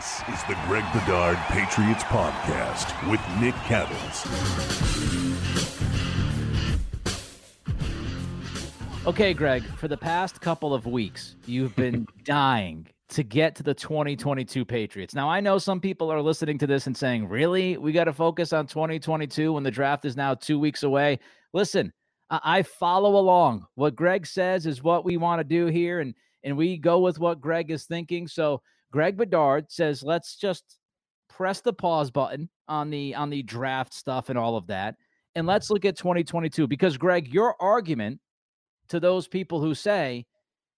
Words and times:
This 0.00 0.22
is 0.32 0.42
the 0.44 0.56
Greg 0.66 0.84
Bedard 0.94 1.36
Patriots 1.48 2.04
Podcast 2.04 3.10
with 3.10 3.20
Nick 3.38 3.54
Cattles. 3.66 4.26
Okay, 9.06 9.34
Greg, 9.34 9.62
for 9.76 9.88
the 9.88 9.98
past 9.98 10.40
couple 10.40 10.72
of 10.72 10.86
weeks, 10.86 11.36
you've 11.44 11.76
been 11.76 12.08
dying 12.24 12.86
to 13.10 13.22
get 13.22 13.54
to 13.56 13.62
the 13.62 13.74
2022 13.74 14.64
Patriots. 14.64 15.14
Now, 15.14 15.28
I 15.28 15.38
know 15.40 15.58
some 15.58 15.82
people 15.82 16.10
are 16.10 16.22
listening 16.22 16.56
to 16.60 16.66
this 16.66 16.86
and 16.86 16.96
saying, 16.96 17.28
really? 17.28 17.76
We 17.76 17.92
got 17.92 18.04
to 18.04 18.14
focus 18.14 18.54
on 18.54 18.66
2022 18.68 19.52
when 19.52 19.64
the 19.64 19.70
draft 19.70 20.06
is 20.06 20.16
now 20.16 20.32
two 20.32 20.58
weeks 20.58 20.82
away. 20.82 21.18
Listen, 21.52 21.92
I 22.30 22.62
follow 22.62 23.16
along. 23.18 23.66
What 23.74 23.96
Greg 23.96 24.26
says 24.26 24.64
is 24.64 24.82
what 24.82 25.04
we 25.04 25.18
want 25.18 25.40
to 25.40 25.44
do 25.44 25.66
here, 25.66 26.00
and, 26.00 26.14
and 26.42 26.56
we 26.56 26.78
go 26.78 27.00
with 27.00 27.18
what 27.18 27.42
Greg 27.42 27.70
is 27.70 27.84
thinking. 27.84 28.26
So, 28.26 28.62
Greg 28.92 29.16
Bedard 29.16 29.70
says, 29.70 30.02
let's 30.02 30.36
just 30.36 30.78
press 31.28 31.60
the 31.60 31.72
pause 31.72 32.10
button 32.10 32.48
on 32.68 32.90
the 32.90 33.14
on 33.14 33.30
the 33.30 33.42
draft 33.42 33.94
stuff 33.94 34.28
and 34.28 34.38
all 34.38 34.56
of 34.56 34.66
that 34.66 34.96
and 35.34 35.46
let's 35.46 35.70
look 35.70 35.84
at 35.84 35.96
2022 35.96 36.66
because 36.66 36.96
greg 36.96 37.32
your 37.32 37.54
argument 37.62 38.20
to 38.88 39.00
those 39.00 39.28
people 39.28 39.60
who 39.60 39.74
say, 39.74 40.26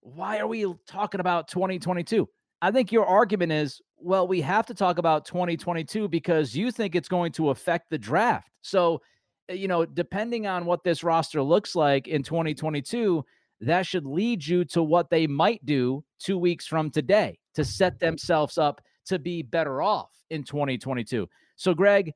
why 0.01 0.39
are 0.39 0.47
we 0.47 0.73
talking 0.87 1.21
about 1.21 1.49
2022? 1.49 2.29
I 2.61 2.71
think 2.71 2.93
your 2.93 3.07
argument 3.07 3.53
is, 3.53 3.81
well, 3.97 4.29
we 4.29 4.41
have 4.43 4.67
to 4.67 4.75
talk 4.75 4.99
about 4.99 5.25
2022 5.25 6.09
because 6.09 6.55
you 6.55 6.71
think 6.71 6.95
it's 6.95 7.09
going 7.09 7.33
to 7.33 7.51
affect 7.51 7.91
the 7.91 7.99
draft. 7.99 8.51
So, 8.61 9.01
eh, 9.49 9.55
you 9.55 9.69
know, 9.69 9.85
depending 9.85 10.47
on 10.47 10.67
what 10.67 10.85
this 10.85 11.03
roster 11.03 11.43
looks 11.43 11.75
like 11.75 12.09
in 12.09 12.23
2022, 12.23 13.25
that 13.63 13.87
should 13.87 14.07
lead 14.07 14.45
you 14.47 14.65
to 14.67 14.83
what 14.83 15.09
they 15.11 15.27
might 15.27 15.65
do 15.65 16.05
two 16.19 16.39
weeks 16.39 16.67
from 16.67 16.91
today 16.91 17.39
to 17.55 17.65
set 17.65 17.99
themselves 17.99 18.59
up 18.59 18.81
to 19.07 19.19
be 19.19 19.43
better 19.43 19.83
off 19.83 20.11
in 20.31 20.43
2022. 20.43 21.29
So, 21.57 21.75
Greg, 21.75 22.13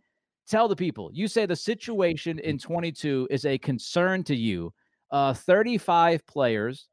tell 0.48 0.68
the 0.68 0.76
people 0.76 1.10
you 1.12 1.28
say 1.28 1.46
the 1.46 1.56
situation 1.56 2.38
in 2.40 2.58
22 2.58 3.28
is 3.30 3.44
a 3.44 3.58
concern 3.58 4.24
to 4.24 4.34
you 4.34 4.72
uh, 5.10 5.32
35 5.32 6.26
players 6.26 6.88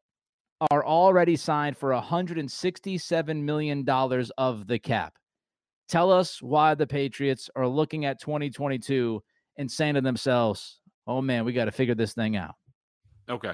are 0.71 0.85
already 0.85 1.35
signed 1.35 1.77
for 1.77 1.89
$167 1.89 3.41
million 3.41 3.89
of 4.37 4.67
the 4.67 4.79
cap. 4.79 5.15
Tell 5.89 6.11
us 6.11 6.41
why 6.41 6.75
the 6.75 6.87
Patriots 6.87 7.49
are 7.55 7.67
looking 7.67 8.05
at 8.05 8.21
2022 8.21 9.21
and 9.57 9.69
saying 9.69 9.95
to 9.95 10.01
themselves, 10.01 10.79
oh 11.07 11.21
man, 11.21 11.43
we 11.43 11.53
got 11.53 11.65
to 11.65 11.71
figure 11.71 11.95
this 11.95 12.13
thing 12.13 12.35
out. 12.35 12.55
Okay. 13.29 13.53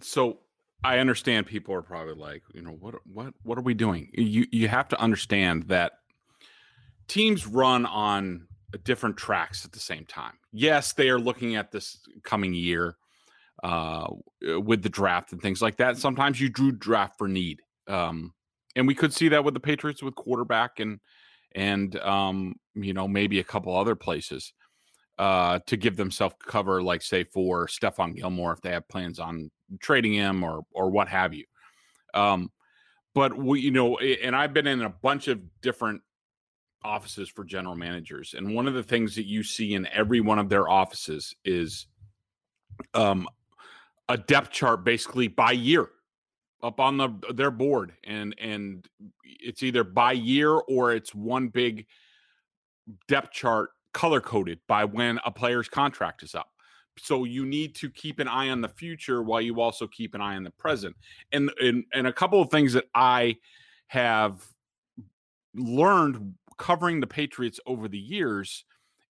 So 0.00 0.38
I 0.84 0.98
understand 0.98 1.46
people 1.46 1.74
are 1.74 1.82
probably 1.82 2.14
like, 2.14 2.42
you 2.54 2.62
know, 2.62 2.72
what 2.72 2.94
what 3.06 3.34
what 3.42 3.58
are 3.58 3.62
we 3.62 3.74
doing? 3.74 4.10
You 4.12 4.46
you 4.50 4.68
have 4.68 4.88
to 4.88 5.00
understand 5.00 5.64
that 5.64 5.92
teams 7.08 7.46
run 7.46 7.86
on 7.86 8.46
different 8.84 9.16
tracks 9.16 9.64
at 9.64 9.72
the 9.72 9.78
same 9.78 10.04
time. 10.06 10.32
Yes, 10.52 10.92
they 10.92 11.10
are 11.10 11.20
looking 11.20 11.56
at 11.56 11.70
this 11.70 12.00
coming 12.24 12.54
year 12.54 12.96
uh, 13.62 14.08
with 14.40 14.82
the 14.82 14.88
draft 14.88 15.32
and 15.32 15.40
things 15.40 15.62
like 15.62 15.76
that. 15.76 15.98
Sometimes 15.98 16.40
you 16.40 16.48
drew 16.48 16.72
draft 16.72 17.16
for 17.18 17.28
need, 17.28 17.60
um, 17.86 18.32
and 18.74 18.86
we 18.86 18.94
could 18.94 19.12
see 19.12 19.28
that 19.28 19.44
with 19.44 19.54
the 19.54 19.60
Patriots 19.60 20.02
with 20.02 20.14
quarterback 20.14 20.80
and 20.80 20.98
and 21.54 21.96
um, 22.00 22.54
you 22.74 22.92
know 22.92 23.06
maybe 23.06 23.38
a 23.38 23.44
couple 23.44 23.76
other 23.76 23.94
places 23.94 24.52
uh, 25.18 25.60
to 25.66 25.76
give 25.76 25.96
themselves 25.96 26.34
cover, 26.44 26.82
like 26.82 27.02
say 27.02 27.22
for 27.24 27.66
Stephon 27.66 28.16
Gilmore 28.16 28.52
if 28.52 28.60
they 28.62 28.70
have 28.70 28.88
plans 28.88 29.18
on 29.18 29.50
trading 29.80 30.12
him 30.14 30.42
or 30.42 30.62
or 30.72 30.90
what 30.90 31.08
have 31.08 31.34
you. 31.34 31.44
Um, 32.14 32.50
but 33.14 33.36
we, 33.36 33.60
you 33.60 33.70
know, 33.70 33.98
and 33.98 34.34
I've 34.34 34.54
been 34.54 34.66
in 34.66 34.82
a 34.82 34.88
bunch 34.88 35.28
of 35.28 35.40
different 35.60 36.02
offices 36.82 37.28
for 37.28 37.44
general 37.44 37.76
managers, 37.76 38.34
and 38.36 38.54
one 38.54 38.66
of 38.66 38.74
the 38.74 38.82
things 38.82 39.16
that 39.16 39.26
you 39.26 39.42
see 39.42 39.74
in 39.74 39.86
every 39.92 40.20
one 40.20 40.38
of 40.38 40.48
their 40.48 40.68
offices 40.68 41.34
is 41.44 41.86
um, 42.94 43.28
a 44.08 44.16
depth 44.16 44.50
chart 44.50 44.84
basically 44.84 45.28
by 45.28 45.52
year 45.52 45.88
up 46.62 46.78
on 46.80 46.96
the 46.96 47.08
their 47.34 47.50
board 47.50 47.92
and 48.04 48.34
and 48.40 48.86
it's 49.24 49.62
either 49.62 49.82
by 49.82 50.12
year 50.12 50.50
or 50.50 50.92
it's 50.92 51.14
one 51.14 51.48
big 51.48 51.86
depth 53.08 53.32
chart 53.32 53.70
color 53.92 54.20
coded 54.20 54.58
by 54.68 54.84
when 54.84 55.18
a 55.24 55.30
player's 55.30 55.68
contract 55.68 56.22
is 56.22 56.34
up 56.34 56.51
so 56.98 57.24
you 57.24 57.46
need 57.46 57.74
to 57.74 57.90
keep 57.90 58.18
an 58.18 58.28
eye 58.28 58.50
on 58.50 58.60
the 58.60 58.68
future 58.68 59.22
while 59.22 59.40
you 59.40 59.60
also 59.60 59.86
keep 59.86 60.14
an 60.14 60.20
eye 60.20 60.36
on 60.36 60.44
the 60.44 60.50
present 60.50 60.94
and 61.32 61.50
and, 61.60 61.84
and 61.94 62.06
a 62.06 62.12
couple 62.12 62.40
of 62.40 62.50
things 62.50 62.72
that 62.72 62.84
i 62.94 63.36
have 63.86 64.46
learned 65.54 66.34
covering 66.58 67.00
the 67.00 67.06
patriots 67.06 67.60
over 67.66 67.88
the 67.88 67.98
years 67.98 68.64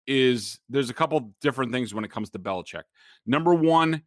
is 0.07 0.59
there's 0.69 0.91
a 0.91 0.95
couple 0.95 1.33
different 1.41 1.73
things 1.73 1.95
when 1.95 2.05
it 2.05 2.11
comes 2.11 2.31
to 2.31 2.39
Belichick. 2.39 2.85
Number 3.27 3.55
one, 3.55 4.03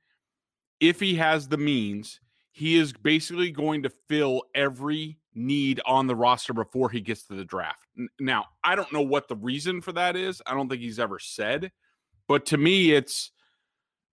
if 0.80 1.00
he 1.00 1.16
has 1.16 1.48
the 1.48 1.58
means, 1.58 2.20
he 2.52 2.76
is 2.76 2.94
basically 2.94 3.52
going 3.52 3.84
to 3.84 3.92
fill 4.10 4.44
every 4.54 5.18
need 5.34 5.82
on 5.86 6.08
the 6.08 6.16
roster 6.16 6.54
before 6.54 6.90
he 6.90 7.02
gets 7.02 7.28
to 7.28 7.36
the 7.36 7.46
draft. 7.46 7.86
Now, 8.20 8.46
I 8.64 8.76
don't 8.76 8.92
know 8.92 9.02
what 9.02 9.28
the 9.28 9.36
reason 9.36 9.82
for 9.82 9.92
that 9.94 10.16
is. 10.16 10.42
I 10.46 10.54
don't 10.54 10.70
think 10.70 10.82
he's 10.82 11.00
ever 11.00 11.20
said, 11.20 11.72
but 12.28 12.46
to 12.48 12.58
me 12.58 12.92
it's 12.92 13.32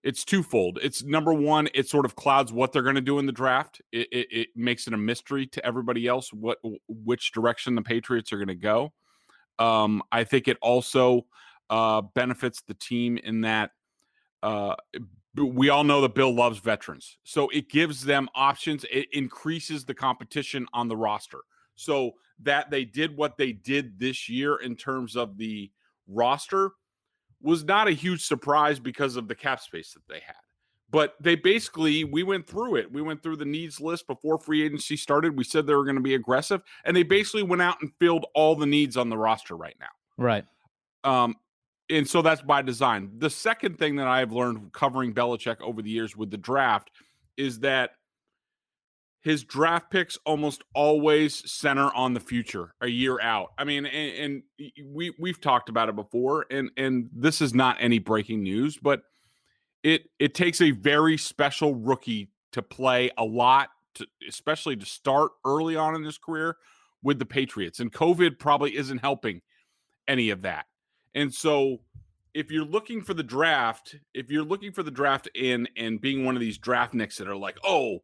it's 0.03 0.25
twofold. 0.25 0.79
It's 0.83 1.03
number 1.03 1.33
one, 1.33 1.69
it 1.75 1.89
sort 1.89 2.05
of 2.05 2.17
clouds 2.17 2.53
what 2.53 2.73
they're 2.73 2.83
going 2.83 2.97
to 2.97 3.01
do 3.01 3.19
in 3.19 3.27
the 3.27 3.33
draft. 3.33 3.81
It, 3.93 4.09
it, 4.11 4.29
it 4.31 4.49
makes 4.57 4.87
it 4.87 4.95
a 4.95 4.99
mystery 4.99 5.47
to 5.49 5.65
everybody 5.65 6.07
else 6.07 6.33
what 6.33 6.59
which 6.89 7.33
direction 7.33 7.75
the 7.75 7.83
Patriots 7.83 8.33
are 8.33 8.39
going 8.39 8.49
to 8.49 8.55
go. 8.55 8.93
Um, 9.59 10.03
I 10.11 10.25
think 10.25 10.49
it 10.49 10.59
also 10.61 11.27
uh, 11.71 12.01
benefits 12.01 12.63
the 12.63 12.75
team 12.75 13.17
in 13.19 13.43
that 13.43 13.71
uh, 14.43 14.75
we 15.37 15.69
all 15.69 15.85
know 15.85 16.01
that 16.01 16.15
Bill 16.15 16.35
loves 16.35 16.59
veterans. 16.59 17.19
So 17.23 17.49
it 17.51 17.71
gives 17.71 18.05
them 18.05 18.29
options. 18.35 18.85
It 18.91 19.07
increases 19.13 19.85
the 19.85 19.95
competition 19.95 20.67
on 20.73 20.89
the 20.89 20.97
roster. 20.97 21.39
So 21.75 22.13
that 22.41 22.71
they 22.71 22.85
did 22.85 23.17
what 23.17 23.37
they 23.37 23.53
did 23.53 23.99
this 23.99 24.29
year 24.29 24.57
in 24.57 24.77
terms 24.77 25.17
of 25.17 25.39
the 25.39 25.71
roster 26.09 26.73
was 27.43 27.65
not 27.65 27.89
a 27.89 27.93
huge 27.93 28.25
surprise 28.25 28.79
because 28.79 29.17
of 29.17 29.29
the 29.29 29.35
cap 29.35 29.61
space 29.61 29.93
that 29.93 30.07
they 30.09 30.21
had. 30.25 30.37
But 30.91 31.15
they 31.21 31.37
basically, 31.37 32.05
we 32.05 32.23
went 32.23 32.47
through 32.47 32.77
it. 32.77 32.93
We 32.93 33.01
went 33.01 33.23
through 33.23 33.37
the 33.37 33.47
needs 33.47 33.81
list 33.81 34.07
before 34.07 34.39
free 34.39 34.63
agency 34.63 34.97
started. 34.97 35.37
We 35.37 35.45
said 35.45 35.67
they 35.67 35.75
were 35.75 35.85
going 35.85 35.97
to 35.97 36.03
be 36.03 36.15
aggressive, 36.15 36.63
and 36.85 36.95
they 36.95 37.03
basically 37.03 37.43
went 37.43 37.63
out 37.63 37.77
and 37.81 37.91
filled 37.99 38.27
all 38.35 38.55
the 38.55 38.67
needs 38.67 38.99
on 38.99 39.09
the 39.09 39.17
roster 39.17 39.57
right 39.57 39.77
now. 39.81 39.87
Right. 40.19 40.45
Um, 41.03 41.37
and 41.89 42.09
so 42.09 42.21
that's 42.21 42.43
by 42.43 42.63
design. 42.63 43.11
The 43.19 43.31
second 43.31 43.79
thing 43.79 43.97
that 43.97 44.07
I've 44.07 44.33
learned 44.33 44.73
covering 44.73 45.15
Belichick 45.15 45.61
over 45.61 45.81
the 45.81 45.91
years 45.91 46.17
with 46.17 46.31
the 46.31 46.37
draft 46.37 46.91
is 47.37 47.59
that 47.61 47.93
his 49.23 49.45
draft 49.45 49.91
picks 49.91 50.19
almost 50.27 50.63
always 50.75 51.51
center 51.51 51.95
on 51.95 52.13
the 52.13 52.21
future 52.21 52.75
a 52.81 52.89
year 52.89 53.21
out. 53.21 53.53
I 53.57 53.65
mean, 53.65 53.87
and, 53.87 54.19
and, 54.19 54.43
we 54.85 55.13
we've 55.19 55.41
talked 55.41 55.69
about 55.69 55.89
it 55.89 55.97
before, 55.97 56.47
and 56.51 56.71
and 56.77 57.09
this 57.15 57.41
is 57.41 57.55
not 57.55 57.77
any 57.81 57.99
breaking 57.99 58.43
news, 58.43 58.77
but 58.77 59.03
it 59.83 60.11
it 60.19 60.35
takes 60.35 60.61
a 60.61 60.73
very 60.73 61.17
special 61.17 61.75
rookie 61.75 62.31
to 62.53 62.63
play 62.63 63.11
a 63.17 63.25
lot, 63.25 63.71
to, 63.95 64.07
especially 64.29 64.77
to 64.77 64.87
start 64.87 65.33
early 65.45 65.77
on 65.77 65.95
in 65.95 66.03
his 66.03 66.19
career 66.19 66.57
with 67.03 67.19
the 67.19 67.27
Patriots, 67.27 67.81
and 67.81 67.93
COVID 67.93 68.39
probably 68.39 68.77
isn't 68.77 68.99
helping 68.99 69.41
any 70.09 70.31
of 70.31 70.43
that. 70.43 70.67
And 71.15 71.33
so 71.33 71.79
if 72.35 72.51
you're 72.51 72.65
looking 72.65 73.03
for 73.03 73.15
the 73.15 73.23
draft, 73.23 73.97
if 74.15 74.31
you're 74.31 74.45
looking 74.45 74.73
for 74.73 74.83
the 74.83 74.91
draft 74.91 75.29
in 75.35 75.69
and 75.77 76.01
being 76.01 76.25
one 76.25 76.35
of 76.35 76.41
these 76.41 76.59
draftniks 76.59 77.17
that 77.17 77.29
are 77.29 77.37
like, 77.37 77.59
oh, 77.65 78.03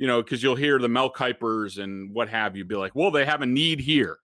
you 0.00 0.06
know, 0.06 0.22
because 0.22 0.42
you'll 0.42 0.56
hear 0.56 0.78
the 0.78 0.88
Mel 0.88 1.12
Kipers 1.12 1.76
and 1.76 2.14
what 2.14 2.30
have 2.30 2.56
you 2.56 2.64
be 2.64 2.74
like, 2.74 2.94
well, 2.94 3.10
they 3.10 3.26
have 3.26 3.42
a 3.42 3.46
need 3.46 3.80
here. 3.80 4.16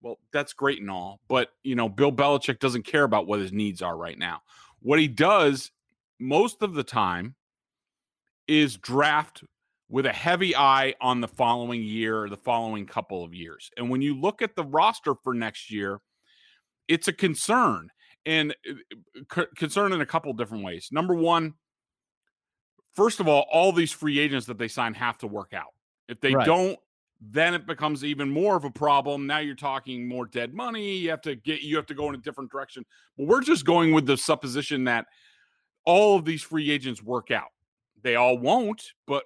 Well, 0.00 0.20
that's 0.32 0.52
great 0.52 0.80
and 0.80 0.88
all, 0.88 1.18
but 1.28 1.48
you 1.64 1.74
know, 1.74 1.88
Bill 1.88 2.12
Belichick 2.12 2.60
doesn't 2.60 2.86
care 2.86 3.02
about 3.02 3.26
what 3.26 3.40
his 3.40 3.52
needs 3.52 3.82
are 3.82 3.96
right 3.96 4.16
now. 4.16 4.42
What 4.78 5.00
he 5.00 5.08
does 5.08 5.72
most 6.20 6.62
of 6.62 6.74
the 6.74 6.84
time 6.84 7.34
is 8.46 8.76
draft 8.76 9.42
with 9.88 10.06
a 10.06 10.12
heavy 10.12 10.54
eye 10.54 10.94
on 11.00 11.20
the 11.20 11.26
following 11.26 11.82
year 11.82 12.22
or 12.22 12.28
the 12.28 12.36
following 12.36 12.86
couple 12.86 13.24
of 13.24 13.34
years. 13.34 13.72
And 13.76 13.90
when 13.90 14.02
you 14.02 14.20
look 14.20 14.40
at 14.40 14.54
the 14.54 14.64
roster 14.64 15.16
for 15.24 15.34
next 15.34 15.68
year, 15.68 15.98
it's 16.86 17.08
a 17.08 17.12
concern 17.12 17.88
and 18.24 18.54
uh, 18.70 18.74
c- 19.34 19.46
concern 19.56 19.92
in 19.92 20.00
a 20.00 20.06
couple 20.06 20.32
different 20.34 20.62
ways. 20.62 20.90
Number 20.92 21.16
one, 21.16 21.54
first 22.94 23.20
of 23.20 23.28
all, 23.28 23.46
all 23.50 23.72
these 23.72 23.92
free 23.92 24.18
agents 24.18 24.46
that 24.46 24.58
they 24.58 24.68
sign 24.68 24.94
have 24.94 25.18
to 25.18 25.26
work 25.26 25.52
out. 25.52 25.72
If 26.08 26.20
they 26.20 26.34
Right. 26.34 26.46
don't, 26.46 26.78
then 27.20 27.54
it 27.54 27.66
becomes 27.66 28.04
even 28.04 28.28
more 28.30 28.56
of 28.56 28.64
a 28.64 28.70
problem. 28.70 29.26
Now 29.26 29.38
you're 29.38 29.54
talking 29.54 30.08
more 30.08 30.26
dead 30.26 30.54
money. 30.54 30.96
You 30.96 31.10
have 31.10 31.20
to 31.22 31.36
get 31.36 31.62
you 31.62 31.76
have 31.76 31.86
to 31.86 31.94
go 31.94 32.08
in 32.08 32.14
a 32.14 32.18
different 32.18 32.50
direction. 32.50 32.84
But 33.16 33.26
we're 33.28 33.42
just 33.42 33.64
going 33.64 33.92
with 33.92 34.06
the 34.06 34.16
supposition 34.16 34.84
that 34.84 35.06
all 35.84 36.16
of 36.16 36.24
these 36.24 36.42
free 36.42 36.70
agents 36.70 37.02
work 37.02 37.30
out. 37.30 37.50
They 38.02 38.16
all 38.16 38.38
won't, 38.38 38.82
but 39.06 39.24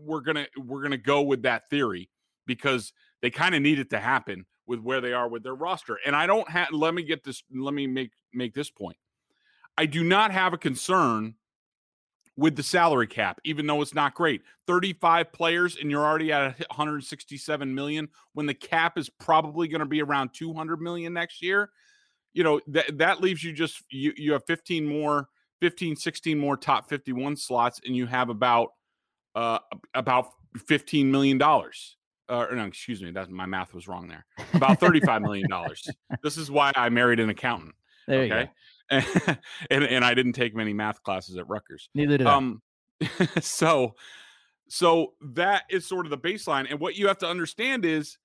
we're 0.00 0.20
gonna 0.20 0.46
we're 0.56 0.82
gonna 0.82 0.96
go 0.96 1.22
with 1.22 1.42
that 1.42 1.68
theory 1.70 2.08
because 2.46 2.92
they 3.20 3.30
kind 3.30 3.54
of 3.54 3.62
need 3.62 3.78
it 3.78 3.90
to 3.90 3.98
happen 3.98 4.46
with 4.66 4.78
where 4.80 5.00
they 5.00 5.12
are 5.12 5.28
with 5.28 5.42
their 5.42 5.54
roster. 5.54 5.98
And 6.06 6.14
I 6.14 6.26
don't 6.26 6.48
have 6.48 6.70
let 6.72 6.94
me 6.94 7.02
get 7.02 7.24
this 7.24 7.42
let 7.52 7.74
me 7.74 7.86
make 7.88 8.12
make 8.32 8.54
this 8.54 8.70
point. 8.70 8.96
I 9.76 9.86
do 9.86 10.04
not 10.04 10.30
have 10.30 10.52
a 10.52 10.58
concern 10.58 11.34
with 12.36 12.56
the 12.56 12.62
salary 12.62 13.06
cap, 13.06 13.40
even 13.44 13.66
though 13.66 13.80
it's 13.80 13.94
not 13.94 14.14
great. 14.14 14.42
35 14.66 15.32
players 15.32 15.76
and 15.80 15.90
you're 15.90 16.04
already 16.04 16.32
at 16.32 16.58
167 16.70 17.74
million 17.74 18.08
when 18.32 18.46
the 18.46 18.54
cap 18.54 18.98
is 18.98 19.08
probably 19.08 19.68
going 19.68 19.80
to 19.80 19.86
be 19.86 20.02
around 20.02 20.30
200 20.34 20.80
million 20.80 21.12
next 21.12 21.42
year. 21.42 21.70
You 22.32 22.42
know, 22.42 22.60
that 22.68 22.98
that 22.98 23.20
leaves 23.20 23.44
you 23.44 23.52
just 23.52 23.82
you 23.90 24.12
you 24.16 24.32
have 24.32 24.44
15 24.46 24.84
more 24.84 25.28
15 25.60 25.94
16 25.94 26.36
more 26.36 26.56
top 26.56 26.88
51 26.88 27.36
slots 27.36 27.80
and 27.86 27.94
you 27.94 28.06
have 28.06 28.28
about 28.28 28.70
uh 29.36 29.58
about 29.94 30.30
15 30.66 31.10
million 31.10 31.38
dollars. 31.38 31.96
Uh, 32.28 32.46
no, 32.52 32.64
excuse 32.64 33.02
me, 33.02 33.10
that 33.10 33.30
my 33.30 33.44
math 33.44 33.74
was 33.74 33.86
wrong 33.86 34.08
there. 34.08 34.24
About 34.54 34.80
35 34.80 35.22
million 35.22 35.48
dollars. 35.48 35.86
this 36.22 36.38
is 36.38 36.50
why 36.50 36.72
I 36.74 36.88
married 36.88 37.20
an 37.20 37.28
accountant. 37.28 37.74
There 38.08 38.24
you 38.24 38.32
okay. 38.32 38.50
and 38.90 39.84
and 39.84 40.04
I 40.04 40.14
didn't 40.14 40.34
take 40.34 40.54
many 40.54 40.72
math 40.72 41.02
classes 41.02 41.36
at 41.36 41.48
Rutgers. 41.48 41.88
Neither 41.94 42.18
did 42.18 42.26
I. 42.26 42.34
Um, 42.34 42.62
so 43.40 43.94
so 44.68 45.14
that 45.20 45.64
is 45.70 45.86
sort 45.86 46.06
of 46.06 46.10
the 46.10 46.18
baseline, 46.18 46.66
and 46.70 46.80
what 46.80 46.96
you 46.96 47.08
have 47.08 47.18
to 47.18 47.28
understand 47.28 47.84
is, 47.84 48.18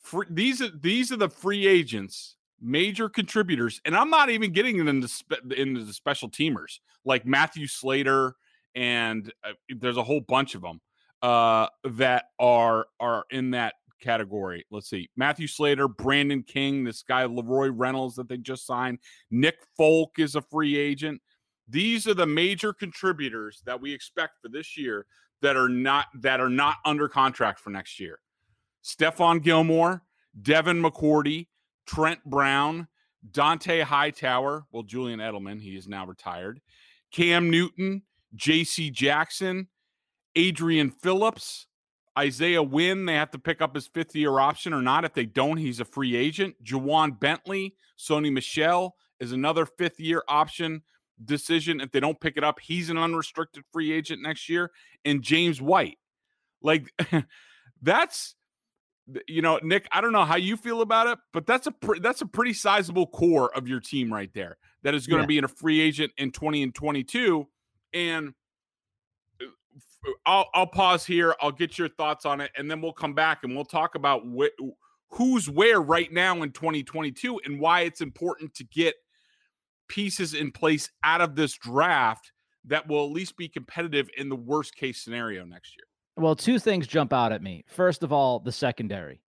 free, 0.00 0.26
these 0.30 0.60
are 0.60 0.70
these 0.70 1.12
are 1.12 1.16
the 1.16 1.28
free 1.28 1.66
agents, 1.66 2.36
major 2.60 3.08
contributors, 3.08 3.80
and 3.84 3.96
I'm 3.96 4.10
not 4.10 4.30
even 4.30 4.52
getting 4.52 4.78
into 4.78 5.08
spe- 5.08 5.52
into 5.56 5.84
the 5.84 5.92
special 5.92 6.30
teamers 6.30 6.80
like 7.04 7.26
Matthew 7.26 7.66
Slater, 7.66 8.34
and 8.74 9.32
uh, 9.44 9.52
there's 9.68 9.96
a 9.96 10.04
whole 10.04 10.20
bunch 10.20 10.54
of 10.54 10.62
them 10.62 10.80
uh, 11.22 11.68
that 11.84 12.26
are 12.38 12.86
are 13.00 13.24
in 13.30 13.50
that 13.52 13.74
category. 14.00 14.64
Let's 14.70 14.88
see, 14.88 15.08
Matthew 15.16 15.46
Slater, 15.46 15.88
Brandon 15.88 16.42
King, 16.42 16.84
this 16.84 17.02
guy 17.02 17.24
LaRoy 17.24 17.70
Reynolds 17.74 18.16
that 18.16 18.28
they 18.28 18.36
just 18.36 18.66
signed, 18.66 18.98
Nick 19.30 19.56
Folk 19.76 20.18
is 20.18 20.34
a 20.34 20.42
free 20.42 20.76
agent. 20.76 21.20
These 21.68 22.06
are 22.06 22.14
the 22.14 22.26
major 22.26 22.72
contributors 22.72 23.62
that 23.66 23.80
we 23.80 23.92
expect 23.92 24.34
for 24.40 24.48
this 24.48 24.76
year 24.76 25.06
that 25.42 25.56
are 25.56 25.68
not 25.68 26.06
that 26.20 26.40
are 26.40 26.48
not 26.48 26.76
under 26.84 27.08
contract 27.08 27.60
for 27.60 27.70
next 27.70 27.98
year. 27.98 28.20
Stephon 28.84 29.42
Gilmore, 29.42 30.02
Devin 30.42 30.80
McCourty, 30.80 31.48
Trent 31.86 32.22
Brown, 32.24 32.86
Dont'a 33.32 33.82
Hightower, 33.82 34.64
well, 34.70 34.82
Julian 34.84 35.20
Edelman, 35.20 35.60
he 35.60 35.76
is 35.76 35.88
now 35.88 36.06
retired, 36.06 36.60
Cam 37.10 37.50
Newton, 37.50 38.02
JC 38.36 38.92
Jackson, 38.92 39.68
Adrian 40.36 40.90
Phillips, 40.90 41.66
Isaiah 42.18 42.62
Wynn. 42.62 43.04
They 43.04 43.14
have 43.14 43.30
to 43.32 43.38
pick 43.38 43.60
up 43.60 43.74
his 43.74 43.86
fifth 43.86 44.14
year 44.16 44.38
option 44.38 44.72
or 44.72 44.82
not. 44.82 45.04
If 45.04 45.14
they 45.14 45.26
don't, 45.26 45.56
he's 45.56 45.80
a 45.80 45.84
free 45.84 46.16
agent. 46.16 46.54
Ja'Whaun 46.64 47.18
Bentley, 47.18 47.74
Sony 47.98 48.32
Michel 48.32 48.96
is 49.20 49.32
another 49.32 49.66
fifth 49.66 50.00
year 50.00 50.22
option 50.28 50.82
decision. 51.24 51.80
If 51.80 51.92
they 51.92 52.00
don't 52.00 52.20
pick 52.20 52.36
it 52.36 52.44
up, 52.44 52.58
he's 52.60 52.90
an 52.90 52.98
unrestricted 52.98 53.64
free 53.72 53.92
agent 53.92 54.22
next 54.22 54.48
year. 54.48 54.70
And 55.04 55.22
James 55.22 55.60
White. 55.60 55.98
Like 56.62 56.92
that's 57.82 58.34
you 59.28 59.40
know, 59.40 59.60
Nick, 59.62 59.86
I 59.92 60.00
don't 60.00 60.10
know 60.12 60.24
how 60.24 60.34
you 60.36 60.56
feel 60.56 60.80
about 60.80 61.06
it, 61.06 61.18
but 61.32 61.46
that's 61.46 61.68
a 61.68 61.70
pre- 61.70 62.00
that's 62.00 62.22
a 62.22 62.26
pretty 62.26 62.52
sizable 62.52 63.06
core 63.06 63.54
of 63.56 63.68
your 63.68 63.78
team 63.78 64.12
right 64.12 64.30
there 64.34 64.56
that 64.82 64.94
is 64.94 65.06
going 65.06 65.18
to 65.18 65.22
Yeah. 65.24 65.26
be 65.28 65.38
in 65.38 65.44
a 65.44 65.48
free 65.48 65.80
agent 65.80 66.12
in 66.16 66.32
20 66.32 66.62
and 66.64 66.74
22 66.74 67.46
and 67.92 68.34
I'll 70.24 70.48
I'll 70.54 70.66
pause 70.66 71.04
here. 71.04 71.34
I'll 71.40 71.52
get 71.52 71.78
your 71.78 71.88
thoughts 71.88 72.24
on 72.24 72.40
it 72.40 72.50
and 72.56 72.70
then 72.70 72.80
we'll 72.80 72.92
come 72.92 73.14
back 73.14 73.44
and 73.44 73.54
we'll 73.54 73.64
talk 73.64 73.94
about 73.94 74.22
wh- 74.24 74.70
who's 75.10 75.48
where 75.48 75.80
right 75.80 76.12
now 76.12 76.42
in 76.42 76.52
2022 76.52 77.40
and 77.44 77.60
why 77.60 77.82
it's 77.82 78.00
important 78.00 78.54
to 78.54 78.64
get 78.64 78.94
pieces 79.88 80.34
in 80.34 80.50
place 80.50 80.90
out 81.04 81.20
of 81.20 81.36
this 81.36 81.54
draft 81.54 82.32
that 82.64 82.86
will 82.88 83.04
at 83.04 83.12
least 83.12 83.36
be 83.36 83.48
competitive 83.48 84.08
in 84.16 84.28
the 84.28 84.36
worst 84.36 84.74
case 84.74 85.02
scenario 85.02 85.44
next 85.44 85.76
year. 85.76 85.84
Well, 86.16 86.34
two 86.34 86.58
things 86.58 86.86
jump 86.86 87.12
out 87.12 87.32
at 87.32 87.42
me. 87.42 87.64
First 87.68 88.02
of 88.02 88.12
all, 88.12 88.40
the 88.40 88.52
secondary. 88.52 89.20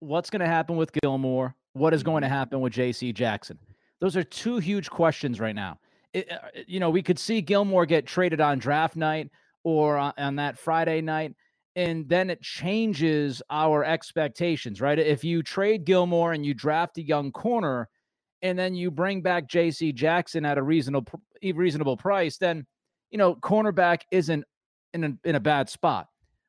What's 0.00 0.30
going 0.30 0.40
to 0.40 0.46
happen 0.46 0.76
with 0.76 0.92
Gilmore? 0.92 1.54
What 1.74 1.94
is 1.94 2.02
going 2.02 2.22
to 2.22 2.28
happen 2.28 2.60
with 2.60 2.72
JC 2.72 3.12
Jackson? 3.14 3.58
Those 4.00 4.16
are 4.16 4.24
two 4.24 4.58
huge 4.58 4.90
questions 4.90 5.40
right 5.40 5.54
now. 5.54 5.78
It, 6.12 6.30
uh, 6.30 6.38
you 6.66 6.80
know, 6.80 6.90
we 6.90 7.02
could 7.02 7.18
see 7.18 7.40
Gilmore 7.40 7.86
get 7.86 8.06
traded 8.06 8.40
on 8.40 8.58
draft 8.58 8.96
night 8.96 9.30
or 9.64 9.96
on, 9.96 10.36
that 10.36 10.58
Friday 10.58 11.00
night, 11.00 11.34
and 11.76 12.08
then 12.08 12.30
it 12.30 12.42
changes 12.42 13.42
our 13.50 13.84
expectations, 13.84 14.80
right? 14.80 14.98
If 14.98 15.24
you 15.24 15.42
trade 15.42 15.84
Gilmore 15.84 16.32
and 16.32 16.44
you 16.44 16.54
draft 16.54 16.98
a 16.98 17.02
young 17.02 17.32
corner, 17.32 17.88
and 18.42 18.58
then 18.58 18.74
you 18.74 18.90
bring 18.90 19.22
back 19.22 19.48
JC 19.48 19.94
Jackson 19.94 20.44
at 20.44 20.58
a 20.58 20.62
reasonable 20.62 21.06
reasonable 21.54 21.96
price, 21.96 22.36
then 22.36 22.66
you 23.10 23.18
know 23.18 23.34
cornerback 23.36 24.02
isn't 24.10 24.44
in 24.94 25.04
a, 25.04 25.28
in 25.28 25.34
a 25.36 25.40
bad 25.40 25.68
spot. 25.68 26.08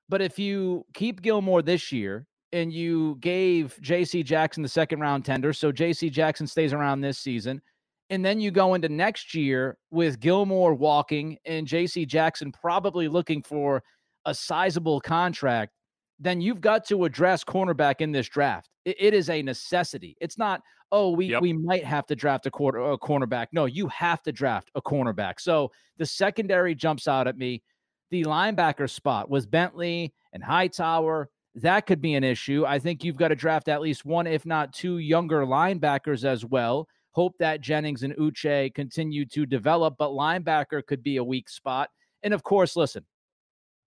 But 0.09 0.21
if 0.21 0.37
you 0.37 0.85
keep 0.93 1.21
Gilmore 1.21 1.61
this 1.61 1.91
year 1.91 2.27
and 2.51 2.71
you 2.71 3.17
gave 3.19 3.77
JC 3.81 4.23
Jackson 4.23 4.63
the 4.63 4.69
second 4.69 4.99
round 4.99 5.25
tender, 5.25 5.53
so 5.53 5.71
JC 5.71 6.11
Jackson 6.11 6.47
stays 6.47 6.73
around 6.73 7.01
this 7.01 7.19
season, 7.19 7.61
and 8.09 8.23
then 8.23 8.39
you 8.39 8.51
go 8.51 8.73
into 8.73 8.89
next 8.89 9.33
year 9.33 9.77
with 9.91 10.19
Gilmore 10.19 10.73
walking 10.73 11.37
and 11.45 11.67
JC 11.67 12.07
Jackson 12.07 12.51
probably 12.51 13.07
looking 13.07 13.41
for 13.41 13.83
a 14.25 14.33
sizable 14.33 15.01
contract, 15.01 15.71
then 16.19 16.41
you've 16.41 16.61
got 16.61 16.85
to 16.85 17.05
address 17.05 17.43
cornerback 17.43 18.01
in 18.01 18.11
this 18.11 18.29
draft. 18.29 18.69
It, 18.85 18.95
it 18.99 19.13
is 19.13 19.29
a 19.29 19.41
necessity. 19.41 20.15
It's 20.21 20.37
not, 20.37 20.61
oh, 20.91 21.09
we 21.11 21.27
Yep. 21.27 21.41
we 21.41 21.53
might 21.53 21.83
have 21.83 22.05
to 22.07 22.15
draft 22.15 22.45
a 22.45 22.51
quarter 22.51 22.79
a 22.79 22.97
cornerback. 22.97 23.47
No, 23.51 23.65
you 23.65 23.87
have 23.87 24.21
to 24.23 24.31
draft 24.31 24.69
a 24.75 24.81
cornerback. 24.81 25.39
So 25.39 25.71
the 25.97 26.05
secondary 26.05 26.75
jumps 26.75 27.07
out 27.07 27.27
at 27.27 27.37
me 27.37 27.61
the 28.13 28.23
linebacker 28.25 28.87
spot 28.87 29.27
was 29.27 29.47
Bentley 29.47 30.13
and 30.33 30.43
Hightower. 30.43 31.29
That 31.55 31.87
could 31.87 31.99
be 31.99 32.13
an 32.13 32.23
issue. 32.23 32.63
I 32.63 32.77
think 32.77 33.03
you've 33.03 33.17
got 33.17 33.29
to 33.29 33.35
draft 33.35 33.67
at 33.69 33.81
least 33.81 34.05
one, 34.05 34.27
if 34.27 34.45
not 34.45 34.71
two, 34.71 34.99
younger 34.99 35.45
linebackers 35.47 36.23
as 36.23 36.45
well. 36.45 36.87
Hope 37.13 37.35
that 37.39 37.61
Jennings 37.61 38.03
and 38.03 38.15
Uche 38.17 38.73
continue 38.73 39.25
to 39.27 39.45
develop, 39.45 39.95
but 39.97 40.09
linebacker 40.09 40.85
could 40.85 41.03
be 41.03 41.17
a 41.17 41.23
weak 41.23 41.47
spot. 41.47 41.89
And 42.23 42.33
of 42.33 42.43
course, 42.43 42.75
listen, 42.75 43.05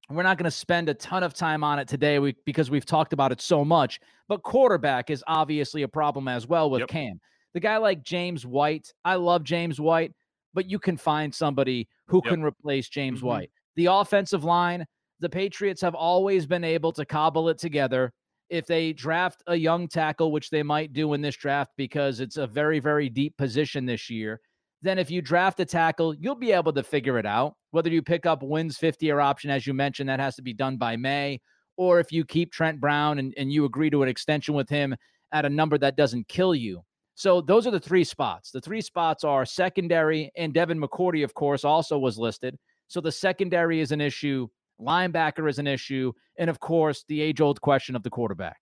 we're 0.09 0.23
not 0.23 0.39
going 0.39 0.45
to 0.45 0.51
spend 0.51 0.89
a 0.89 0.95
ton 0.95 1.25
of 1.25 1.35
time 1.35 1.65
on 1.65 1.79
it 1.81 1.89
today 1.89 2.21
we, 2.21 2.37
because 2.45 2.71
we've 2.71 2.87
talked 2.87 3.13
about 3.13 3.33
it 3.33 3.41
so 3.41 3.65
much, 3.65 3.99
but 4.29 4.43
quarterback 4.45 5.11
is 5.11 5.25
obviously 5.27 5.83
a 5.83 5.89
problem 5.89 6.29
as 6.29 6.47
well 6.47 6.71
with 6.71 6.81
Yep. 6.81 6.89
Cam. 6.89 7.21
The 7.55 7.61
guy 7.61 7.79
like 7.79 8.03
James 8.03 8.47
White, 8.47 8.93
I 9.05 9.17
love 9.17 9.43
James 9.43 9.81
White, 9.81 10.13
but 10.55 10.71
you 10.71 10.79
can 10.79 10.97
find 10.97 11.35
somebody 11.35 11.89
who 12.07 12.23
Yep. 12.25 12.33
can 12.33 12.43
replace 12.45 12.89
James 12.89 13.21
Mhm. 13.21 13.25
White. 13.25 13.51
The 13.75 13.87
offensive 13.87 14.45
line, 14.45 14.87
the 15.19 15.29
Patriots 15.29 15.81
have 15.81 15.95
always 15.97 16.47
been 16.47 16.63
able 16.65 16.93
to 16.93 17.05
cobble 17.05 17.49
it 17.49 17.59
together. 17.59 18.13
If 18.49 18.67
they 18.67 18.93
draft 18.93 19.43
a 19.47 19.57
young 19.57 19.89
tackle, 19.89 20.31
which 20.31 20.51
they 20.51 20.63
might 20.63 20.93
do 20.93 21.15
in 21.15 21.21
this 21.21 21.37
draft 21.37 21.73
because 21.77 22.21
it's 22.21 22.37
a 22.37 22.47
very, 22.47 22.79
very 22.79 23.09
deep 23.09 23.37
position 23.37 23.87
this 23.87 24.09
year, 24.09 24.41
then 24.83 24.99
if 24.99 25.11
you 25.11 25.21
draft 25.21 25.59
a 25.61 25.65
tackle, 25.65 26.15
you'll 26.15 26.35
be 26.35 26.53
able 26.53 26.73
to 26.73 26.83
figure 26.83 27.19
it 27.19 27.27
out. 27.27 27.55
Whether 27.73 27.91
you 27.91 28.03
pick 28.03 28.27
up 28.27 28.43
Wynn's 28.43 28.77
50 28.79 29.07
year 29.07 29.21
option, 29.21 29.51
as 29.51 29.67
you 29.67 29.75
mentioned, 29.75 30.09
that 30.09 30.21
has 30.21 30.37
to 30.37 30.43
be 30.43 30.53
done 30.53 30.77
by 30.77 30.97
May, 30.97 31.41
or 31.77 32.01
if 32.01 32.13
you 32.13 32.25
keep 32.25 32.53
Trent 32.53 32.81
Brown 32.81 33.19
and, 33.19 33.35
and 33.37 33.53
you 33.53 33.65
agree 33.65 33.91
to 33.91 34.03
an 34.03 34.09
extension 34.09 34.55
with 34.55 34.69
him 34.69 34.95
at 35.33 35.45
a 35.45 35.51
number 35.51 35.77
that 35.79 35.97
doesn't 35.97 36.29
kill 36.29 36.55
you. 36.55 36.83
So 37.15 37.41
those 37.41 37.67
are 37.67 37.71
the 37.71 37.81
three 37.81 38.05
spots. 38.05 38.51
The 38.51 38.61
three 38.61 38.83
spots 38.83 39.25
are 39.25 39.47
secondary, 39.47 40.31
and 40.37 40.53
Devin 40.53 40.79
McCourty, 40.79 41.25
of 41.25 41.35
course, 41.35 41.65
also 41.65 41.99
was 41.99 42.19
listed. 42.19 42.57
So 42.89 43.01
the 43.01 43.11
secondary 43.11 43.81
is 43.81 43.91
an 43.91 44.01
issue, 44.01 44.49
linebacker 44.81 45.49
is 45.49 45.59
an 45.59 45.67
issue, 45.67 46.13
and 46.39 46.51
of 46.51 46.61
course, 46.61 47.05
the 47.09 47.21
age 47.21 47.41
old 47.41 47.61
question 47.61 47.97
of 47.97 48.03
the 48.03 48.11
quarterback. 48.11 48.59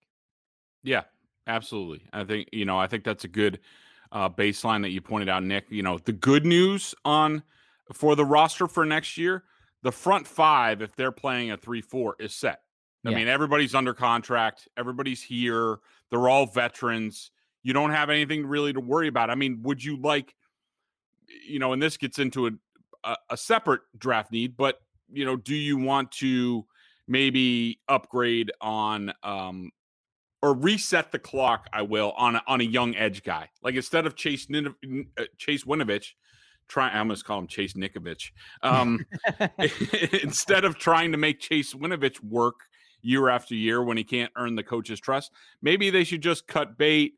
Yeah, 0.83 1.03
absolutely. 1.47 2.07
I 2.13 2.23
think 2.23 2.49
you 2.51 2.65
know, 2.65 2.77
I 2.79 2.87
think 2.87 3.03
that's 3.03 3.23
a 3.23 3.29
good 3.29 3.59
uh, 4.11 4.29
baseline 4.29 4.81
that 4.83 4.91
you 4.91 5.01
pointed 5.01 5.29
out, 5.29 5.43
Nick. 5.43 5.65
You 5.69 5.83
know, 5.83 5.97
the 5.97 6.13
good 6.13 6.45
news 6.45 6.95
on 7.03 7.43
for 7.93 8.15
the 8.15 8.25
roster 8.25 8.67
for 8.67 8.85
next 8.85 9.17
year, 9.17 9.43
the 9.83 9.91
front 9.91 10.27
five, 10.27 10.81
if 10.81 10.95
they're 10.95 11.11
playing 11.11 11.51
a 11.51 11.57
3 11.57 11.81
4, 11.81 12.15
is 12.19 12.33
set. 12.33 12.61
I 13.05 13.11
yeah. 13.11 13.17
mean, 13.17 13.27
everybody's 13.27 13.75
under 13.75 13.93
contract, 13.93 14.67
everybody's 14.77 15.21
here, 15.21 15.77
they're 16.09 16.27
all 16.27 16.47
veterans. 16.47 17.31
You 17.61 17.73
don't 17.73 17.91
have 17.91 18.09
anything 18.09 18.45
really 18.45 18.73
to 18.73 18.79
worry 18.79 19.07
about. 19.07 19.29
I 19.29 19.35
mean, 19.35 19.61
would 19.63 19.83
you 19.83 19.97
like, 19.97 20.35
you 21.47 21.59
know, 21.59 21.73
and 21.73 21.81
this 21.81 21.97
gets 21.97 22.19
into 22.19 22.47
a, 22.47 22.51
a, 23.03 23.17
a 23.31 23.37
separate 23.37 23.81
draft 23.97 24.31
need, 24.31 24.57
but, 24.57 24.81
you 25.11 25.25
know, 25.25 25.35
do 25.35 25.55
you 25.55 25.77
want 25.77 26.11
to 26.13 26.65
maybe 27.07 27.79
upgrade 27.87 28.51
on 28.61 29.13
um, 29.23 29.71
or 30.41 30.53
reset 30.53 31.11
the 31.11 31.19
clock, 31.19 31.67
I 31.73 31.81
will, 31.81 32.13
on 32.17 32.35
a, 32.35 32.43
on 32.47 32.61
a 32.61 32.63
young 32.63 32.95
edge 32.95 33.23
guy. 33.23 33.49
Like 33.63 33.75
instead 33.75 34.05
of 34.05 34.15
Chase 34.15 34.47
Nin- 34.49 34.75
uh, 35.17 35.23
Chase 35.37 35.63
Winovich, 35.63 36.09
try 36.67 36.89
I 36.89 36.99
almost 36.99 37.25
call 37.25 37.39
him 37.39 37.47
Chase 37.47 37.73
Nikovich. 37.73 38.31
Um, 38.61 39.05
instead 40.23 40.65
of 40.65 40.77
trying 40.77 41.11
to 41.11 41.17
make 41.17 41.39
Chase 41.39 41.73
Winovich 41.73 42.23
work 42.23 42.55
year 43.01 43.29
after 43.29 43.55
year 43.55 43.83
when 43.83 43.97
he 43.97 44.03
can't 44.03 44.31
earn 44.35 44.55
the 44.55 44.63
coach's 44.63 44.99
trust, 44.99 45.31
maybe 45.61 45.89
they 45.89 46.03
should 46.03 46.21
just 46.21 46.47
cut 46.47 46.77
bait, 46.77 47.13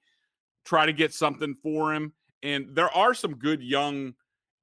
try 0.63 0.85
to 0.85 0.93
get 0.93 1.13
something 1.13 1.55
for 1.61 1.93
him. 1.93 2.13
And 2.43 2.75
there 2.75 2.91
are 2.95 3.13
some 3.13 3.35
good 3.35 3.61
young 3.61 4.13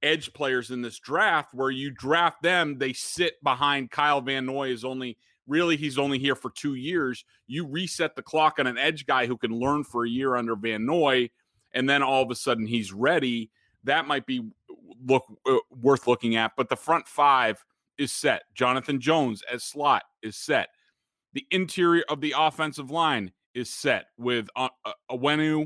edge 0.04 0.32
players 0.34 0.70
in 0.70 0.82
this 0.82 0.98
draft 0.98 1.48
where 1.54 1.70
you 1.70 1.90
draft 1.90 2.42
them, 2.42 2.78
they 2.78 2.92
sit 2.92 3.42
behind 3.42 3.90
Kyle 3.90 4.20
Van 4.20 4.46
Noy 4.46 4.68
is 4.70 4.84
only 4.84 5.16
really 5.46 5.76
he's 5.76 5.98
only 5.98 6.18
here 6.18 6.36
for 6.36 6.50
two 6.50 6.74
years. 6.74 7.24
You 7.46 7.66
reset 7.66 8.14
the 8.14 8.22
clock 8.22 8.58
on 8.58 8.66
an 8.66 8.78
edge 8.78 9.06
guy 9.06 9.26
who 9.26 9.36
can 9.36 9.50
learn 9.50 9.84
for 9.84 10.04
a 10.04 10.08
year 10.08 10.36
under 10.36 10.56
Van 10.56 10.86
Noy, 10.86 11.30
and 11.72 11.88
then 11.88 12.02
all 12.02 12.22
of 12.22 12.30
a 12.30 12.34
sudden 12.34 12.66
he's 12.66 12.92
ready. 12.92 13.50
That 13.84 14.06
might 14.06 14.26
be 14.26 14.42
look 15.06 15.24
uh, 15.46 15.56
worth 15.70 16.06
looking 16.06 16.36
at. 16.36 16.52
But 16.56 16.68
the 16.68 16.76
front 16.76 17.08
five 17.08 17.64
is 17.98 18.12
set. 18.12 18.42
Jonathan 18.54 19.00
Jones 19.00 19.42
as 19.50 19.64
slot 19.64 20.04
is 20.22 20.36
set. 20.36 20.68
The 21.32 21.46
interior 21.50 22.04
of 22.08 22.20
the 22.20 22.34
offensive 22.36 22.90
line 22.90 23.32
is 23.54 23.70
set 23.70 24.06
with 24.16 24.48
uh, 24.56 24.68
uh, 24.84 25.64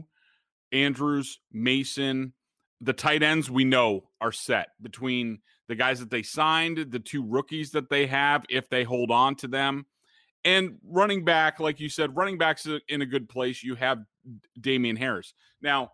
Andrews, 0.73 1.41
Mason. 1.53 2.33
The 2.81 2.93
tight 2.93 3.23
ends 3.23 3.51
we 3.51 3.65
know 3.65 4.05
are 4.21 4.33
set 4.33 4.69
between 4.81 5.41
the 5.69 5.75
guys 5.75 6.01
that 6.01 6.11
they 6.11 6.23
signed, 6.23 6.91
the 6.91 6.99
two 6.99 7.25
rookies 7.25 7.71
that 7.73 7.91
they 7.91 8.07
have, 8.07 8.45
if 8.49 8.69
they 8.69 8.85
hold 8.85 9.11
on 9.11 9.35
to 9.37 9.49
them. 9.49 9.87
And 10.45 10.79
running 10.85 11.25
back, 11.25 11.61
like 11.61 11.81
you 11.81 11.89
said, 11.89 12.17
running 12.17 12.39
backs 12.39 12.67
in 12.89 13.03
a 13.03 13.07
good 13.07 13.29
place. 13.29 13.63
You 13.63 13.75
have 13.75 13.99
Damien 14.61 14.97
Harris. 14.97 15.35
Now, 15.61 15.93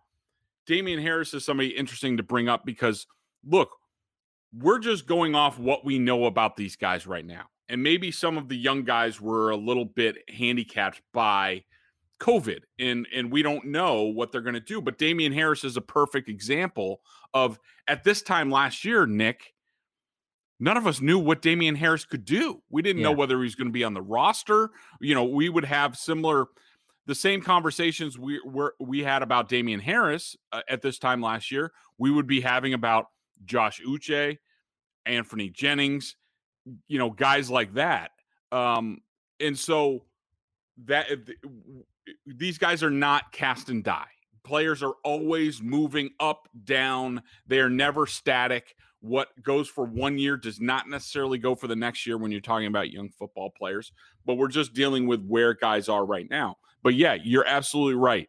Damien 0.65 1.01
Harris 1.01 1.33
is 1.33 1.45
somebody 1.45 1.69
interesting 1.69 2.17
to 2.17 2.23
bring 2.23 2.47
up 2.47 2.65
because 2.65 3.05
look, 3.45 3.69
we're 4.53 4.79
just 4.79 5.07
going 5.07 5.35
off 5.35 5.59
what 5.59 5.85
we 5.85 5.99
know 5.99 6.25
about 6.25 6.55
these 6.55 6.75
guys 6.75 7.05
right 7.05 7.25
now. 7.25 7.45
And 7.67 7.81
maybe 7.81 8.11
some 8.11 8.37
of 8.37 8.47
the 8.47 8.55
young 8.55 8.83
guys 8.83 9.19
were 9.19 9.49
a 9.49 9.57
little 9.57 9.85
bit 9.85 10.17
handicapped 10.29 11.01
by 11.13 11.63
COVID 12.19 12.59
and 12.79 13.07
and 13.13 13.31
we 13.31 13.41
don't 13.43 13.65
know 13.65 14.03
what 14.03 14.31
they're 14.31 14.41
going 14.41 14.53
to 14.53 14.59
do. 14.59 14.81
But 14.81 14.97
Damien 14.97 15.33
Harris 15.33 15.63
is 15.63 15.77
a 15.77 15.81
perfect 15.81 16.29
example 16.29 17.01
of 17.33 17.59
at 17.87 18.03
this 18.03 18.21
time 18.21 18.49
last 18.49 18.85
year, 18.85 19.05
Nick, 19.05 19.53
none 20.59 20.77
of 20.77 20.87
us 20.87 21.01
knew 21.01 21.19
what 21.19 21.41
Damien 21.41 21.75
Harris 21.75 22.05
could 22.05 22.25
do. 22.25 22.61
We 22.69 22.81
didn't 22.81 23.01
yeah. 23.01 23.09
know 23.09 23.11
whether 23.11 23.37
he 23.37 23.43
was 23.43 23.55
going 23.55 23.67
to 23.67 23.73
be 23.73 23.83
on 23.83 23.93
the 23.93 24.01
roster. 24.01 24.71
You 25.01 25.15
know, 25.15 25.25
we 25.25 25.49
would 25.49 25.65
have 25.65 25.97
similar, 25.97 26.47
the 27.05 27.15
same 27.15 27.41
conversations 27.41 28.17
we 28.17 28.39
were 28.45 28.75
we 28.79 29.03
had 29.03 29.21
about 29.21 29.49
Damien 29.49 29.79
Harris 29.79 30.35
uh, 30.51 30.61
at 30.69 30.81
this 30.81 30.97
time 30.97 31.21
last 31.21 31.51
year. 31.51 31.71
We 31.97 32.11
would 32.11 32.27
be 32.27 32.41
having 32.41 32.73
about 32.73 33.07
Josh 33.45 33.81
Uche, 33.85 34.37
Anfernee 35.07 35.53
Jennings, 35.53 36.15
you 36.87 36.97
know, 36.97 37.09
guys 37.09 37.49
like 37.49 37.73
that. 37.73 38.11
Um, 38.51 39.01
and 39.39 39.57
so 39.57 40.05
that 40.85 41.11
uh, 41.11 41.15
these 42.25 42.57
guys 42.57 42.83
are 42.83 42.91
not 42.91 43.31
cast 43.31 43.69
and 43.69 43.83
die. 43.83 44.07
Players 44.43 44.83
are 44.83 44.93
always 45.03 45.61
moving 45.61 46.11
up, 46.19 46.47
down. 46.65 47.23
They 47.47 47.59
are 47.59 47.69
never 47.69 48.05
static 48.05 48.75
what 49.05 49.29
goes 49.43 49.67
for 49.69 49.85
one 49.85 50.17
year 50.17 50.35
does 50.35 50.59
not 50.59 50.89
necessarily 50.89 51.37
go 51.37 51.53
for 51.53 51.67
the 51.67 51.75
next 51.75 52.07
year 52.07 52.17
when 52.17 52.31
you're 52.31 52.41
talking 52.41 52.67
about 52.67 52.89
young 52.89 53.09
football 53.09 53.51
players, 53.55 53.91
but 54.25 54.35
we're 54.35 54.47
just 54.47 54.73
dealing 54.73 55.05
with 55.05 55.23
where 55.25 55.53
guys 55.53 55.87
are 55.87 56.05
right 56.05 56.27
now. 56.29 56.55
But 56.81 56.95
yeah, 56.95 57.13
you're 57.13 57.45
absolutely 57.45 57.95
right. 57.95 58.27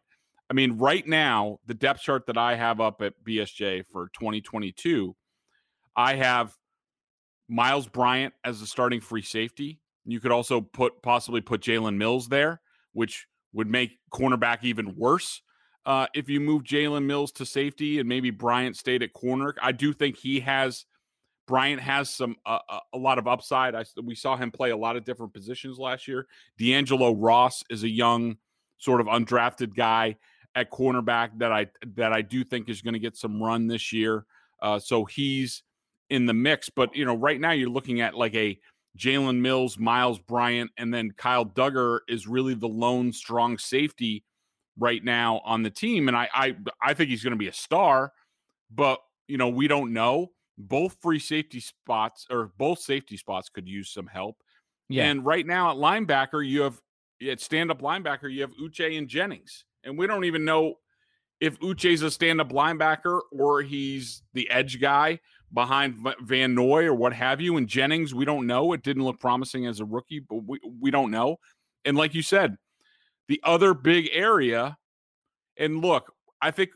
I 0.49 0.53
mean, 0.53 0.77
right 0.77 1.05
now, 1.05 1.59
the 1.65 1.73
depth 1.73 2.01
chart 2.01 2.27
that 2.27 2.37
I 2.37 2.55
have 2.55 2.79
up 2.79 3.01
at 3.01 3.13
BSJ 3.23 3.85
for 3.91 4.09
2022, 4.13 5.15
I 5.95 6.15
have 6.15 6.55
Myles 7.49 7.87
Bryant 7.87 8.33
as 8.43 8.59
the 8.59 8.67
starting 8.67 9.01
free 9.01 9.23
safety. 9.23 9.79
You 10.07 10.19
could 10.19 10.31
also 10.31 10.61
put 10.61 11.01
possibly 11.01 11.41
put 11.41 11.61
Jalen 11.61 11.97
Mills 11.97 12.27
there, 12.27 12.61
which 12.93 13.27
would 13.53 13.67
make 13.67 13.99
cornerback 14.11 14.63
even 14.63 14.95
worse 14.95 15.41
uh, 15.85 16.05
if 16.13 16.29
you 16.29 16.39
move 16.39 16.63
Jalen 16.63 17.05
Mills 17.05 17.31
to 17.33 17.45
safety 17.45 17.99
and 17.99 18.09
maybe 18.09 18.29
Bryant 18.29 18.75
stayed 18.75 19.03
at 19.03 19.13
corner. 19.13 19.55
I 19.61 19.71
do 19.71 19.93
think 19.93 20.17
he 20.17 20.41
has 20.41 20.85
Bryant 21.47 21.81
has 21.81 22.09
some 22.09 22.35
uh, 22.45 22.59
uh, 22.67 22.79
a 22.93 22.97
lot 22.97 23.17
of 23.17 23.27
upside. 23.27 23.73
I 23.73 23.85
we 24.03 24.13
saw 24.13 24.35
him 24.35 24.51
play 24.51 24.71
a 24.71 24.77
lot 24.77 24.97
of 24.97 25.05
different 25.05 25.33
positions 25.33 25.79
last 25.79 26.07
year. 26.07 26.27
D'Angelo 26.59 27.15
Ross 27.15 27.63
is 27.69 27.83
a 27.83 27.89
young 27.89 28.35
sort 28.77 28.99
of 28.99 29.07
undrafted 29.07 29.75
guy 29.75 30.17
at 30.55 30.71
cornerback 30.71 31.29
that 31.37 31.53
I 31.53 31.67
that 31.95 32.11
I 32.11 32.21
do 32.21 32.43
think 32.43 32.67
is 32.67 32.81
going 32.81 32.93
to 32.93 32.99
get 32.99 33.15
some 33.15 33.41
run 33.41 33.67
this 33.67 33.93
year. 33.93 34.25
Uh, 34.61 34.79
so 34.79 35.05
he's 35.05 35.63
in 36.09 36.25
the 36.25 36.33
mix. 36.33 36.69
But 36.69 36.93
you 36.97 37.05
know, 37.05 37.15
right 37.15 37.39
now 37.39 37.51
you're 37.51 37.69
looking 37.69 38.01
at 38.01 38.13
like 38.13 38.35
a 38.35 38.59
Jalen 38.97 39.39
Mills, 39.39 39.77
Myles 39.77 40.19
Bryant, 40.19 40.71
and 40.77 40.93
then 40.93 41.11
Kyle 41.11 41.45
Dugger 41.45 41.99
is 42.07 42.27
really 42.27 42.53
the 42.53 42.67
lone 42.67 43.13
strong 43.13 43.57
safety 43.57 44.23
right 44.77 45.03
now 45.03 45.41
on 45.45 45.63
the 45.63 45.69
team, 45.69 46.07
and 46.07 46.17
I 46.17 46.29
I 46.33 46.55
I 46.81 46.93
think 46.93 47.09
he's 47.09 47.23
going 47.23 47.31
to 47.31 47.37
be 47.37 47.47
a 47.47 47.53
star, 47.53 48.13
but 48.71 48.99
you 49.27 49.37
know 49.37 49.49
we 49.49 49.67
don't 49.67 49.93
know. 49.93 50.31
Both 50.57 50.97
free 51.01 51.19
safety 51.19 51.59
spots 51.59 52.25
or 52.31 52.51
both 52.57 52.79
safety 52.79 53.15
spots 53.15 53.47
could 53.49 53.67
use 53.67 53.91
some 53.91 54.07
help. 54.07 54.37
Yeah. 54.89 55.05
And 55.05 55.23
right 55.23 55.45
now 55.45 55.69
at 55.69 55.77
linebacker, 55.77 56.47
you 56.47 56.63
have 56.63 56.81
at 57.27 57.39
stand 57.39 57.69
up 57.69 57.81
linebacker, 57.81 58.31
you 58.31 58.41
have 58.41 58.51
Uche 58.61 58.97
and 58.97 59.07
Jennings, 59.07 59.65
and 59.83 59.97
we 59.97 60.07
don't 60.07 60.25
even 60.25 60.45
know 60.45 60.75
if 61.39 61.59
Uche's 61.59 62.01
a 62.01 62.09
stand 62.09 62.41
up 62.41 62.49
linebacker 62.49 63.21
or 63.31 63.61
he's 63.61 64.23
the 64.33 64.49
edge 64.49 64.81
guy 64.81 65.19
behind 65.53 66.05
Van 66.21 66.53
Noy 66.53 66.85
or 66.85 66.93
what 66.93 67.13
have 67.13 67.39
you. 67.39 67.57
And 67.57 67.67
Jennings, 67.67 68.13
we 68.13 68.25
don't 68.25 68.47
know. 68.47 68.73
It 68.73 68.83
didn't 68.83 69.03
look 69.03 69.19
promising 69.19 69.65
as 69.65 69.79
a 69.79 69.85
rookie, 69.85 70.19
but 70.19 70.43
we, 70.45 70.59
we 70.79 70.91
don't 70.91 71.11
know. 71.11 71.37
And 71.85 71.95
like 71.95 72.13
you 72.13 72.21
said, 72.21 72.57
the 73.27 73.39
other 73.43 73.73
big 73.73 74.09
area, 74.11 74.77
and 75.57 75.81
look, 75.81 76.13
I 76.41 76.51
think 76.51 76.71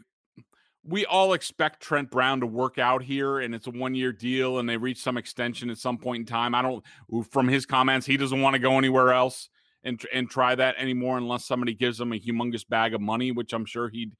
we 0.83 1.05
all 1.05 1.33
expect 1.33 1.81
Trent 1.81 2.09
Brown 2.09 2.39
to 2.39 2.47
work 2.47 2.79
out 2.79 3.03
here 3.03 3.39
and 3.39 3.53
it's 3.53 3.67
a 3.67 3.71
one 3.71 3.93
year 3.93 4.11
deal 4.11 4.59
and 4.59 4.67
they 4.67 4.77
reach 4.77 4.97
some 4.97 5.17
extension 5.17 5.69
at 5.69 5.77
some 5.77 5.97
point 5.97 6.21
in 6.21 6.25
time. 6.25 6.55
I 6.55 6.61
don't, 6.61 6.83
from 7.29 7.47
his 7.47 7.65
comments, 7.65 8.07
he 8.07 8.17
doesn't 8.17 8.41
want 8.41 8.55
to 8.55 8.59
go 8.59 8.77
anywhere 8.77 9.13
else 9.13 9.49
and, 9.83 10.01
and 10.13 10.29
try 10.29 10.55
that 10.55 10.75
anymore 10.77 11.17
unless 11.17 11.45
somebody 11.45 11.73
gives 11.73 11.99
him 11.99 12.13
a 12.13 12.19
humongous 12.19 12.67
bag 12.67 12.93
of 12.93 13.01
money, 13.01 13.31
which 13.31 13.53
I'm 13.53 13.65
sure 13.65 13.89
he'd 13.89 14.13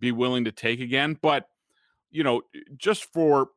be 0.00 0.12
willing 0.12 0.44
to 0.44 0.52
take 0.52 0.80
again. 0.80 1.18
But, 1.20 1.46
you 2.10 2.22
know, 2.24 2.42
just 2.76 3.12
for 3.12 3.48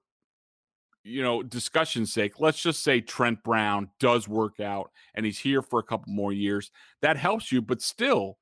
you 1.03 1.23
know, 1.23 1.41
discussion's 1.41 2.13
sake, 2.13 2.39
let's 2.39 2.61
just 2.61 2.83
say 2.83 3.01
Trent 3.01 3.43
Brown 3.43 3.89
does 3.99 4.27
work 4.27 4.59
out 4.59 4.91
and 5.15 5.25
he's 5.25 5.39
here 5.39 5.61
for 5.61 5.79
a 5.79 5.83
couple 5.83 6.13
more 6.13 6.31
years. 6.31 6.71
That 7.01 7.17
helps 7.17 7.51
you, 7.51 7.61
but 7.61 7.81
still, 7.81 8.37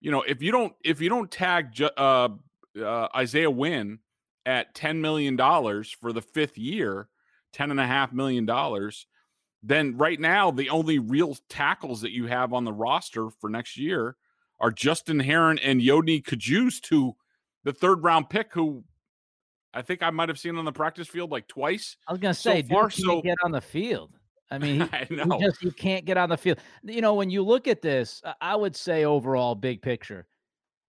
you 0.00 0.10
know, 0.10 0.22
if 0.22 0.42
you 0.42 0.52
don't 0.52 0.72
if 0.84 1.00
you 1.00 1.08
don't 1.08 1.30
tag 1.30 1.80
uh, 1.96 2.28
uh, 2.80 3.08
Isaiah 3.14 3.50
Wynn 3.50 3.98
at 4.46 4.74
ten 4.74 5.00
million 5.00 5.36
dollars 5.36 5.90
for 5.90 6.12
the 6.12 6.22
fifth 6.22 6.58
year, 6.58 7.08
ten 7.52 7.70
and 7.70 7.80
a 7.80 7.86
half 7.86 8.12
million 8.12 8.46
dollars, 8.46 9.06
then 9.62 9.96
right 9.96 10.18
now 10.18 10.50
the 10.50 10.70
only 10.70 10.98
real 10.98 11.36
tackles 11.48 12.00
that 12.00 12.12
you 12.12 12.26
have 12.26 12.52
on 12.52 12.64
the 12.64 12.72
roster 12.72 13.28
for 13.40 13.48
next 13.48 13.76
year 13.76 14.16
are 14.60 14.70
Justin 14.70 15.20
Herron 15.20 15.58
and 15.58 15.80
Yodny 15.80 16.22
Cajuste, 16.22 16.86
who 16.86 17.16
the 17.64 17.72
third 17.72 18.02
round 18.02 18.30
pick 18.30 18.52
who 18.52 18.84
I 19.74 19.82
think 19.82 20.02
I 20.02 20.10
might 20.10 20.28
have 20.28 20.38
seen 20.38 20.56
on 20.56 20.64
the 20.64 20.72
practice 20.72 21.08
field 21.08 21.30
like 21.30 21.48
twice. 21.48 21.96
I 22.06 22.12
was 22.12 22.20
gonna 22.20 22.34
say, 22.34 22.62
so 22.62 22.68
far, 22.68 22.90
so 22.90 23.22
get 23.22 23.38
on 23.44 23.52
the 23.52 23.60
field. 23.60 24.12
I 24.50 24.58
mean, 24.58 24.80
he, 24.80 24.82
I. 24.92 25.06
He 25.08 25.44
just 25.44 25.60
he 25.60 25.70
can't 25.70 26.04
get 26.04 26.16
on 26.18 26.28
the 26.28 26.36
field. 26.36 26.58
You 26.82 27.00
know, 27.00 27.14
when 27.14 27.30
you 27.30 27.42
look 27.42 27.66
at 27.66 27.80
this, 27.80 28.22
I 28.40 28.54
would 28.54 28.76
say 28.76 29.04
overall, 29.04 29.54
big 29.54 29.80
picture, 29.80 30.26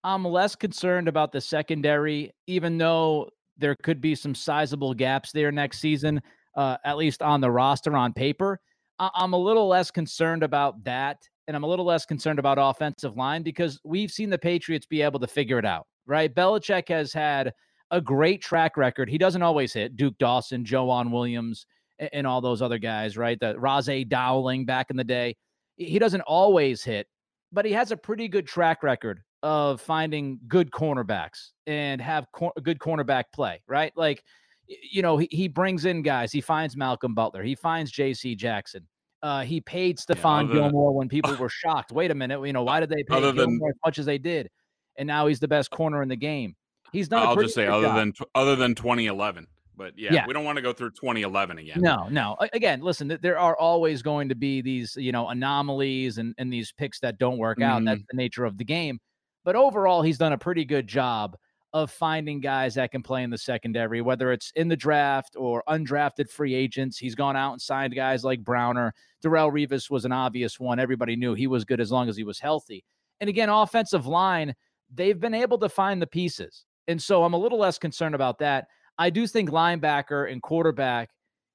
I'm 0.05 0.25
less 0.25 0.55
concerned 0.55 1.09
about 1.09 1.33
the 1.33 1.41
secondary, 1.41 2.33
even 2.47 2.77
though 2.79 3.31
there 3.57 3.75
could 3.83 4.01
be 4.01 4.15
some 4.15 4.35
sizable 4.35 4.93
gaps 4.93 5.33
there 5.33 5.51
next 5.51 5.79
season, 5.79 6.21
uh, 6.57 6.77
at 6.85 6.99
least 6.99 7.23
on 7.23 7.41
the 7.41 7.51
roster 7.51 7.97
on 7.97 8.13
paper. 8.13 8.61
I- 8.99 9.11
I'm 9.15 9.33
a 9.33 9.39
little 9.39 9.67
less 9.67 9.91
concerned 9.91 10.43
about 10.43 10.85
that, 10.85 11.19
and 11.49 11.57
I'm 11.57 11.65
a 11.65 11.67
little 11.67 11.87
less 11.87 12.05
concerned 12.05 12.39
about 12.39 12.59
offensive 12.61 13.17
line 13.17 13.43
because 13.43 13.81
we've 13.85 14.11
seen 14.11 14.29
the 14.29 14.39
Patriots 14.39 14.87
be 14.87 15.01
able 15.01 15.21
to 15.21 15.27
figure 15.27 15.59
it 15.59 15.65
out. 15.65 15.87
Right, 16.07 16.33
Belichick 16.33 16.89
has 16.91 17.13
had 17.13 17.53
a 17.91 18.01
great 18.01 18.43
track 18.43 18.77
record. 18.77 19.09
He 19.09 19.19
doesn't 19.19 19.43
always 19.43 19.73
hit 19.73 19.97
Duke 19.97 20.19
Dawson, 20.19 20.65
Joejuan 20.65 21.11
Williams, 21.11 21.67
and, 21.99 22.11
and 22.13 22.27
all 22.27 22.41
those 22.41 22.63
other 22.63 22.79
guys, 22.79 23.17
right? 23.17 23.39
The 23.39 23.59
Ras-I 23.59 24.05
Dowling 24.05 24.65
back 24.65 24.91
in 24.91 24.97
the 24.97 25.05
day. 25.05 25.37
He 25.77 25.99
doesn't 25.99 26.23
always 26.23 26.83
hit, 26.83 27.07
but 27.53 27.65
he 27.65 27.73
has 27.73 27.93
a 27.93 27.97
pretty 27.97 28.29
good 28.29 28.47
track 28.47 28.83
record 28.83 29.23
of 29.43 29.81
finding 29.81 30.41
good 30.49 30.71
cornerbacks 30.71 31.51
and 31.67 32.01
have 32.01 32.27
cor- 32.33 32.53
good 32.63 32.79
cornerback 32.79 33.25
play, 33.33 33.63
right? 33.69 33.93
Like, 33.97 34.25
you 34.67 35.03
know, 35.03 35.19
he, 35.19 35.29
he 35.31 35.47
brings 35.47 35.85
in 35.85 36.03
guys. 36.03 36.33
He 36.33 36.41
finds 36.41 36.77
Malcolm 36.77 37.15
Butler. 37.15 37.43
He 37.43 37.55
finds 37.55 37.91
J.C. 37.91 38.35
Jackson. 38.35 38.87
Uh, 39.23 39.43
he 39.43 39.61
paid 39.61 39.99
Stephon 39.99 40.49
yeah, 40.49 40.55
Gilmore 40.55 40.95
when 40.95 41.09
people 41.09 41.35
were 41.41 41.49
shocked. 41.49 41.93
Wait 41.93 42.11
a 42.11 42.15
minute, 42.15 42.45
you 42.45 42.53
know, 42.53 42.65
why 42.65 42.81
did 42.81 42.89
they 42.89 43.03
pay 43.05 43.21
Gilmore 43.21 43.33
than, 43.33 43.61
as 43.69 43.75
much 43.85 43.99
as 43.99 44.07
they 44.07 44.19
did? 44.19 44.51
And 44.99 45.07
now 45.07 45.27
he's 45.27 45.41
the 45.41 45.49
best 45.49 45.71
corner 45.71 46.03
in 46.03 46.09
the 46.09 46.17
game. 46.17 46.57
He's 46.97 47.09
done. 47.09 47.27
I'll 47.27 47.37
just 47.37 47.55
say 47.55 47.67
other 47.67 47.89
job. 47.89 47.97
than 47.97 48.15
other 48.35 48.57
than 48.57 48.75
2011. 48.75 49.47
But 49.77 49.99
yeah, 49.99 50.15
yeah, 50.15 50.27
we 50.27 50.33
don't 50.33 50.47
want 50.47 50.57
to 50.57 50.63
go 50.63 50.73
through 50.73 50.93
2011 50.93 51.59
again. 51.59 51.83
No, 51.83 52.09
no. 52.09 52.37
Again, 52.55 52.81
listen, 52.81 53.19
there 53.21 53.39
are 53.39 53.55
always 53.55 54.01
going 54.01 54.31
to 54.31 54.35
be 54.35 54.63
these, 54.63 54.97
you 54.97 55.13
know, 55.13 55.29
anomalies 55.29 56.17
and, 56.17 56.35
and 56.39 56.51
these 56.51 56.73
picks 56.73 56.99
that 57.01 57.19
don't 57.19 57.37
work 57.37 57.61
out. 57.61 57.77
Mm-hmm. 57.77 57.85
That's 57.85 58.03
the 58.11 58.17
nature 58.17 58.47
of 58.47 58.57
the 58.57 58.65
game. 58.65 58.99
But 59.45 59.55
overall, 59.55 60.01
he's 60.01 60.17
done 60.17 60.33
a 60.33 60.39
pretty 60.39 60.65
good 60.65 60.87
job 60.87 61.37
of 61.75 61.91
finding 61.91 62.41
guys 62.41 62.75
that 62.77 62.91
can 62.91 63.03
play 63.03 63.23
in 63.23 63.29
the 63.29 63.37
secondary, 63.37 64.01
whether 64.01 64.33
it's 64.33 64.51
in 64.57 64.69
the 64.69 64.77
draft 64.77 65.37
or 65.37 65.63
undrafted 65.69 66.31
free 66.31 66.55
agents. 66.55 66.97
He's 66.97 67.15
gone 67.15 67.37
out 67.37 67.53
and 67.53 67.61
signed 67.61 67.95
guys 67.95 68.25
like 68.25 68.43
Browner. 68.43 68.95
Darrelle 69.23 69.53
Revis 69.53 69.91
was 69.91 70.07
an 70.07 70.13
obvious 70.13 70.59
one. 70.59 70.79
Everybody 70.79 71.17
knew 71.17 71.35
he 71.35 71.49
was 71.49 71.67
good 71.67 71.83
as 71.83 71.93
long 71.93 72.09
as 72.09 72.17
he 72.17 72.25
was 72.25 72.39
healthy. 72.39 72.83
And 73.21 73.29
again, 73.29 73.51
offensive 73.51 74.07
line, 74.07 74.55
they've 74.95 75.19
been 75.19 75.35
able 75.35 75.59
to 75.59 75.69
find 75.69 76.01
the 76.01 76.07
pieces. 76.07 76.65
And 76.89 77.03
so 77.03 77.25
I'm 77.25 77.35
a 77.35 77.39
little 77.39 77.59
less 77.59 77.79
concerned 77.79 78.15
about 78.15 78.39
that. 78.39 78.67
I 78.99 79.11
do 79.11 79.27
think 79.27 79.51
linebacker 79.51 80.31
and 80.31 80.41
quarterback, 80.43 81.11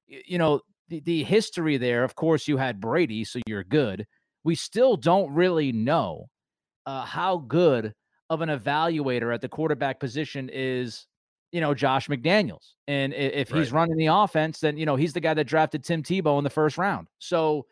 you 0.06 0.38
know, 0.38 0.60
the, 0.88 1.00
the 1.00 1.24
history 1.24 1.76
there, 1.76 2.04
of 2.04 2.14
course, 2.14 2.46
you 2.46 2.56
had 2.56 2.80
Brady, 2.80 3.24
so 3.24 3.40
you're 3.46 3.64
good. 3.64 4.06
We 4.44 4.54
still 4.54 4.96
don't 4.96 5.32
really 5.32 5.72
know 5.72 6.26
uh, 6.86 7.04
how 7.04 7.38
good 7.38 7.94
of 8.30 8.40
an 8.40 8.48
evaluator 8.48 9.32
at 9.32 9.40
the 9.40 9.48
quarterback 9.48 10.00
position 10.00 10.50
is, 10.52 11.06
you 11.50 11.60
know, 11.60 11.74
Josh 11.74 12.08
McDaniels. 12.08 12.74
And 12.88 13.12
if 13.12 13.50
right. 13.50 13.58
he's 13.58 13.72
running 13.72 13.96
the 13.96 14.06
offense, 14.06 14.60
then, 14.60 14.76
you 14.76 14.86
know, 14.86 14.96
he's 14.96 15.12
the 15.12 15.20
guy 15.20 15.34
that 15.34 15.44
drafted 15.44 15.84
Tim 15.84 16.02
Tebow 16.02 16.38
in 16.38 16.44
the 16.44 16.50
first 16.50 16.78
round. 16.78 17.08
So, 17.18 17.66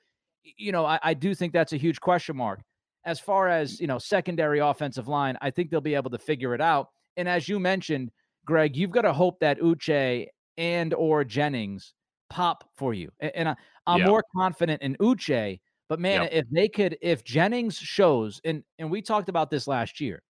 you 0.56 0.72
know, 0.72 0.84
I, 0.86 0.98
I 1.02 1.14
do 1.14 1.34
think 1.34 1.52
that's 1.52 1.72
a 1.72 1.76
huge 1.76 2.00
question 2.00 2.36
mark. 2.36 2.60
As 3.04 3.18
far 3.18 3.48
as, 3.48 3.80
you 3.80 3.86
know, 3.86 3.98
secondary 3.98 4.58
offensive 4.58 5.08
line, 5.08 5.36
I 5.40 5.50
think 5.50 5.70
they'll 5.70 5.80
be 5.80 5.94
able 5.94 6.10
to 6.10 6.18
figure 6.18 6.54
it 6.54 6.60
out. 6.60 6.88
And 7.16 7.28
as 7.28 7.48
you 7.48 7.58
mentioned, 7.58 8.10
Greg, 8.44 8.76
you've 8.76 8.90
got 8.90 9.02
to 9.02 9.12
hope 9.12 9.40
that 9.40 9.60
Uche 9.60 10.26
and 10.56 10.94
or 10.94 11.24
Jennings 11.24 11.94
pop 12.28 12.64
for 12.76 12.94
you. 12.94 13.10
And 13.20 13.48
I, 13.48 13.56
am 13.86 14.02
more 14.02 14.24
confident 14.34 14.82
in 14.82 14.96
Uche, 14.96 15.60
but 15.88 16.00
man, 16.00 16.22
yep. 16.22 16.30
if 16.32 16.44
they 16.50 16.68
could, 16.68 16.96
if 17.02 17.24
Jennings 17.24 17.76
shows, 17.76 18.40
and 18.44 18.62
and 18.78 18.90
we 18.90 19.02
talked 19.02 19.28
about 19.28 19.50
this 19.50 19.66
last 19.66 20.00
year, 20.00 20.22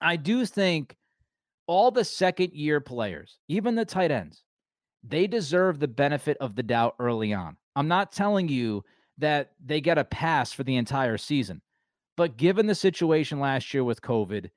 I 0.00 0.16
do 0.16 0.44
think 0.46 0.96
all 1.66 1.90
the 1.90 2.04
second 2.04 2.52
year 2.52 2.80
players, 2.80 3.38
even 3.48 3.74
the 3.74 3.84
tight 3.84 4.10
ends, 4.10 4.44
they 5.02 5.26
deserve 5.26 5.78
the 5.78 5.88
benefit 5.88 6.36
of 6.38 6.56
the 6.56 6.62
doubt 6.62 6.94
early 6.98 7.32
on. 7.32 7.56
I'm 7.76 7.88
not 7.88 8.12
telling 8.12 8.48
you 8.48 8.84
that 9.18 9.52
they 9.64 9.80
get 9.80 9.98
a 9.98 10.04
pass 10.04 10.52
for 10.52 10.64
the 10.64 10.76
entire 10.76 11.16
season, 11.16 11.62
but 12.16 12.36
given 12.36 12.66
the 12.66 12.74
situation 12.74 13.40
last 13.40 13.72
year 13.72 13.84
with 13.84 14.02
COVID, 14.02 14.50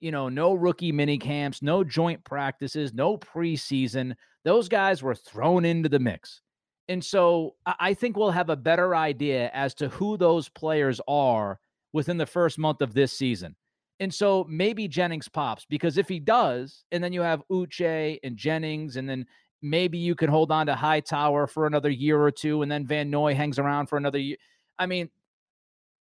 you 0.00 0.10
know, 0.10 0.28
no 0.28 0.54
rookie 0.54 0.92
mini 0.92 1.18
camps, 1.18 1.62
no 1.62 1.84
joint 1.84 2.22
practices, 2.24 2.94
no 2.94 3.16
preseason. 3.16 4.14
Those 4.44 4.68
guys 4.68 5.02
were 5.02 5.14
thrown 5.14 5.64
into 5.64 5.88
the 5.88 5.98
mix. 5.98 6.42
And 6.88 7.04
so 7.04 7.54
I 7.66 7.92
think 7.92 8.16
we'll 8.16 8.30
have 8.30 8.48
a 8.48 8.56
better 8.56 8.96
idea 8.96 9.50
as 9.52 9.74
to 9.74 9.88
who 9.88 10.16
those 10.16 10.48
players 10.48 11.00
are 11.06 11.60
within 11.92 12.16
the 12.16 12.26
first 12.26 12.58
month 12.58 12.80
of 12.80 12.94
this 12.94 13.12
season. 13.12 13.54
And 14.00 14.12
so 14.12 14.46
maybe 14.48 14.88
Jennings 14.88 15.28
pops 15.28 15.66
because 15.68 15.98
if 15.98 16.08
he 16.08 16.20
does, 16.20 16.84
and 16.92 17.02
then 17.02 17.12
you 17.12 17.20
have 17.20 17.42
Uche 17.50 18.18
and 18.22 18.36
Jennings, 18.36 18.96
and 18.96 19.08
then 19.08 19.26
maybe 19.60 19.98
you 19.98 20.14
can 20.14 20.30
hold 20.30 20.52
on 20.52 20.66
to 20.66 20.74
Hightower 20.74 21.46
for 21.46 21.66
another 21.66 21.90
year 21.90 22.20
or 22.22 22.30
two, 22.30 22.62
and 22.62 22.70
then 22.70 22.86
Van 22.86 23.10
Noy 23.10 23.34
hangs 23.34 23.58
around 23.58 23.88
for 23.88 23.96
another 23.96 24.18
year. 24.18 24.36
I 24.78 24.86
mean, 24.86 25.10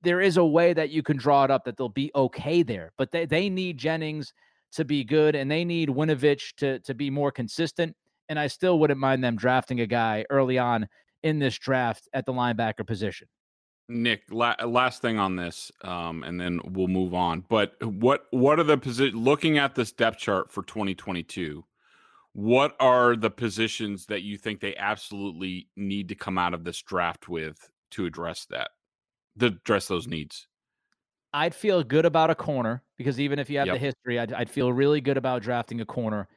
there 0.01 0.21
is 0.21 0.37
a 0.37 0.45
way 0.45 0.73
that 0.73 0.89
you 0.89 1.03
can 1.03 1.17
draw 1.17 1.43
it 1.43 1.51
up 1.51 1.65
that 1.65 1.77
they'll 1.77 1.89
be 1.89 2.11
okay 2.15 2.63
there. 2.63 2.91
But 2.97 3.11
they, 3.11 3.25
they 3.25 3.49
need 3.49 3.77
Jennings 3.77 4.33
to 4.73 4.85
be 4.85 5.03
good 5.03 5.35
and 5.35 5.49
they 5.49 5.65
need 5.65 5.89
Winovich 5.89 6.55
to, 6.57 6.79
to 6.79 6.93
be 6.93 7.09
more 7.09 7.31
consistent. 7.31 7.95
And 8.29 8.37
I 8.37 8.47
still 8.47 8.79
wouldn't 8.79 8.99
mind 8.99 9.23
them 9.23 9.35
drafting 9.35 9.79
a 9.81 9.87
guy 9.87 10.25
early 10.29 10.57
on 10.57 10.87
in 11.23 11.39
this 11.39 11.57
draft 11.57 12.07
at 12.13 12.25
the 12.25 12.33
linebacker 12.33 12.85
position. 12.85 13.27
Nick, 13.89 14.23
la- 14.29 14.55
last 14.65 15.01
thing 15.01 15.17
on 15.17 15.37
this, 15.37 15.71
um, 15.81 16.23
and 16.23 16.39
then 16.39 16.59
we'll 16.65 16.89
move 16.89 17.13
on. 17.13 17.45
But 17.47 17.81
what 17.81 18.25
what 18.31 18.59
are 18.59 18.63
the 18.63 18.77
position? 18.77 19.17
Looking 19.17 19.57
at 19.57 19.75
this 19.75 19.93
depth 19.93 20.17
chart 20.17 20.51
for 20.51 20.61
2022, 20.63 21.63
what 22.33 22.75
are 22.81 23.15
the 23.15 23.29
positions 23.29 24.05
that 24.07 24.23
you 24.23 24.37
think 24.37 24.59
they 24.59 24.75
absolutely 24.75 25.69
need 25.77 26.09
to 26.09 26.15
come 26.15 26.37
out 26.37 26.53
of 26.53 26.65
this 26.65 26.81
draft 26.81 27.29
with 27.29 27.69
to 27.91 28.05
address 28.05 28.45
that? 28.49 28.71
To 29.39 29.47
address 29.47 29.87
those 29.87 30.07
needs. 30.07 30.47
I'd 31.33 31.53
feel 31.53 31.83
good 31.83 32.05
about 32.05 32.29
a 32.29 32.35
corner 32.35 32.83
because 32.97 33.19
even 33.19 33.37
if 33.37 33.49
you 33.49 33.57
have 33.59 33.67
yep. 33.67 33.75
the 33.75 33.79
history, 33.79 34.19
I'd, 34.19 34.33
I'd 34.33 34.49
feel 34.49 34.71
really 34.71 35.01
good 35.01 35.17
about 35.17 35.43
drafting 35.43 35.81
a 35.81 35.85
corner. 35.85 36.27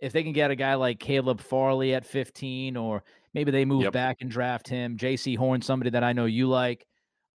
If 0.00 0.12
they 0.12 0.22
can 0.22 0.32
get 0.32 0.50
a 0.50 0.56
guy 0.56 0.74
like 0.74 0.98
Caleb 0.98 1.40
Farley 1.40 1.94
at 1.94 2.06
15, 2.06 2.76
or 2.76 3.02
maybe 3.34 3.50
they 3.50 3.64
move 3.64 3.82
yep. 3.82 3.92
back 3.92 4.18
and 4.20 4.30
draft 4.30 4.68
him, 4.68 4.96
Jaycee 4.96 5.36
Horn, 5.36 5.60
somebody 5.60 5.90
that 5.90 6.04
I 6.04 6.12
know 6.12 6.24
you 6.24 6.48
like. 6.48 6.86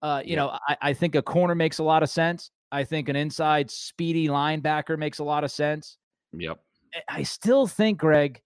Uh, 0.02 0.22
you 0.24 0.32
yep. 0.32 0.38
know, 0.38 0.58
I, 0.68 0.78
I 0.82 0.94
think 0.94 1.16
a 1.16 1.22
corner 1.22 1.56
makes 1.56 1.80
a 1.80 1.84
lot 1.84 2.04
of 2.04 2.10
sense. 2.10 2.52
I 2.72 2.84
think 2.84 3.08
an 3.08 3.16
inside 3.16 3.70
speedy 3.70 4.28
linebacker 4.28 4.98
makes 4.98 5.20
a 5.20 5.24
lot 5.24 5.44
of 5.44 5.52
sense. 5.52 5.98
Yep. 6.34 6.60
I 7.08 7.24
still 7.24 7.68
think, 7.68 8.00
Greg, 8.00 8.42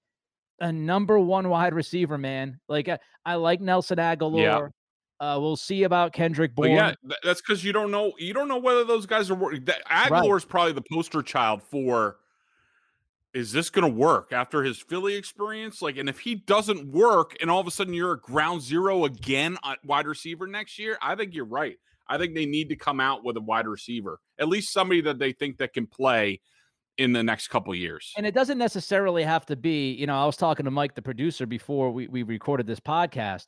a 0.59 0.71
number 0.71 1.17
one 1.19 1.49
wide 1.49 1.73
receiver, 1.73 2.17
man. 2.17 2.59
Like 2.67 2.89
I, 2.89 2.99
I 3.25 3.35
like 3.35 3.61
Nelson 3.61 3.97
Agholor. 3.97 4.71
Uh, 5.19 5.37
we'll 5.41 5.55
see 5.55 5.83
about 5.83 6.13
Kendrick 6.13 6.53
Bourne. 6.53 6.71
yeah, 6.71 6.93
that's 7.23 7.41
because 7.41 7.63
you 7.63 7.73
don't 7.73 7.89
know. 7.89 8.13
You 8.19 8.33
don't 8.33 8.47
know 8.47 8.59
whether 8.59 8.83
those 8.83 9.05
guys 9.05 9.31
are 9.31 9.35
working. 9.35 9.61
Agholor 9.89 10.37
is 10.37 10.45
probably 10.45 10.73
the 10.73 10.83
poster 10.91 11.21
child 11.21 11.63
for. 11.63 12.17
Is 13.33 13.51
this 13.51 13.69
going 13.69 13.83
to 13.83 13.95
work 13.95 14.31
after 14.31 14.63
his 14.63 14.79
Philly 14.79 15.15
experience? 15.15 15.81
Like, 15.81 15.97
and 15.97 16.09
if 16.09 16.19
he 16.19 16.35
doesn't 16.35 16.87
work, 16.91 17.35
and 17.39 17.51
all 17.51 17.59
of 17.59 17.67
a 17.67 17.71
sudden 17.71 17.93
you're 17.93 18.13
at 18.13 18.21
ground 18.21 18.61
zero 18.61 19.05
again 19.05 19.57
at 19.63 19.77
wide 19.85 20.07
receiver 20.07 20.47
next 20.47 20.79
year, 20.79 20.97
I 21.03 21.13
think 21.15 21.35
you're 21.35 21.45
right. 21.45 21.77
I 22.07 22.17
think 22.17 22.33
they 22.33 22.45
need 22.45 22.69
to 22.69 22.75
come 22.75 22.99
out 22.99 23.23
with 23.23 23.37
a 23.37 23.41
wide 23.41 23.67
receiver, 23.67 24.19
at 24.39 24.47
least 24.47 24.73
somebody 24.73 25.01
that 25.01 25.19
they 25.19 25.33
think 25.33 25.57
that 25.57 25.73
can 25.73 25.85
play 25.85 26.39
in 26.97 27.13
the 27.13 27.21
next 27.21 27.49
couple 27.49 27.75
years. 27.75 28.11
And 28.17 28.25
it 28.25 28.33
doesn't 28.33 28.57
necessarily 28.57 29.23
have 29.23 29.45
to 29.47 29.55
be, 29.55 29.91
you 29.91 30.07
know, 30.07 30.15
I 30.15 30.25
was 30.25 30.37
talking 30.37 30.63
to 30.65 30.71
Mike, 30.71 30.95
the 30.95 31.01
producer, 31.01 31.45
before 31.45 31.91
we, 31.91 32.07
we 32.07 32.23
recorded 32.23 32.65
this 32.65 32.79
podcast 32.79 33.47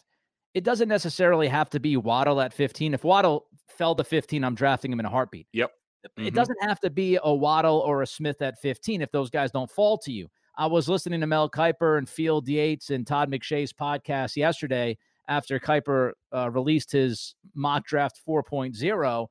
it 0.54 0.64
doesn't 0.64 0.90
necessarily 0.90 1.48
have 1.48 1.70
to 1.72 1.80
be 1.80 1.98
Waddle 1.98 2.42
at 2.42 2.54
15. 2.54 2.94
If 2.94 3.04
Waddle 3.04 3.46
fell 3.68 3.96
to 3.96 4.04
15, 4.04 4.44
I'm 4.44 4.56
drafting 4.56 4.92
him 4.92 5.00
in 5.00 5.06
a 5.06 5.10
heartbeat. 5.10 5.48
Yep. 5.54 5.72
Mm-hmm. 6.08 6.28
It 6.28 6.34
doesn't 6.34 6.62
have 6.62 6.80
to 6.82 6.90
be 6.90 7.20
a 7.22 7.34
Waddle 7.34 7.80
or 7.80 8.02
a 8.02 8.08
Smith 8.08 8.42
at 8.42 8.60
15 8.60 9.02
if 9.02 9.12
those 9.12 9.30
guys 9.30 9.52
don't 9.52 9.70
fall 9.70 9.98
to 10.00 10.12
you. 10.12 10.28
I 10.58 10.66
was 10.66 10.90
listening 10.90 11.22
to 11.22 11.28
Mel 11.28 11.50
Kiper 11.50 11.98
and 11.98 12.10
Field 12.10 12.48
Yates 12.48 12.90
and 12.90 13.06
Todd 13.06 13.32
McShay's 13.32 13.72
podcast 13.72 14.36
yesterday 14.36 14.98
after 15.28 15.60
Kiper 15.60 16.12
uh, 16.36 16.50
released 16.50 16.92
his 16.92 17.36
mock 17.54 17.86
draft 17.86 18.20
4.0. 18.28 19.28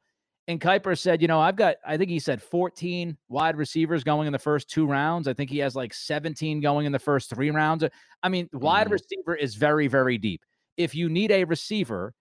And 0.46 0.60
Kiper 0.60 0.98
said, 0.98 1.20
you 1.20 1.28
know, 1.28 1.40
I've 1.40 1.56
got, 1.56 1.76
I 1.86 1.98
think 1.98 2.08
he 2.08 2.18
said 2.18 2.40
14 2.40 3.18
wide 3.28 3.56
receivers 3.56 4.04
going 4.04 4.26
in 4.26 4.32
the 4.32 4.38
first 4.38 4.70
two 4.70 4.86
rounds. 4.86 5.28
I 5.28 5.34
think 5.34 5.50
he 5.50 5.58
has 5.58 5.76
like 5.76 5.92
17 5.92 6.60
going 6.60 6.86
in 6.86 6.92
the 6.92 6.98
first 6.98 7.28
three 7.28 7.50
rounds. 7.50 7.84
I 8.22 8.28
mean, 8.30 8.48
wide 8.54 8.84
mm-hmm. 8.84 8.92
receiver 8.94 9.34
is 9.34 9.56
very, 9.56 9.88
very 9.88 10.16
deep 10.16 10.40
if 10.78 10.94
you 10.94 11.10
need 11.10 11.30
a 11.30 11.44
receiver 11.44 12.14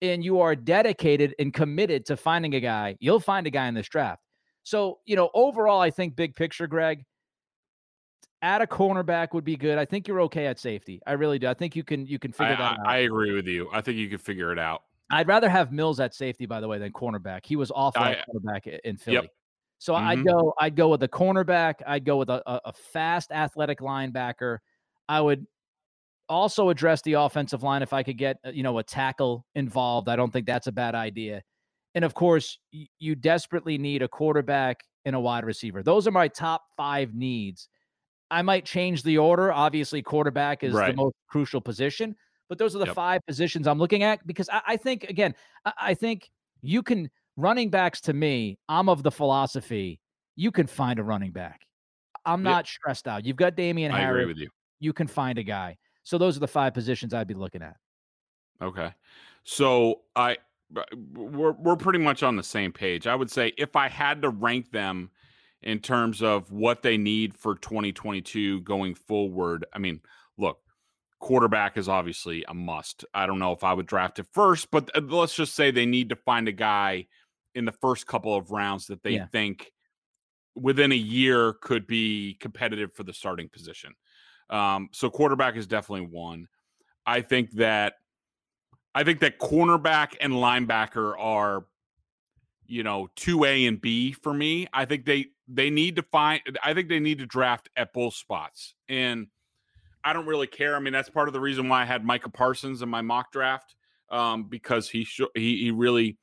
and 0.00 0.24
you 0.24 0.40
are 0.40 0.54
dedicated 0.54 1.34
and 1.40 1.52
committed 1.52 2.06
to 2.06 2.16
finding 2.16 2.54
a 2.54 2.60
guy, 2.60 2.96
you'll 3.00 3.18
find 3.18 3.46
a 3.48 3.50
guy 3.50 3.66
in 3.66 3.74
this 3.74 3.88
draft. 3.88 4.22
So, 4.62 5.00
you 5.06 5.16
know, 5.16 5.30
overall, 5.34 5.80
I 5.80 5.90
think 5.90 6.14
big 6.14 6.36
picture, 6.36 6.68
Greg, 6.68 7.04
add 8.42 8.62
a 8.62 8.66
cornerback 8.66 9.32
would 9.32 9.44
be 9.44 9.56
good. 9.56 9.78
I 9.78 9.84
think 9.84 10.06
you're 10.06 10.20
okay 10.22 10.46
at 10.46 10.60
safety. 10.60 11.00
I 11.06 11.12
really 11.12 11.38
do. 11.38 11.48
I 11.48 11.54
think 11.54 11.74
you 11.74 11.82
can 11.82 12.06
you 12.06 12.18
can 12.18 12.30
figure 12.30 12.54
I, 12.54 12.56
that 12.56 12.80
out. 12.80 12.86
I 12.86 12.98
agree 12.98 13.32
with 13.32 13.48
you. 13.48 13.68
I 13.72 13.80
think 13.80 13.98
you 13.98 14.08
can 14.08 14.18
figure 14.18 14.52
it 14.52 14.58
out. 14.58 14.82
I'd 15.10 15.28
rather 15.28 15.48
have 15.48 15.72
Mills 15.72 16.00
at 16.00 16.14
safety, 16.14 16.46
by 16.46 16.60
the 16.60 16.68
way, 16.68 16.78
than 16.78 16.92
cornerback. 16.92 17.44
He 17.44 17.56
was 17.56 17.70
awful 17.74 18.02
I, 18.02 18.12
at 18.12 18.26
cornerback 18.28 18.78
in 18.84 18.96
Philly. 18.96 19.16
Yep. 19.16 19.30
So 19.78 19.94
mm-hmm. 19.94 20.06
I'd 20.06 20.24
go, 20.24 20.54
I'd 20.60 20.76
go 20.76 20.88
with 20.88 21.02
a 21.02 21.08
cornerback. 21.08 21.74
I'd 21.86 22.04
go 22.04 22.16
with 22.16 22.30
a, 22.30 22.42
a 22.46 22.72
fast, 22.72 23.30
athletic 23.30 23.80
linebacker. 23.80 24.58
I 25.08 25.20
would 25.20 25.46
also 26.32 26.68
address 26.70 27.02
the 27.02 27.12
offensive 27.14 27.62
line 27.62 27.82
if 27.82 27.92
I 27.92 28.02
could 28.02 28.18
get, 28.18 28.38
uh, 28.44 28.50
you 28.50 28.62
know, 28.62 28.78
a 28.78 28.82
tackle 28.82 29.44
involved. 29.54 30.08
I 30.08 30.16
don't 30.16 30.32
think 30.32 30.46
that's 30.46 30.66
a 30.66 30.72
bad 30.72 30.94
idea. 30.94 31.42
And 31.94 32.04
of 32.04 32.14
course, 32.14 32.58
you 32.98 33.14
desperately 33.14 33.76
need 33.78 34.02
a 34.02 34.08
quarterback 34.08 34.80
and 35.04 35.14
a 35.14 35.20
wide 35.20 35.44
receiver. 35.44 35.82
Those 35.82 36.06
are 36.06 36.10
my 36.10 36.28
top 36.28 36.62
five 36.76 37.14
needs. 37.14 37.68
I 38.30 38.40
might 38.42 38.64
change 38.64 39.02
the 39.02 39.18
order. 39.18 39.52
Obviously, 39.52 40.00
quarterback 40.02 40.62
is 40.64 40.72
Right. 40.72 40.96
the 40.96 40.96
most 41.02 41.14
crucial 41.28 41.60
position, 41.60 42.16
but 42.48 42.56
those 42.56 42.74
are 42.74 42.78
the 42.78 42.86
Yep. 42.86 42.94
five 42.94 43.20
positions 43.26 43.66
I'm 43.66 43.78
looking 43.78 44.02
at 44.02 44.26
because 44.26 44.48
I, 44.48 44.62
I 44.68 44.76
think 44.78 45.04
again, 45.04 45.34
I, 45.66 45.72
I 45.80 45.94
think 45.94 46.30
you 46.62 46.82
can 46.82 47.10
running 47.36 47.68
backs 47.68 48.00
to 48.02 48.12
me. 48.14 48.58
I'm 48.68 48.88
of 48.88 49.02
the 49.02 49.10
philosophy 49.10 50.00
you 50.36 50.50
can 50.50 50.66
find 50.66 50.98
a 50.98 51.02
running 51.02 51.30
back. 51.32 51.66
I'm 52.24 52.42
not 52.42 52.66
stressed 52.66 53.06
out. 53.06 53.26
You've 53.26 53.36
got 53.36 53.54
Damien 53.54 53.92
I 53.92 53.96
agree 54.02 54.20
Harris. 54.22 54.26
with 54.28 54.38
you. 54.38 54.48
You 54.80 54.92
can 54.94 55.06
find 55.06 55.36
a 55.38 55.42
guy. 55.42 55.76
So 56.04 56.18
those 56.18 56.36
are 56.36 56.40
the 56.40 56.48
five 56.48 56.74
positions 56.74 57.14
I'd 57.14 57.28
be 57.28 57.34
looking 57.34 57.62
at. 57.62 57.76
Okay. 58.60 58.92
So 59.44 60.02
I 60.16 60.38
we're 61.04 61.52
we're 61.52 61.76
pretty 61.76 61.98
much 61.98 62.22
on 62.22 62.36
the 62.36 62.42
same 62.42 62.72
page. 62.72 63.06
I 63.06 63.14
would 63.14 63.30
say 63.30 63.52
if 63.58 63.76
I 63.76 63.88
had 63.88 64.22
to 64.22 64.30
rank 64.30 64.70
them 64.72 65.10
in 65.62 65.78
terms 65.80 66.22
of 66.22 66.50
what 66.50 66.82
they 66.82 66.96
need 66.96 67.34
for 67.34 67.54
2022 67.56 68.60
going 68.62 68.94
forward, 68.94 69.64
I 69.72 69.78
mean, 69.78 70.00
look, 70.38 70.60
quarterback 71.20 71.76
is 71.76 71.88
obviously 71.88 72.44
a 72.48 72.54
must. 72.54 73.04
I 73.14 73.26
don't 73.26 73.38
know 73.38 73.52
if 73.52 73.62
I 73.62 73.72
would 73.74 73.86
draft 73.86 74.18
it 74.18 74.26
first, 74.32 74.70
but 74.70 74.90
uh, 74.96 75.00
let's 75.02 75.34
just 75.34 75.54
say 75.54 75.70
they 75.70 75.86
need 75.86 76.08
to 76.08 76.16
find 76.16 76.48
a 76.48 76.52
guy 76.52 77.06
in 77.54 77.64
the 77.64 77.72
first 77.72 78.06
couple 78.06 78.34
of 78.34 78.50
rounds 78.50 78.86
that 78.86 79.02
they 79.02 79.12
Yeah. 79.12 79.26
think 79.26 79.72
within 80.54 80.92
a 80.92 80.96
year 80.96 81.54
could 81.54 81.86
be 81.86 82.34
competitive 82.40 82.92
for 82.94 83.04
the 83.04 83.12
starting 83.14 83.48
position. 83.48 83.94
Um, 84.50 84.88
so 84.92 85.10
quarterback 85.10 85.56
is 85.56 85.66
definitely 85.66 86.06
one. 86.06 86.48
I 87.06 87.20
think 87.20 87.52
that 87.52 87.94
I 88.94 89.04
think 89.04 89.20
that 89.20 89.38
cornerback 89.38 90.16
and 90.20 90.34
linebacker 90.34 91.14
are, 91.18 91.64
you 92.66 92.82
know, 92.82 93.08
two 93.16 93.44
A 93.44 93.66
and 93.66 93.80
B 93.80 94.12
for 94.12 94.32
me. 94.32 94.66
I 94.72 94.84
think 94.84 95.04
they 95.04 95.26
they 95.48 95.70
need 95.70 95.96
to 95.96 96.02
find. 96.02 96.40
I 96.62 96.74
think 96.74 96.88
they 96.88 97.00
need 97.00 97.18
to 97.18 97.26
draft 97.26 97.68
at 97.76 97.92
both 97.92 98.14
spots, 98.14 98.74
and 98.88 99.28
I 100.04 100.12
don't 100.12 100.26
really 100.26 100.46
care. 100.46 100.76
I 100.76 100.80
mean, 100.80 100.92
that's 100.92 101.10
part 101.10 101.28
of 101.28 101.34
the 101.34 101.40
reason 101.40 101.68
why 101.68 101.82
I 101.82 101.84
had 101.84 102.04
Micah 102.04 102.30
Parsons 102.30 102.82
in 102.82 102.88
my 102.88 103.02
mock 103.02 103.32
draft 103.32 103.74
um, 104.10 104.44
because 104.44 104.88
he 104.88 105.04
sh- 105.04 105.22
he 105.34 105.56
he 105.64 105.70
really 105.70 106.18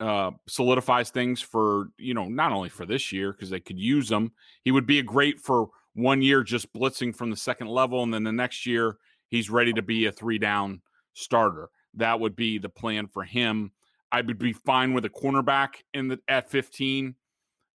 uh, 0.00 0.32
solidifies 0.48 1.10
things 1.10 1.40
for 1.40 1.88
you 1.96 2.12
know 2.14 2.26
not 2.26 2.52
only 2.52 2.68
for 2.68 2.84
this 2.84 3.12
year 3.12 3.32
because 3.32 3.50
they 3.50 3.60
could 3.60 3.78
use 3.78 4.10
him. 4.10 4.32
He 4.62 4.72
would 4.72 4.86
be 4.86 4.98
a 4.98 5.02
great 5.02 5.40
for 5.40 5.70
one 5.94 6.22
year 6.22 6.42
just 6.42 6.72
blitzing 6.72 7.14
from 7.14 7.30
the 7.30 7.36
second 7.36 7.68
level, 7.68 8.02
and 8.02 8.12
then 8.12 8.24
the 8.24 8.32
next 8.32 8.66
year 8.66 8.96
he's 9.28 9.50
ready 9.50 9.72
to 9.72 9.82
be 9.82 10.06
a 10.06 10.12
three 10.12 10.38
down 10.38 10.82
starter. 11.14 11.70
That 11.94 12.20
would 12.20 12.36
be 12.36 12.58
the 12.58 12.68
plan 12.68 13.08
for 13.08 13.24
him. 13.24 13.72
I 14.12 14.20
would 14.20 14.38
be 14.38 14.52
fine 14.52 14.92
with 14.92 15.04
a 15.04 15.10
cornerback 15.10 15.68
in 15.94 16.08
the 16.08 16.20
at 16.28 16.50
15 16.50 17.14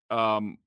um, 0.09 0.57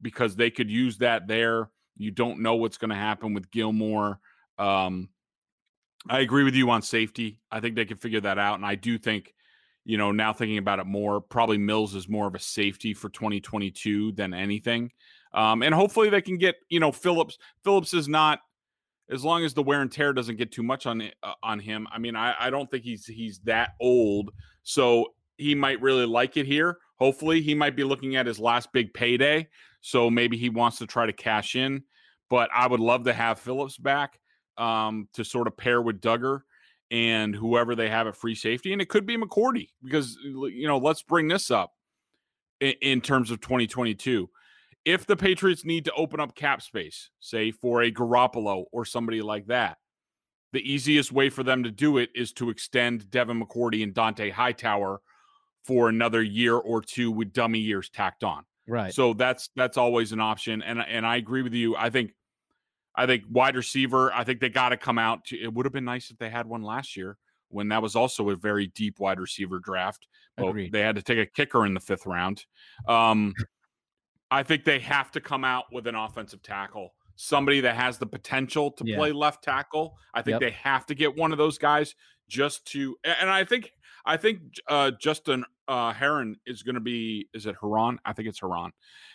because 0.00 0.36
they 0.36 0.50
could 0.50 0.70
use 0.70 0.98
that 0.98 1.26
there. 1.26 1.70
You 1.96 2.10
don't 2.10 2.40
know 2.40 2.56
what's 2.56 2.78
going 2.78 2.90
to 2.90 2.96
happen 2.96 3.34
with 3.34 3.50
Gilmore. 3.50 4.20
Um, 4.58 5.08
I 6.08 6.20
agree 6.20 6.44
with 6.44 6.54
you 6.54 6.70
on 6.70 6.82
safety. 6.82 7.40
I 7.50 7.60
think 7.60 7.74
they 7.74 7.84
can 7.84 7.96
figure 7.96 8.20
that 8.20 8.38
out, 8.38 8.56
and 8.56 8.66
I 8.66 8.76
do 8.76 8.98
think, 8.98 9.34
you 9.84 9.98
know, 9.98 10.12
now 10.12 10.32
thinking 10.32 10.58
about 10.58 10.78
it 10.78 10.86
more, 10.86 11.20
probably 11.20 11.58
Mills 11.58 11.94
is 11.94 12.08
more 12.08 12.26
of 12.26 12.34
a 12.34 12.40
safety 12.40 12.94
for 12.94 13.08
2022 13.08 14.12
than 14.12 14.32
anything. 14.32 14.92
Um, 15.36 15.62
and 15.62 15.74
hopefully 15.74 16.08
they 16.08 16.22
can 16.22 16.38
get, 16.38 16.56
you 16.70 16.80
know, 16.80 16.90
Phillips. 16.90 17.38
Phillips 17.62 17.92
is 17.92 18.08
not 18.08 18.40
as 19.10 19.24
long 19.24 19.44
as 19.44 19.54
the 19.54 19.62
wear 19.62 19.82
and 19.82 19.92
tear 19.92 20.12
doesn't 20.12 20.36
get 20.36 20.50
too 20.50 20.62
much 20.62 20.86
on 20.86 21.02
uh, 21.22 21.34
on 21.42 21.60
him. 21.60 21.86
I 21.92 21.98
mean, 21.98 22.16
I, 22.16 22.34
I 22.40 22.50
don't 22.50 22.70
think 22.70 22.84
he's 22.84 23.06
he's 23.06 23.38
that 23.40 23.74
old, 23.80 24.30
so 24.62 25.12
he 25.36 25.54
might 25.54 25.80
really 25.80 26.06
like 26.06 26.38
it 26.38 26.46
here. 26.46 26.78
Hopefully, 26.98 27.42
he 27.42 27.54
might 27.54 27.76
be 27.76 27.84
looking 27.84 28.16
at 28.16 28.26
his 28.26 28.40
last 28.40 28.72
big 28.72 28.92
payday, 28.94 29.46
so 29.82 30.08
maybe 30.10 30.38
he 30.38 30.48
wants 30.48 30.78
to 30.78 30.86
try 30.86 31.04
to 31.04 31.12
cash 31.12 31.54
in. 31.54 31.82
But 32.30 32.48
I 32.52 32.66
would 32.66 32.80
love 32.80 33.04
to 33.04 33.12
have 33.12 33.38
Phillips 33.38 33.76
back 33.76 34.18
um, 34.56 35.06
to 35.12 35.24
sort 35.24 35.46
of 35.46 35.56
pair 35.56 35.80
with 35.82 36.00
Dugger 36.00 36.40
and 36.90 37.36
whoever 37.36 37.74
they 37.74 37.90
have 37.90 38.06
at 38.06 38.16
free 38.16 38.34
safety, 38.34 38.72
and 38.72 38.80
it 38.80 38.88
could 38.88 39.04
be 39.04 39.18
McCourty 39.18 39.68
because 39.84 40.16
you 40.24 40.66
know 40.66 40.78
let's 40.78 41.02
bring 41.02 41.28
this 41.28 41.50
up 41.50 41.74
in, 42.60 42.74
in 42.80 43.00
terms 43.02 43.30
of 43.30 43.42
2022 43.42 44.30
if 44.86 45.04
the 45.04 45.16
Patriots 45.16 45.64
need 45.64 45.84
to 45.84 45.92
open 45.94 46.20
up 46.20 46.36
cap 46.36 46.62
space, 46.62 47.10
say 47.18 47.50
for 47.50 47.82
a 47.82 47.90
Garoppolo 47.90 48.66
or 48.72 48.84
somebody 48.84 49.20
like 49.20 49.46
that, 49.48 49.78
the 50.52 50.72
easiest 50.72 51.10
way 51.10 51.28
for 51.28 51.42
them 51.42 51.64
to 51.64 51.72
do 51.72 51.98
it 51.98 52.08
is 52.14 52.32
to 52.34 52.48
extend 52.48 53.10
Devin 53.10 53.42
McCourty 53.42 53.82
and 53.82 53.92
Dont'a 53.92 54.32
Hightower 54.32 55.00
for 55.64 55.88
another 55.88 56.22
year 56.22 56.54
or 56.54 56.80
two 56.80 57.10
with 57.10 57.32
dummy 57.32 57.58
years 57.58 57.90
tacked 57.90 58.22
on. 58.22 58.44
Right. 58.68 58.94
So 58.94 59.12
that's 59.12 59.50
that's 59.56 59.76
always 59.76 60.12
an 60.12 60.20
option, 60.20 60.62
and 60.62 60.80
and 60.80 61.04
I 61.04 61.16
agree 61.16 61.42
with 61.42 61.52
you. 61.52 61.76
I 61.76 61.90
think 61.90 62.12
I 62.94 63.06
think 63.06 63.24
wide 63.28 63.56
receiver. 63.56 64.12
I 64.12 64.24
think 64.24 64.40
they 64.40 64.48
got 64.48 64.70
to 64.70 64.76
come 64.76 64.98
out. 64.98 65.26
To, 65.26 65.40
it 65.40 65.52
would 65.52 65.66
have 65.66 65.72
been 65.72 65.84
nice 65.84 66.10
if 66.10 66.18
they 66.18 66.30
had 66.30 66.46
one 66.46 66.62
last 66.62 66.96
year 66.96 67.16
when 67.48 67.68
that 67.68 67.82
was 67.82 67.94
also 67.94 68.30
a 68.30 68.36
very 68.36 68.68
deep 68.68 68.98
wide 68.98 69.20
receiver 69.20 69.58
draft. 69.58 70.06
But 70.36 70.48
Agreed. 70.48 70.72
they 70.72 70.80
had 70.80 70.96
to 70.96 71.02
take 71.02 71.18
a 71.18 71.26
kicker 71.26 71.64
in 71.64 71.74
the 71.74 71.80
fifth 71.80 72.06
round. 72.06 72.44
Um, 72.88 73.34
I 74.30 74.42
think 74.42 74.64
they 74.64 74.78
have 74.80 75.10
to 75.12 75.20
come 75.20 75.44
out 75.44 75.64
with 75.72 75.86
an 75.86 75.94
offensive 75.94 76.42
tackle, 76.42 76.94
somebody 77.14 77.60
that 77.60 77.76
has 77.76 77.98
the 77.98 78.06
potential 78.06 78.70
to 78.72 78.84
Yeah. 78.84 78.96
play 78.96 79.12
left 79.12 79.44
tackle. 79.44 79.96
I 80.14 80.22
think 80.22 80.34
Yep. 80.34 80.40
they 80.40 80.50
have 80.50 80.86
to 80.86 80.94
get 80.94 81.16
one 81.16 81.32
of 81.32 81.38
those 81.38 81.58
guys 81.58 81.94
just 82.28 82.66
to. 82.72 82.96
And 83.04 83.30
I 83.30 83.44
think 83.44 83.72
I 84.04 84.16
think 84.16 84.40
uh, 84.68 84.92
Justin 85.00 85.44
uh, 85.66 85.92
Heron 85.92 86.36
is 86.46 86.62
going 86.62 86.76
to 86.76 86.80
be. 86.80 87.28
Is 87.34 87.46
it 87.46 87.56
Heron? 87.60 87.98
I 88.04 88.12
think 88.12 88.28
it's 88.28 88.40
Heron. 88.40 88.70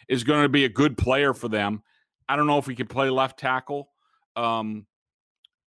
Is 0.10 0.24
going 0.26 0.43
to 0.43 0.50
be 0.50 0.65
a 0.65 0.69
good 0.69 0.97
player 0.97 1.34
for 1.34 1.47
them. 1.47 1.82
I 2.28 2.36
don't 2.36 2.45
know 2.47 2.58
if 2.58 2.65
he 2.65 2.76
can 2.76 2.88
play 2.88 3.10
left 3.10 3.39
tackle. 3.39 3.89
Um, 4.36 4.86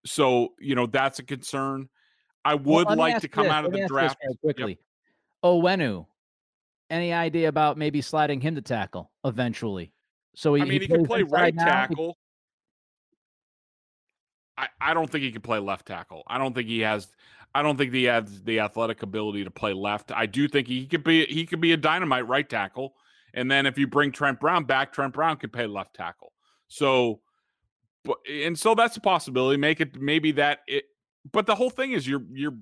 so 0.06 0.54
you 0.60 0.76
know 0.76 0.86
that's 0.86 1.20
a 1.20 1.24
concern. 1.24 1.90
I 2.46 2.56
would 2.56 2.90
me 2.90 2.96
like 2.96 3.20
to 3.22 3.28
come 3.28 3.46
this, 3.46 3.54
out 3.54 3.66
of 3.66 3.72
the 3.72 3.88
draft. 3.88 4.18
quickly. 4.42 4.80
Onwenu, 5.44 6.06
any 6.90 7.14
idea 7.14 7.48
about 7.48 7.78
maybe 7.78 8.02
sliding 8.02 8.42
him 8.42 8.56
to 8.56 8.62
tackle 8.62 9.12
eventually? 9.24 9.92
So 10.36 10.54
he, 10.54 10.62
I 10.62 10.66
mean, 10.66 10.82
he, 10.82 10.88
can 10.88 11.06
play 11.06 11.24
right 11.24 11.56
tackle. 11.58 12.18
I, 14.58 14.68
I 14.80 14.94
don't 14.94 15.10
think 15.10 15.24
he 15.24 15.32
can 15.32 15.42
play 15.42 15.60
left 15.60 15.86
tackle. 15.86 16.24
I 16.28 16.38
don't 16.38 16.54
think 16.54 16.68
he 16.68 16.82
has. 16.82 17.08
I 17.56 17.62
don't 17.62 17.78
think 17.78 17.94
he 17.94 18.04
has 18.04 18.44
the 18.44 18.60
athletic 18.60 19.02
ability 19.04 19.44
to 19.44 19.52
play 19.52 19.74
left. 19.74 20.12
I 20.12 20.26
do 20.26 20.48
think 20.48 20.68
he 20.68 20.86
could 20.86 21.04
be. 21.04 21.26
He 21.26 21.46
could 21.46 21.62
be 21.62 21.74
a 21.74 21.78
dynamite 21.78 22.28
right 22.28 22.48
tackle. 22.48 22.94
And 23.34 23.50
then 23.50 23.66
if 23.66 23.78
you 23.78 23.88
bring 23.88 24.12
Trent 24.12 24.40
Brown 24.40 24.64
back, 24.64 24.94
Trent 24.94 25.14
Brown 25.14 25.38
could 25.38 25.54
play 25.54 25.68
left 25.68 25.96
tackle. 25.96 26.34
So, 26.68 27.22
but 28.04 28.18
and 28.30 28.58
so 28.58 28.76
that's 28.76 28.98
a 28.98 29.02
possibility. 29.02 29.58
Make 29.58 29.82
it 29.82 30.00
maybe 30.00 30.34
that 30.34 30.60
it. 30.68 30.86
But 31.32 31.46
the 31.46 31.56
whole 31.56 31.70
thing 31.70 31.92
is 31.92 32.08
you're 32.08 32.24
you're 32.32 32.58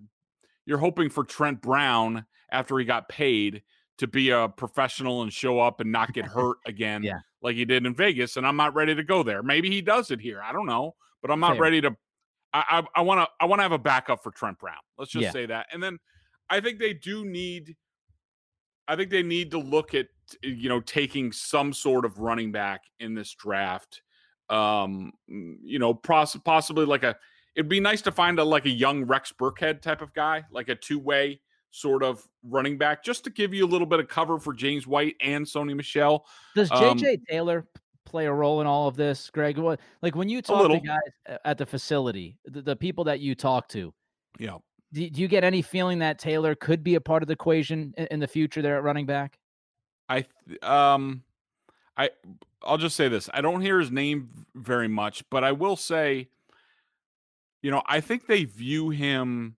you're 0.66 0.78
hoping 0.78 1.10
for 1.10 1.24
Trent 1.24 1.62
Brown 1.62 2.26
after 2.52 2.78
he 2.78 2.86
got 2.86 3.10
paid 3.10 3.64
to 3.98 4.08
be 4.08 4.30
a 4.30 4.50
professional 4.50 5.22
and 5.22 5.32
show 5.32 5.60
up 5.60 5.80
and 5.80 5.92
not 5.92 6.14
get 6.14 6.26
hurt 6.26 6.58
again 6.66 7.02
Yeah. 7.04 7.20
like 7.42 7.56
he 7.56 7.66
did 7.66 7.86
in 7.86 7.96
Vegas. 7.96 8.36
And 8.38 8.46
I'm 8.46 8.58
not 8.58 8.74
ready 8.76 8.94
to 8.96 9.04
go 9.04 9.24
there. 9.24 9.42
Maybe 9.44 9.70
he 9.70 9.82
does 9.82 10.12
it 10.12 10.20
here. 10.20 10.42
I 10.44 10.52
don't 10.52 10.66
know, 10.66 10.96
but 11.22 11.32
I'm 11.32 11.40
not 11.40 11.54
Fair. 11.54 11.62
ready 11.62 11.82
to. 11.82 11.96
I 12.54 12.84
I 12.96 13.02
want 13.02 13.20
to 13.22 13.28
I 13.40 13.46
want 13.46 13.60
to 13.60 13.64
have 13.64 13.72
a 13.74 13.78
backup 13.78 14.24
for 14.24 14.32
Trent 14.32 14.60
Brown. 14.60 14.76
Let's 14.98 15.12
just 15.12 15.24
Yeah. 15.24 15.32
say 15.32 15.46
that. 15.48 15.68
And 15.74 15.82
then 15.84 15.98
I 16.50 16.60
think 16.62 16.80
they 16.80 16.94
do 16.94 17.26
need. 17.26 17.76
I 18.88 18.96
think 18.96 19.10
they 19.10 19.24
need 19.24 19.52
to 19.52 19.58
look 19.58 19.94
at 19.96 20.08
you 20.44 20.70
know 20.70 20.80
taking 20.80 21.32
some 21.32 21.74
sort 21.74 22.06
of 22.06 22.20
running 22.20 22.52
back 22.52 22.82
in 23.00 23.14
this 23.16 23.34
draft. 23.34 24.02
Um, 24.50 25.12
mm, 25.30 25.56
you 25.64 25.80
know, 25.80 25.94
poss- 25.94 26.36
possibly 26.38 26.86
like 26.86 27.04
a. 27.04 27.16
It'd 27.56 27.70
be 27.70 27.80
nice 27.80 28.02
to 28.04 28.12
find 28.12 28.38
a 28.40 28.44
like 28.44 28.66
a 28.66 28.70
young 28.70 29.06
Rex 29.06 29.34
Burkhead 29.38 29.82
type 29.82 30.02
of 30.02 30.14
guy, 30.14 30.44
like 30.52 30.70
a 30.70 30.76
two 30.76 31.00
way 31.00 31.42
sort 31.76 32.04
of 32.04 32.26
running 32.44 32.78
back, 32.78 33.04
just 33.04 33.26
to 33.26 33.30
give 33.30 33.54
you 33.54 33.66
a 33.66 33.68
little 33.68 33.86
bit 33.86 34.00
of 34.00 34.08
cover 34.08 34.40
for 34.40 34.54
James 34.54 34.88
White 34.88 35.16
and 35.22 35.46
Sony 35.46 35.76
Michel. 35.76 36.26
Does 36.56 36.72
Um, 36.72 36.98
JJ 36.98 37.26
Taylor 37.30 37.68
play 38.06 38.28
a 38.28 38.34
role 38.34 38.62
in 38.62 38.68
all 38.68 38.88
of 38.88 38.96
this, 38.96 39.30
Greg? 39.30 39.58
What 39.58 39.82
like 40.02 40.16
when 40.16 40.30
you 40.30 40.42
talk 40.42 40.72
to 40.72 40.80
guys 40.80 41.38
at 41.44 41.58
the 41.58 41.66
facility, 41.66 42.38
the, 42.46 42.62
the 42.62 42.76
people 42.78 43.04
that 43.04 43.20
you 43.20 43.36
talk 43.36 43.68
to, 43.70 43.94
Yeah. 44.40 44.60
do, 44.94 45.10
do 45.10 45.22
you 45.22 45.28
get 45.28 45.44
any 45.44 45.62
feeling 45.62 46.00
that 46.00 46.18
Taylor 46.18 46.56
could 46.56 46.82
be 46.82 46.96
a 46.96 47.02
part 47.02 47.24
of 47.24 47.28
the 47.28 47.34
equation 47.34 47.94
in, 47.98 48.08
in 48.08 48.20
the 48.22 48.28
future 48.28 48.62
there 48.62 48.78
at 48.78 48.84
running 48.84 49.06
back? 49.06 49.38
I 50.08 50.26
um 50.62 51.24
I 51.98 52.12
I'll 52.64 52.78
just 52.78 52.96
say 52.96 53.10
this. 53.10 53.30
I 53.34 53.42
don't 53.42 53.60
hear 53.60 53.80
his 53.80 53.92
name 53.92 54.30
very 54.56 54.88
much, 54.88 55.30
but 55.30 55.44
I 55.44 55.52
will 55.52 55.76
say 55.76 56.30
you 57.62 57.72
know, 57.72 57.82
I 57.86 58.00
think 58.00 58.28
they 58.28 58.46
view 58.46 58.92
him 58.92 59.58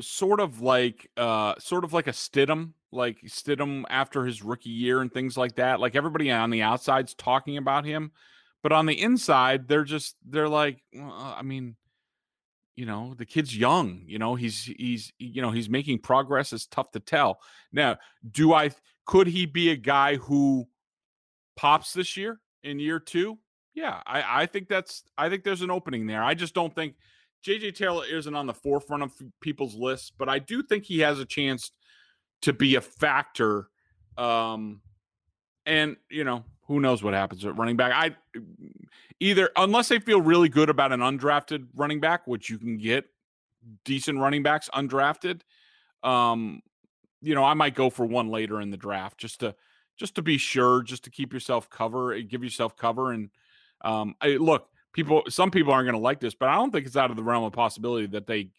sort 0.00 0.40
of 0.40 0.60
like 0.60 1.10
uh 1.16 1.54
sort 1.58 1.84
of 1.84 1.92
like 1.92 2.06
a 2.06 2.12
Stidham, 2.12 2.72
like 2.90 3.20
Stidham 3.26 3.84
after 3.88 4.24
his 4.24 4.42
rookie 4.42 4.70
year 4.70 5.00
and 5.00 5.12
things 5.12 5.36
like 5.36 5.56
that. 5.56 5.80
Like 5.80 5.96
everybody 5.96 6.30
on 6.30 6.50
the 6.50 6.62
outside's 6.62 7.14
talking 7.14 7.56
about 7.56 7.84
him, 7.84 8.12
but 8.62 8.72
on 8.72 8.86
the 8.86 9.00
inside 9.00 9.68
they're 9.68 9.84
just 9.84 10.16
they're 10.28 10.48
like, 10.48 10.82
well, 10.94 11.34
I 11.36 11.42
mean, 11.42 11.76
you 12.76 12.86
know, 12.86 13.14
the 13.16 13.26
kid's 13.26 13.56
young, 13.56 14.02
you 14.06 14.18
know, 14.18 14.34
he's 14.34 14.64
he's 14.64 15.12
you 15.18 15.42
know, 15.42 15.50
he's 15.50 15.68
making 15.68 15.98
progress. 16.00 16.52
It's 16.52 16.66
tough 16.66 16.90
to 16.92 17.00
tell. 17.00 17.40
Now, 17.72 17.98
do 18.30 18.52
I 18.52 18.70
could 19.06 19.26
he 19.26 19.46
be 19.46 19.70
a 19.70 19.76
guy 19.76 20.16
who 20.16 20.68
pops 21.56 21.92
this 21.92 22.16
year 22.16 22.40
in 22.62 22.78
year 22.78 22.98
two? 22.98 23.38
Yeah, 23.74 24.00
I, 24.06 24.42
I 24.42 24.46
think 24.46 24.68
that's 24.68 25.02
I 25.16 25.28
think 25.28 25.44
there's 25.44 25.62
an 25.62 25.70
opening 25.70 26.06
there. 26.06 26.22
I 26.22 26.34
just 26.34 26.54
don't 26.54 26.74
think 26.74 26.94
JJ 27.44 27.74
Taylor 27.74 28.04
isn't 28.04 28.34
on 28.34 28.46
the 28.46 28.54
forefront 28.54 29.02
of 29.02 29.12
people's 29.40 29.74
lists, 29.74 30.12
but 30.16 30.28
I 30.28 30.38
do 30.38 30.62
think 30.62 30.84
he 30.84 31.00
has 31.00 31.18
a 31.18 31.24
chance 31.24 31.72
to 32.42 32.52
be 32.52 32.76
a 32.76 32.80
factor. 32.80 33.68
Um, 34.16 34.80
and 35.66 35.96
you 36.10 36.24
know, 36.24 36.44
who 36.66 36.80
knows 36.80 37.02
what 37.02 37.14
happens 37.14 37.44
at 37.44 37.56
running 37.56 37.76
back? 37.76 37.92
I 37.94 38.40
either 39.20 39.50
unless 39.56 39.88
they 39.88 39.98
feel 39.98 40.20
really 40.20 40.48
good 40.48 40.68
about 40.68 40.92
an 40.92 41.00
undrafted 41.00 41.66
running 41.74 42.00
back, 42.00 42.26
which 42.26 42.50
you 42.50 42.58
can 42.58 42.78
get 42.78 43.04
decent 43.84 44.18
running 44.18 44.42
backs 44.42 44.68
undrafted. 44.74 45.40
Um, 46.02 46.62
you 47.20 47.34
know, 47.34 47.44
I 47.44 47.54
might 47.54 47.74
go 47.74 47.90
for 47.90 48.04
one 48.04 48.28
later 48.28 48.60
in 48.60 48.70
the 48.70 48.76
draft 48.76 49.18
just 49.18 49.40
to 49.40 49.54
just 49.96 50.14
to 50.16 50.22
be 50.22 50.38
sure, 50.38 50.82
just 50.82 51.04
to 51.04 51.10
keep 51.10 51.32
yourself 51.32 51.70
cover, 51.70 52.18
give 52.20 52.42
yourself 52.42 52.76
cover. 52.76 53.12
And 53.12 53.30
um, 53.82 54.14
I, 54.20 54.30
look, 54.30 54.68
people, 54.92 55.22
some 55.28 55.50
people 55.50 55.72
aren't 55.72 55.86
going 55.86 55.98
to 55.98 56.02
like 56.02 56.20
this, 56.20 56.34
but 56.34 56.48
I 56.48 56.56
don't 56.56 56.70
think 56.70 56.86
it's 56.86 56.96
out 56.96 57.10
of 57.10 57.16
the 57.16 57.22
realm 57.22 57.44
of 57.44 57.52
possibility 57.52 58.06
that 58.08 58.26
they 58.26 58.50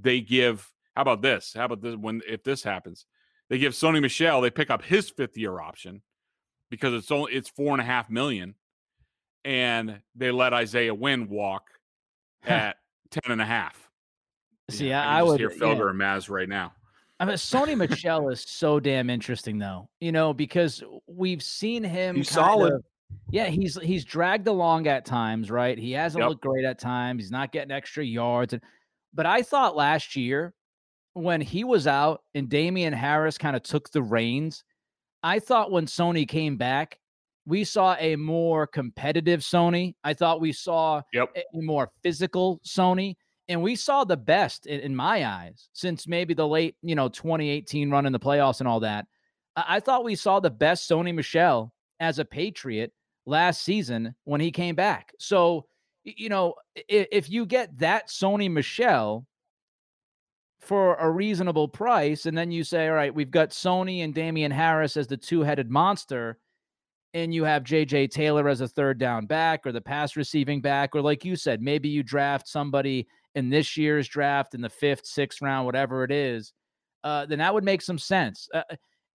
they 0.00 0.20
give. 0.20 0.70
How 0.94 1.02
about 1.02 1.22
this? 1.22 1.52
How 1.54 1.66
about 1.66 1.80
this? 1.80 1.96
When 1.96 2.22
if 2.26 2.42
this 2.42 2.62
happens, 2.62 3.06
they 3.48 3.58
give 3.58 3.72
Sony 3.72 4.00
Michel, 4.00 4.40
they 4.40 4.50
pick 4.50 4.70
up 4.70 4.82
his 4.82 5.10
fifth 5.10 5.36
year 5.36 5.60
option 5.60 6.02
because 6.70 6.94
it's 6.94 7.10
only 7.10 7.32
it's 7.32 7.48
four 7.48 7.72
and 7.72 7.80
a 7.80 7.84
half 7.84 8.10
million, 8.10 8.54
and 9.44 10.00
they 10.14 10.30
let 10.30 10.52
Isaiah 10.52 10.94
Wynn 10.94 11.28
walk 11.28 11.70
at 12.44 12.76
ten 13.10 13.30
and 13.30 13.40
a 13.40 13.46
half. 13.46 13.88
See, 14.70 14.88
yeah, 14.88 15.06
I, 15.06 15.20
I 15.20 15.22
would 15.22 15.40
hear 15.40 15.50
Felger 15.50 15.84
yeah. 15.84 15.88
and 15.90 15.98
Mazz 15.98 16.28
right 16.28 16.48
now. 16.48 16.72
I 17.20 17.24
mean, 17.24 17.34
Sony 17.34 17.76
Michel 17.76 18.28
is 18.28 18.44
so 18.46 18.78
damn 18.78 19.10
interesting, 19.10 19.58
though. 19.58 19.88
You 20.00 20.12
know, 20.12 20.32
because 20.32 20.82
we've 21.06 21.42
seen 21.42 21.82
him. 21.82 22.16
He's 22.16 22.30
solid. 22.30 22.74
Of, 22.74 22.84
yeah, 23.30 23.46
he's 23.46 23.78
he's 23.82 24.04
dragged 24.04 24.48
along 24.48 24.86
at 24.86 25.04
times, 25.04 25.50
right? 25.50 25.78
He 25.78 25.92
hasn't 25.92 26.22
yep. 26.22 26.30
looked 26.30 26.42
great 26.42 26.64
at 26.64 26.78
times. 26.78 27.22
He's 27.22 27.30
not 27.30 27.52
getting 27.52 27.70
extra 27.70 28.04
yards, 28.04 28.54
but 29.12 29.26
I 29.26 29.42
thought 29.42 29.76
last 29.76 30.16
year 30.16 30.54
when 31.14 31.40
he 31.40 31.64
was 31.64 31.86
out 31.86 32.22
and 32.34 32.48
Damien 32.48 32.92
Harris 32.92 33.38
kind 33.38 33.56
of 33.56 33.62
took 33.62 33.90
the 33.90 34.02
reins, 34.02 34.64
I 35.22 35.40
thought 35.40 35.70
when 35.70 35.86
Sony 35.86 36.26
came 36.26 36.56
back, 36.56 36.98
we 37.44 37.64
saw 37.64 37.96
a 37.98 38.16
more 38.16 38.66
competitive 38.66 39.40
Sony. 39.40 39.94
I 40.04 40.14
thought 40.14 40.40
we 40.40 40.52
saw 40.52 41.02
yep. 41.12 41.34
a 41.36 41.44
more 41.54 41.90
physical 42.02 42.60
Sony 42.64 43.16
and 43.48 43.62
we 43.62 43.74
saw 43.74 44.04
the 44.04 44.16
best 44.16 44.66
in, 44.66 44.80
in, 44.80 44.94
my 44.94 45.26
eyes 45.26 45.70
since 45.72 46.06
maybe 46.06 46.34
the 46.34 46.46
late, 46.46 46.76
you 46.82 46.94
know, 46.94 47.08
2018 47.08 47.90
run 47.90 48.04
in 48.04 48.12
the 48.12 48.20
playoffs 48.20 48.60
and 48.60 48.68
all 48.68 48.80
that. 48.80 49.06
I, 49.56 49.64
I 49.76 49.80
thought 49.80 50.04
we 50.04 50.14
saw 50.14 50.40
the 50.40 50.50
best 50.50 50.88
Sony 50.88 51.14
Michel 51.14 51.72
as 52.00 52.18
a 52.18 52.24
Patriot 52.24 52.92
last 53.28 53.62
season 53.62 54.14
when 54.24 54.40
he 54.40 54.50
came 54.50 54.74
back. 54.74 55.12
So, 55.18 55.66
you 56.04 56.28
know, 56.28 56.54
if, 56.74 57.06
if 57.12 57.30
you 57.30 57.46
get 57.46 57.78
that 57.78 58.08
Sony 58.08 58.50
Michel 58.50 59.26
for 60.60 60.96
a 60.96 61.10
reasonable 61.10 61.68
price, 61.68 62.26
and 62.26 62.36
then 62.36 62.50
you 62.50 62.64
say, 62.64 62.88
all 62.88 62.94
right, 62.94 63.14
we've 63.14 63.30
got 63.30 63.50
Sony 63.50 64.02
and 64.02 64.14
Damien 64.14 64.50
Harris 64.50 64.96
as 64.96 65.06
the 65.06 65.16
two 65.16 65.42
headed 65.42 65.70
monster 65.70 66.38
and 67.14 67.34
you 67.34 67.44
have 67.44 67.64
JJ 67.64 68.10
Taylor 68.10 68.48
as 68.48 68.60
a 68.60 68.68
third 68.68 68.98
down 68.98 69.26
back 69.26 69.66
or 69.66 69.72
the 69.72 69.80
pass 69.80 70.16
receiving 70.16 70.60
back, 70.60 70.94
or 70.94 71.00
like 71.00 71.24
you 71.24 71.36
said, 71.36 71.62
maybe 71.62 71.88
you 71.88 72.02
draft 72.02 72.46
somebody 72.46 73.06
in 73.34 73.48
this 73.48 73.76
year's 73.76 74.08
draft 74.08 74.54
in 74.54 74.60
the 74.60 74.68
fifth, 74.68 75.06
sixth 75.06 75.40
round, 75.40 75.66
whatever 75.66 76.04
it 76.04 76.10
is, 76.10 76.52
uh, 77.04 77.24
then 77.26 77.38
that 77.38 77.52
would 77.52 77.64
make 77.64 77.82
some 77.82 77.98
sense. 77.98 78.48
Uh, 78.52 78.62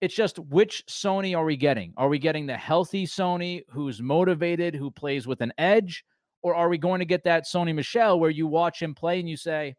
it's 0.04 0.14
just 0.14 0.38
which 0.38 0.84
Sony 0.90 1.34
are 1.34 1.46
we 1.46 1.56
getting? 1.56 1.94
Are 1.96 2.10
we 2.10 2.20
getting 2.20 2.46
the 2.46 2.58
healthy 2.58 3.08
Sony 3.08 3.62
who's 3.70 4.02
motivated, 4.02 4.76
who 4.76 4.92
plays 4.92 5.26
with 5.28 5.40
an 5.40 5.54
edge? 5.58 6.04
Or 6.42 6.54
are 6.54 6.68
we 6.68 6.78
going 6.78 7.00
to 7.00 7.06
get 7.06 7.24
that 7.24 7.46
Sony 7.46 7.74
Michel 7.74 8.20
where 8.20 8.30
you 8.30 8.46
watch 8.46 8.82
him 8.82 8.94
play 8.94 9.22
and 9.22 9.30
you 9.30 9.38
say, 9.38 9.76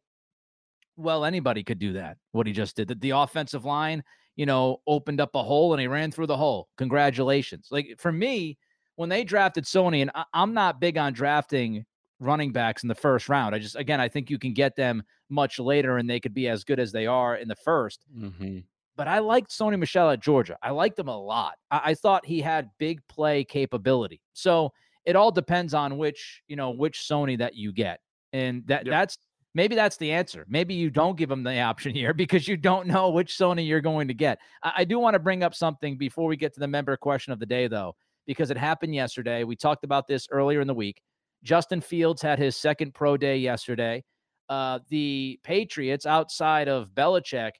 well, 0.97 1.27
anybody 1.27 1.63
could 1.63 1.79
do 1.79 1.93
that, 1.93 2.17
what 2.33 2.47
he 2.47 2.55
just 2.55 2.75
did? 2.75 2.89
The, 2.89 2.95
the 2.95 3.11
offensive 3.11 3.67
line, 3.67 4.03
you 4.35 4.47
know, 4.47 4.79
opened 4.87 5.21
up 5.21 5.35
a 5.35 5.43
hole 5.43 5.75
and 5.75 5.81
he 5.83 5.89
ran 5.89 6.11
through 6.11 6.29
the 6.29 6.39
hole. 6.39 6.69
Congratulations. 6.79 7.69
Like 7.71 7.97
for 7.99 8.11
me, 8.11 8.57
when 8.97 9.11
they 9.11 9.25
drafted 9.25 9.65
Sony, 9.65 10.01
and 10.01 10.11
I, 10.15 10.25
I'm 10.33 10.55
not 10.55 10.81
big 10.81 10.97
on 10.97 11.13
drafting 11.13 11.85
running 12.19 12.51
backs 12.51 12.83
in 12.83 12.89
the 12.89 12.95
first 12.95 13.29
round. 13.29 13.55
I 13.55 13.59
just, 13.59 13.77
again, 13.77 14.01
I 14.01 14.09
think 14.09 14.31
you 14.31 14.39
can 14.39 14.55
get 14.55 14.75
them 14.75 15.03
much 15.29 15.59
later 15.59 15.99
and 15.99 16.09
they 16.09 16.19
could 16.19 16.33
be 16.33 16.49
as 16.49 16.65
good 16.65 16.81
as 16.81 16.93
they 16.93 17.07
are 17.07 17.37
in 17.37 17.49
the 17.49 17.57
1st 17.57 17.99
mm-hmm. 18.17 18.59
But 18.97 19.09
I 19.09 19.19
liked 19.19 19.51
Sony 19.51 19.79
Michel 19.79 20.11
at 20.11 20.21
Georgia. 20.21 20.57
I 20.63 20.71
liked 20.71 20.99
him 20.99 21.09
a 21.09 21.19
lot. 21.19 21.55
I, 21.71 21.81
I 21.85 21.95
thought 21.95 22.25
he 22.25 22.41
had 22.41 22.71
big 22.79 23.01
play 23.09 23.45
capability. 23.45 24.21
So 24.33 24.73
it 25.05 25.17
all 25.17 25.31
depends 25.31 25.75
on 25.75 25.99
which, 25.99 26.43
you 26.49 26.57
know, 26.57 26.71
which 26.71 27.01
Sony 27.01 27.39
that 27.39 27.55
you 27.55 27.73
get. 27.73 28.01
And 28.33 28.67
that 28.67 28.87
yep. 28.87 28.93
that's 28.93 29.19
maybe 29.55 29.75
that's 29.75 29.97
the 29.97 30.13
answer. 30.13 30.45
Maybe 30.49 30.75
you 30.75 30.91
don't 30.91 31.17
give 31.17 31.29
them 31.29 31.43
the 31.43 31.61
option 31.61 31.95
here 31.95 32.15
because 32.15 32.47
you 32.49 32.57
don't 32.57 32.87
know 32.87 33.11
which 33.11 33.37
Sony 33.37 33.67
you're 33.67 33.81
going 33.81 34.09
to 34.09 34.15
get. 34.15 34.39
I, 34.63 34.73
I 34.79 34.85
do 34.85 34.99
want 34.99 35.15
to 35.15 35.21
bring 35.21 35.43
up 35.43 35.55
something 35.55 35.97
before 35.97 36.27
we 36.27 36.37
get 36.37 36.55
to 36.55 36.61
the 36.61 36.69
member 36.69 36.97
question 36.97 37.33
of 37.33 37.39
the 37.39 37.47
day, 37.47 37.69
though, 37.69 37.95
because 38.27 38.51
it 38.51 38.57
happened 38.57 38.95
yesterday. 38.95 39.45
We 39.45 39.57
talked 39.57 39.85
about 39.85 40.07
this 40.07 40.27
earlier 40.31 40.61
in 40.61 40.67
the 40.67 40.75
week. 40.75 41.01
Justin 41.43 41.81
Fields 41.81 42.23
had 42.23 42.39
his 42.39 42.57
second 42.57 42.95
pro 42.95 43.17
day 43.17 43.37
yesterday. 43.37 44.03
Uh, 44.49 44.79
the 44.89 45.39
Patriots, 45.43 46.07
outside 46.07 46.69
of 46.69 46.91
Belichick, 46.91 47.53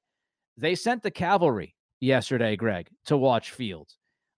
they 0.57 0.75
sent 0.75 1.03
the 1.03 1.11
cavalry 1.11 1.75
yesterday, 2.01 2.57
Greg, 2.57 2.89
to 3.07 3.17
watch 3.17 3.51
Fields. 3.51 3.97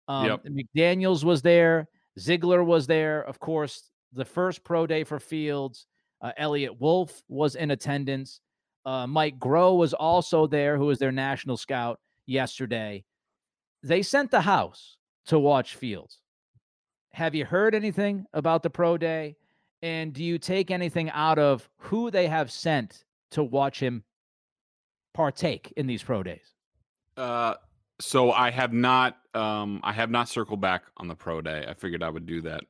Um, 0.09 0.27
yep. 0.27 0.45
McDaniels 0.45 1.25
was 1.25 1.43
there. 1.43 1.89
Ziegler 2.19 2.65
was 2.65 2.87
there. 2.87 3.23
Of 3.23 3.39
course, 3.39 3.91
the 4.13 4.25
first 4.25 4.65
pro 4.65 4.87
day 4.87 5.05
for 5.05 5.19
Fields. 5.19 5.87
Uh, 6.23 6.33
Eliot 6.37 6.81
Wolf 6.81 7.23
was 7.29 7.57
in 7.57 7.71
attendance. 7.71 8.41
Uh, 8.85 9.07
Mike 9.07 9.39
Groh 9.39 9.77
was 9.77 9.93
also 9.93 10.47
there, 10.47 10.77
who 10.79 10.87
was 10.87 10.99
their 10.99 11.13
national 11.13 11.57
scout 11.57 12.01
yesterday. 12.25 13.05
They 13.83 14.03
sent 14.03 14.31
the 14.31 14.41
house 14.41 14.97
to 15.27 15.39
watch 15.39 15.75
Fields. 15.75 16.21
Have 17.13 17.35
you 17.35 17.45
heard 17.45 17.75
anything 17.75 18.25
about 18.33 18.63
the 18.63 18.71
pro 18.71 18.97
day? 18.97 19.37
And 19.83 20.13
do 20.13 20.25
you 20.25 20.39
take 20.39 20.71
anything 20.71 21.11
out 21.11 21.39
of 21.39 21.69
who 21.79 22.11
they 22.11 22.29
have 22.29 22.51
sent 22.51 23.05
to 23.33 23.43
watch 23.43 23.81
him 23.81 24.05
partake 25.17 25.73
in 25.77 25.87
these 25.87 26.03
pro 26.03 26.23
days? 26.23 26.53
Uh, 27.17 27.55
so 28.01 28.31
I 28.31 28.51
have 28.51 28.73
not, 28.73 29.17
um, 29.35 29.81
I 29.83 29.93
have 29.93 30.11
not 30.11 30.29
circled 30.29 30.61
back 30.61 30.85
on 30.99 31.09
the 31.09 31.15
pro 31.15 31.41
day. 31.41 31.65
I 31.67 31.75
figured 31.75 32.03
I 32.03 32.11
would 32.11 32.27
do 32.27 32.43
that, 32.43 32.65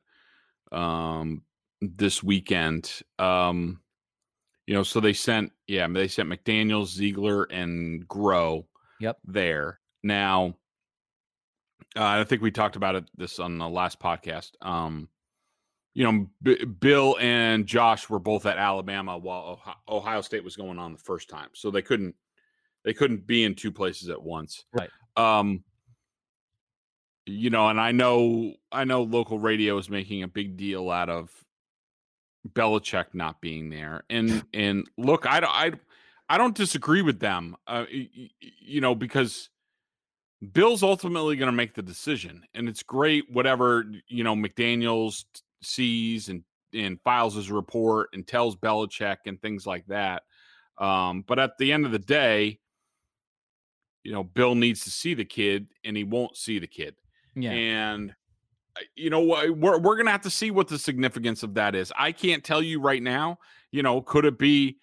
um, 0.71 1.43
this 1.81 2.23
weekend. 2.23 3.01
Um, 3.19 3.81
you 4.65 4.73
know, 4.73 4.83
so 4.83 4.99
they 4.99 5.13
sent, 5.13 5.51
yeah, 5.67 5.87
they 5.87 6.07
sent 6.07 6.29
McDaniels, 6.29 6.87
Ziegler, 6.87 7.43
and 7.43 8.07
Groh. 8.07 8.65
Yep. 8.99 9.17
There 9.25 9.79
now. 10.03 10.55
Uh, 11.95 12.03
I 12.03 12.23
think 12.23 12.41
we 12.41 12.51
talked 12.51 12.75
about 12.75 12.95
it 12.95 13.05
this 13.15 13.39
on 13.39 13.57
the 13.57 13.67
last 13.67 13.99
podcast. 13.99 14.51
Um, 14.61 15.09
you 15.93 16.03
know, 16.03 16.27
B- 16.43 16.65
Bill 16.65 17.17
and 17.19 17.65
Josh 17.65 18.09
were 18.09 18.19
both 18.19 18.45
at 18.45 18.57
Alabama 18.57 19.17
while 19.17 19.61
Ohio 19.87 20.21
State 20.21 20.43
was 20.43 20.55
going 20.55 20.77
on 20.79 20.91
the 20.91 20.99
first 20.99 21.27
time, 21.29 21.49
so 21.53 21.71
they 21.71 21.81
couldn't 21.81 22.15
they 22.87 22.93
couldn't 22.93 23.27
be 23.27 23.43
in 23.43 23.53
two 23.53 23.69
places 23.69 24.07
at 24.07 24.23
once. 24.23 24.63
Right. 24.71 24.89
Um, 25.17 25.65
you 27.25 27.49
know, 27.49 27.67
and 27.67 27.81
I 27.81 27.91
know 27.91 28.53
I 28.71 28.85
know 28.85 29.03
local 29.03 29.39
radio 29.39 29.77
is 29.77 29.89
making 29.89 30.23
a 30.23 30.27
big 30.29 30.55
deal 30.55 30.89
out 30.89 31.09
of 31.09 31.29
Belichick 32.47 33.07
not 33.13 33.41
being 33.41 33.69
there, 33.69 34.05
and 34.09 34.41
and 34.53 34.89
look, 34.97 35.25
I 35.25 35.39
I 35.39 35.71
I 36.29 36.37
don't 36.37 36.55
disagree 36.55 37.01
with 37.01 37.19
them. 37.19 37.57
Uh, 37.67 37.83
you 38.39 38.79
know, 38.79 38.95
because 38.95 39.49
Bill's 40.53 40.81
ultimately 40.81 41.35
going 41.35 41.51
to 41.51 41.57
make 41.57 41.73
the 41.73 41.81
decision, 41.81 42.45
and 42.53 42.69
it's 42.69 42.83
great. 42.83 43.29
Whatever 43.29 43.83
you 44.07 44.23
know, 44.23 44.33
McDaniel's 44.33 45.25
sees 45.61 46.29
and 46.29 46.41
and 46.73 47.01
files 47.01 47.35
his 47.35 47.51
report 47.51 48.11
and 48.13 48.25
tells 48.25 48.55
Belichick 48.55 49.17
and 49.25 49.41
things 49.41 49.67
like 49.67 49.85
that. 49.87 50.23
Um, 50.77 51.25
but 51.27 51.37
at 51.37 51.57
the 51.59 51.73
end 51.73 51.85
of 51.85 51.91
the 51.91 51.99
day, 51.99 52.59
you 54.07 54.13
know, 54.13 54.23
Bill 54.23 54.55
needs 54.55 54.85
to 54.85 54.89
see 54.89 55.13
the 55.13 55.25
kid, 55.25 55.67
and 55.83 55.97
he 55.97 56.05
won't 56.05 56.37
see 56.37 56.59
the 56.59 56.67
kid. 56.67 56.95
Yeah, 57.35 57.51
and 57.51 58.11
uh, 58.77 58.79
you 58.95 59.09
know 59.09 59.21
we're 59.21 59.77
we're 59.77 59.97
gonna 59.97 60.11
have 60.11 60.21
to 60.21 60.29
see 60.29 60.49
what 60.49 60.69
the 60.69 60.79
significance 60.79 61.43
of 61.43 61.55
that 61.55 61.75
is. 61.75 61.91
I 61.97 62.13
can't 62.13 62.41
tell 62.41 62.61
you 62.61 62.79
right 62.79 63.03
now. 63.03 63.37
You 63.69 63.83
know, 63.83 64.01
could 64.01 64.23
it 64.23 64.39
be 64.39 64.77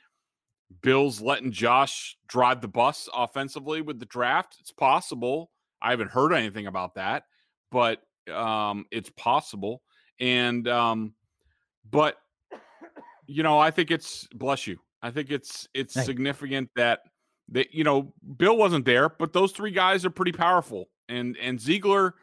Bill's 0.82 1.22
letting 1.22 1.52
Josh 1.52 2.18
drive 2.28 2.60
the 2.60 2.68
bus 2.68 3.08
offensively 3.14 3.80
with 3.80 3.98
the 3.98 4.04
draft. 4.04 4.58
It's 4.60 4.72
possible. 4.72 5.50
I 5.80 5.88
haven't 5.88 6.10
heard 6.10 6.34
anything 6.34 6.66
about 6.66 6.96
that, 6.96 7.22
but 7.72 8.02
um, 8.30 8.84
it's 8.90 9.08
possible. 9.08 9.80
And 10.20 10.68
um, 10.68 11.14
but 11.90 12.18
you 13.26 13.42
know, 13.42 13.58
I 13.58 13.70
think 13.70 13.90
it's 13.90 14.28
bless 14.34 14.66
you. 14.66 14.76
I 15.00 15.10
think 15.10 15.30
it's 15.30 15.66
it's 15.72 15.94
significant 15.94 16.68
that 16.76 17.00
that 17.54 17.72
you 17.72 17.84
know 17.84 18.12
Bill 18.36 18.56
wasn't 18.56 18.84
there, 18.84 19.08
but 19.08 19.32
those 19.32 19.52
three 19.52 19.70
guys 19.70 20.04
are 20.04 20.10
pretty 20.10 20.32
powerful. 20.32 20.90
And 21.08 21.36
and 21.40 21.60
Ziegler, 21.60 22.14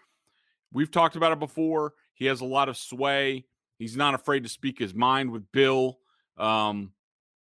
we've 0.72 0.92
talked 0.92 1.16
about 1.16 1.32
it 1.32 1.40
before. 1.40 1.94
He 2.14 2.26
has 2.28 2.42
a 2.42 2.46
lot 2.46 2.70
of 2.70 2.78
sway. 2.78 3.46
He's 3.80 3.98
not 3.98 4.14
afraid 4.14 4.44
to 4.44 4.50
speak 4.50 4.78
his 4.78 4.94
mind 4.94 5.32
with 5.32 5.52
Bill. 5.52 5.98
Um, 6.38 6.92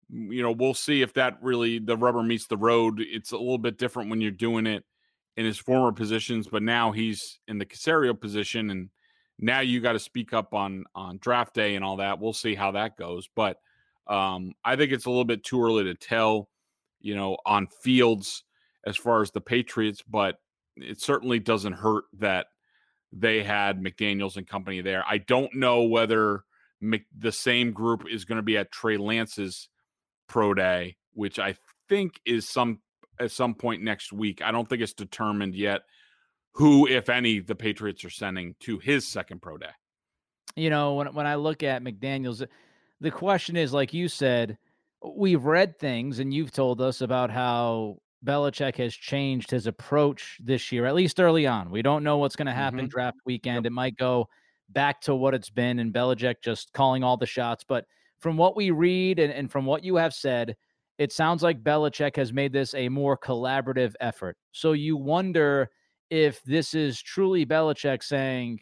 you 0.09 0.41
know, 0.41 0.51
we'll 0.51 0.73
see 0.73 1.01
if 1.01 1.13
that 1.13 1.37
really 1.41 1.79
the 1.79 1.95
rubber 1.95 2.23
meets 2.23 2.47
the 2.47 2.57
road. 2.57 2.99
It's 2.99 3.31
a 3.31 3.37
little 3.37 3.57
bit 3.57 3.77
different 3.77 4.09
when 4.09 4.21
you're 4.21 4.31
doing 4.31 4.65
it 4.65 4.83
in 5.37 5.45
his 5.45 5.59
former 5.59 5.91
positions, 5.91 6.47
but 6.47 6.63
now 6.63 6.91
he's 6.91 7.39
in 7.47 7.59
the 7.59 7.65
Caserio 7.65 8.19
position, 8.19 8.71
and 8.71 8.89
now 9.37 9.59
you 9.59 9.79
got 9.81 9.93
to 9.93 9.99
speak 9.99 10.33
up 10.33 10.55
on 10.55 10.83
on 10.95 11.19
draft 11.19 11.53
day 11.53 11.75
and 11.75 11.85
all 11.85 11.97
that. 11.97 12.19
We'll 12.19 12.33
see 12.33 12.55
how 12.55 12.71
that 12.71 12.97
goes, 12.97 13.29
but 13.35 13.59
um, 14.07 14.53
I 14.65 14.75
think 14.75 14.91
it's 14.91 15.05
a 15.05 15.09
little 15.09 15.25
bit 15.25 15.43
too 15.43 15.61
early 15.61 15.83
to 15.83 15.93
tell, 15.93 16.49
you 16.99 17.15
know, 17.15 17.37
on 17.45 17.67
fields 17.67 18.43
as 18.85 18.95
far 18.95 19.21
as 19.21 19.31
the 19.31 19.41
Patriots, 19.41 20.01
but 20.07 20.37
it 20.77 21.01
certainly 21.01 21.39
doesn't 21.39 21.73
hurt 21.73 22.05
that 22.19 22.47
they 23.11 23.43
had 23.43 23.81
McDaniels 23.81 24.37
and 24.37 24.47
company 24.47 24.81
there. 24.81 25.03
I 25.07 25.17
don't 25.17 25.53
know 25.55 25.83
whether 25.83 26.43
Mc, 26.81 27.05
the 27.17 27.31
same 27.31 27.71
group 27.71 28.03
is 28.09 28.25
going 28.25 28.37
to 28.37 28.43
be 28.43 28.57
at 28.57 28.71
Trey 28.71 28.97
Lance's 28.97 29.69
pro 30.27 30.53
day, 30.53 30.97
which 31.13 31.39
I 31.39 31.55
think 31.89 32.19
is 32.25 32.47
some 32.47 32.79
at 33.19 33.31
some 33.31 33.55
point 33.55 33.81
next 33.81 34.13
week. 34.13 34.41
I 34.41 34.51
don't 34.51 34.67
think 34.67 34.81
it's 34.81 34.93
determined 34.93 35.55
yet 35.55 35.81
who, 36.53 36.87
if 36.87 37.09
any, 37.09 37.39
the 37.39 37.55
Patriots 37.55 38.03
are 38.03 38.09
sending 38.09 38.55
to 38.61 38.79
his 38.79 39.07
second 39.07 39.41
pro 39.41 39.57
day. 39.57 39.69
You 40.55 40.69
know, 40.69 40.95
when 40.95 41.13
when 41.13 41.27
I 41.27 41.35
look 41.35 41.63
at 41.63 41.83
McDaniels, 41.83 42.45
the 42.99 43.11
question 43.11 43.55
is, 43.55 43.73
like 43.73 43.93
you 43.93 44.07
said, 44.07 44.57
we've 45.03 45.45
read 45.45 45.77
things 45.79 46.19
and 46.19 46.33
you've 46.33 46.51
told 46.51 46.81
us 46.81 47.01
about 47.01 47.29
how 47.29 47.97
Belichick 48.25 48.75
has 48.77 48.93
changed 48.93 49.51
his 49.51 49.67
approach 49.67 50.39
this 50.43 50.71
year, 50.71 50.85
at 50.85 50.95
least 50.95 51.19
early 51.19 51.45
on. 51.45 51.69
We 51.69 51.81
don't 51.81 52.03
know 52.03 52.17
what's 52.17 52.35
going 52.35 52.47
to 52.47 52.53
happen 52.53 52.79
mm-hmm. 52.79 52.87
draft 52.87 53.17
weekend. 53.25 53.65
Yep. 53.65 53.65
It 53.65 53.73
might 53.73 53.97
go 53.97 54.27
back 54.69 55.01
to 55.01 55.15
what 55.15 55.33
it's 55.33 55.49
been 55.49 55.79
and 55.79 55.93
Belichick 55.93 56.35
just 56.43 56.73
calling 56.73 57.03
all 57.03 57.17
the 57.17 57.25
shots. 57.25 57.63
But 57.67 57.85
from 58.19 58.37
what 58.37 58.55
we 58.55 58.71
read 58.71 59.19
and, 59.19 59.31
and 59.31 59.51
from 59.51 59.65
what 59.65 59.83
you 59.83 59.95
have 59.95 60.13
said, 60.13 60.55
it 60.97 61.11
sounds 61.11 61.43
like 61.43 61.63
Belichick 61.63 62.15
has 62.15 62.33
made 62.33 62.51
this 62.51 62.73
a 62.73 62.89
more 62.89 63.17
collaborative 63.17 63.93
effort. 63.99 64.35
So 64.51 64.71
you 64.71 64.97
wonder 64.97 65.69
if 66.09 66.41
this 66.43 66.73
is 66.73 67.01
truly 67.01 67.45
Belichick 67.45 68.01
saying, 68.03 68.59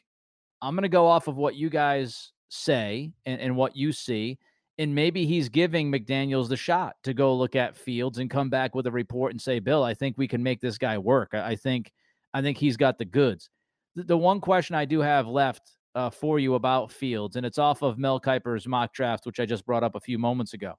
I'm 0.62 0.76
going 0.76 0.84
to 0.84 0.90
go 0.90 1.08
off 1.08 1.28
of 1.28 1.38
what 1.38 1.56
you 1.56 1.70
guys 1.70 2.34
say 2.50 3.12
and, 3.26 3.40
and 3.40 3.56
what 3.56 3.76
you 3.76 3.94
see. 3.94 4.38
And 4.78 4.94
maybe 4.94 5.26
he's 5.26 5.48
giving 5.48 5.90
McDaniels 5.90 6.50
the 6.50 6.58
shot 6.58 6.96
to 7.04 7.14
go 7.14 7.34
look 7.34 7.56
at 7.56 7.78
Fields 7.78 8.18
and 8.18 8.30
come 8.30 8.50
back 8.50 8.76
with 8.76 8.88
a 8.88 8.92
report 8.92 9.32
and 9.32 9.42
say, 9.42 9.60
Bill, 9.60 9.84
I 9.84 9.94
think 9.94 10.18
we 10.18 10.28
can 10.28 10.44
make 10.44 10.60
this 10.60 10.78
guy 10.78 10.98
work. 10.98 11.34
I, 11.34 11.56
think 11.56 11.92
I 12.34 12.42
think 12.42 12.58
he's 12.58 12.76
got 12.76 12.98
the 12.98 13.06
goods. 13.06 13.50
The, 13.96 14.04
the 14.04 14.18
one 14.18 14.42
question 14.42 14.76
I 14.76 14.84
do 14.84 15.00
have 15.00 15.28
left 15.28 15.72
uh, 15.96 16.10
for 16.10 16.40
you 16.40 16.56
about 16.56 16.92
Fields, 16.92 17.38
and 17.38 17.46
it's 17.46 17.58
off 17.58 17.82
of 17.82 17.98
Mel 17.98 18.20
Kiper's 18.20 18.68
mock 18.68 18.94
draft, 18.94 19.26
which 19.26 19.40
I 19.40 19.46
just 19.46 19.66
brought 19.66 19.84
up 19.84 19.96
a 19.96 20.02
few 20.02 20.20
moments 20.20 20.54
ago. 20.54 20.74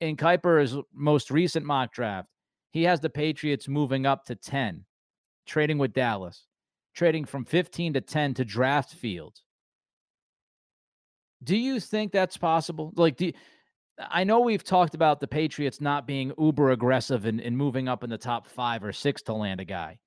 In 0.00 0.16
Kiper's 0.16 0.76
most 0.94 1.30
recent 1.30 1.66
mock 1.66 1.92
draft, 1.92 2.28
he 2.72 2.82
has 2.84 3.00
the 3.00 3.10
Patriots 3.10 3.68
moving 3.68 4.06
up 4.06 4.24
to 4.24 4.34
10, 4.34 4.84
trading 5.46 5.76
with 5.76 5.92
Dallas, 5.92 6.46
trading 6.94 7.26
from 7.26 7.44
15 7.44 7.94
to 7.94 8.00
10 8.00 8.34
to 8.34 8.44
draft 8.44 8.94
Fields. 8.94 9.42
Do 11.42 11.56
you 11.56 11.80
think 11.80 12.12
that's 12.12 12.36
possible? 12.36 12.92
Like, 12.96 13.16
do 13.16 13.26
you, 13.26 13.32
I 14.10 14.24
know 14.24 14.40
we've 14.40 14.64
talked 14.64 14.94
about 14.94 15.20
the 15.20 15.26
Patriots 15.26 15.80
not 15.80 16.06
being 16.06 16.32
uber 16.38 16.70
aggressive 16.70 17.24
and, 17.24 17.40
and 17.40 17.56
moving 17.56 17.88
up 17.88 18.04
in 18.04 18.10
the 18.10 18.18
top 18.18 18.46
five 18.46 18.84
or 18.84 18.92
six 18.92 19.22
to 19.22 19.34
land 19.34 19.60
a 19.60 19.64
guy. 19.64 19.98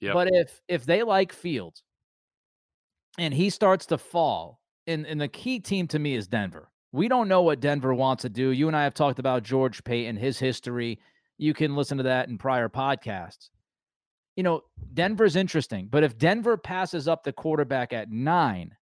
Yep. 0.00 0.14
But 0.14 0.28
if 0.32 0.60
if 0.68 0.86
they 0.86 1.02
like 1.02 1.32
Fields 1.32 1.82
and 3.18 3.34
he 3.34 3.50
starts 3.50 3.86
to 3.86 3.98
fall, 3.98 4.60
and, 4.86 5.06
and 5.06 5.20
the 5.20 5.28
key 5.28 5.60
team 5.60 5.86
to 5.88 5.98
me 5.98 6.14
is 6.14 6.28
Denver. 6.28 6.70
We 6.92 7.08
don't 7.08 7.28
know 7.28 7.42
what 7.42 7.60
Denver 7.60 7.92
wants 7.92 8.22
to 8.22 8.30
do. 8.30 8.50
You 8.50 8.68
and 8.68 8.76
I 8.76 8.84
have 8.84 8.94
talked 8.94 9.18
about 9.18 9.42
George 9.42 9.84
Paton, 9.84 10.16
his 10.16 10.38
history. 10.38 10.98
You 11.36 11.52
can 11.52 11.76
listen 11.76 11.98
to 11.98 12.04
that 12.04 12.28
in 12.28 12.38
prior 12.38 12.68
podcasts. 12.68 13.50
You 14.36 14.44
know, 14.44 14.62
Denver's 14.94 15.36
interesting, 15.36 15.88
but 15.90 16.04
if 16.04 16.16
Denver 16.16 16.56
passes 16.56 17.08
up 17.08 17.24
the 17.24 17.32
quarterback 17.32 17.92
at 17.92 18.10
nine, 18.10 18.74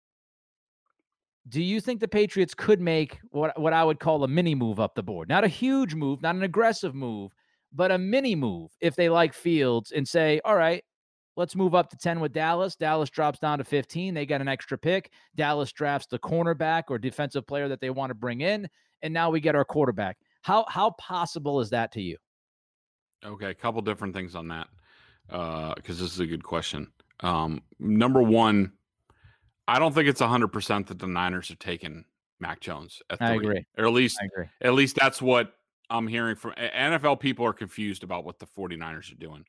do 1.49 1.63
you 1.63 1.81
think 1.81 2.01
the 2.01 2.09
Patriots 2.09 2.55
could 2.55 2.81
make 2.81 3.19
what, 3.31 3.59
what 3.59 3.73
I 3.73 3.85
would 3.85 4.01
call 4.01 4.25
a 4.25 4.29
mini 4.29 4.55
move 4.55 4.81
up 4.81 4.95
the 4.95 5.03
board? 5.03 5.29
Not 5.29 5.45
a 5.45 5.49
huge 5.49 5.95
move, 5.95 6.23
not 6.23 6.35
an 6.35 6.43
aggressive 6.43 6.95
move, 6.95 7.33
but 7.73 7.93
a 7.93 7.99
mini 7.99 8.35
move 8.35 8.71
if 8.81 8.97
they 8.97 9.09
like 9.09 9.33
Fields 9.33 9.93
and 9.93 10.07
say, 10.07 10.41
all 10.45 10.57
right, 10.57 10.83
let's 11.37 11.55
move 11.55 11.75
up 11.75 11.91
to 11.91 11.97
10 11.97 12.21
with 12.21 12.33
Dallas. 12.33 12.75
Dallas 12.75 13.11
drops 13.11 13.39
down 13.39 13.59
to 13.59 13.65
15. 13.65 14.15
They 14.15 14.27
get 14.27 14.41
an 14.41 14.49
extra 14.49 14.77
pick. 14.77 15.13
Dallas 15.37 15.73
drafts 15.73 16.09
the 16.09 16.19
cornerback 16.19 16.85
or 16.89 16.99
defensive 16.99 17.47
player 17.47 17.69
that 17.69 17.81
they 17.81 17.91
want 17.91 18.11
to 18.11 18.15
bring 18.15 18.41
in. 18.41 18.69
And 19.03 19.15
now 19.15 19.31
we 19.31 19.41
get 19.41 19.55
our 19.55 19.65
quarterback. 19.65 20.17
How 20.43 20.65
how 20.69 20.91
possible 20.91 21.61
is 21.61 21.71
that 21.71 21.93
to 21.93 22.01
you? 22.01 22.17
Okay, 23.25 23.51
a 23.51 23.55
couple 23.55 23.83
different 23.83 24.15
things 24.15 24.35
on 24.35 24.49
that. 24.49 24.69
Uh, 25.29 25.75
because 25.75 25.99
this 25.99 26.13
is 26.13 26.21
a 26.21 26.27
good 26.27 26.45
question. 26.45 26.87
Um, 27.21 27.63
number 27.81 28.23
one, 28.23 28.73
I 29.69 29.79
don't 29.79 29.95
think 29.95 30.09
it's 30.09 30.21
hundred 30.21 30.49
percent 30.49 30.87
that 30.89 30.99
the 30.99 31.07
Niners 31.07 31.49
have 31.49 31.59
taken 31.59 32.05
Mac 32.41 32.61
Jones. 32.61 33.03
At 33.11 33.19
three. 33.19 33.27
I 33.27 33.35
agree. 33.35 33.67
Or 33.79 33.87
at 33.87 33.93
least, 33.93 34.19
at 34.61 34.75
least 34.75 34.97
that's 34.97 35.21
what 35.21 35.53
I'm 35.91 36.07
hearing 36.07 36.37
from 36.37 36.53
NFL. 36.53 37.21
People 37.21 37.47
are 37.47 37.53
confused 37.53 38.03
about 38.03 38.25
what 38.25 38.39
the 38.39 38.47
49ers 38.47 39.13
are 39.13 39.17
doing, 39.17 39.45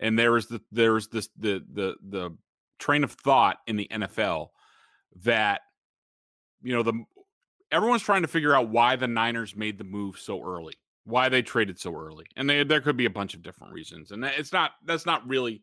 and 0.00 0.18
there 0.18 0.36
is 0.36 0.46
the 0.46 0.60
there 0.70 0.96
is 0.96 1.08
this 1.08 1.28
the 1.38 1.64
the 1.72 1.96
the 2.08 2.36
train 2.78 3.04
of 3.04 3.12
thought 3.12 3.58
in 3.66 3.76
the 3.76 3.88
NFL 3.90 4.48
that 5.22 5.60
you 6.62 6.74
know 6.74 6.82
the 6.82 7.04
everyone's 7.70 8.02
trying 8.02 8.22
to 8.22 8.28
figure 8.28 8.54
out 8.54 8.68
why 8.68 8.96
the 8.96 9.08
Niners 9.08 9.56
made 9.56 9.78
the 9.78 9.84
move 9.84 10.18
so 10.18 10.42
early, 10.44 10.74
why 11.04 11.28
they 11.28 11.42
traded 11.42 11.78
so 11.78 11.94
early, 11.94 12.26
and 12.36 12.48
they, 12.48 12.64
there 12.64 12.80
could 12.80 12.96
be 12.96 13.06
a 13.06 13.10
bunch 13.10 13.34
of 13.34 13.42
different 13.42 13.72
reasons, 13.72 14.10
and 14.10 14.24
it's 14.24 14.52
not 14.52 14.72
that's 14.84 15.06
not 15.06 15.26
really 15.26 15.62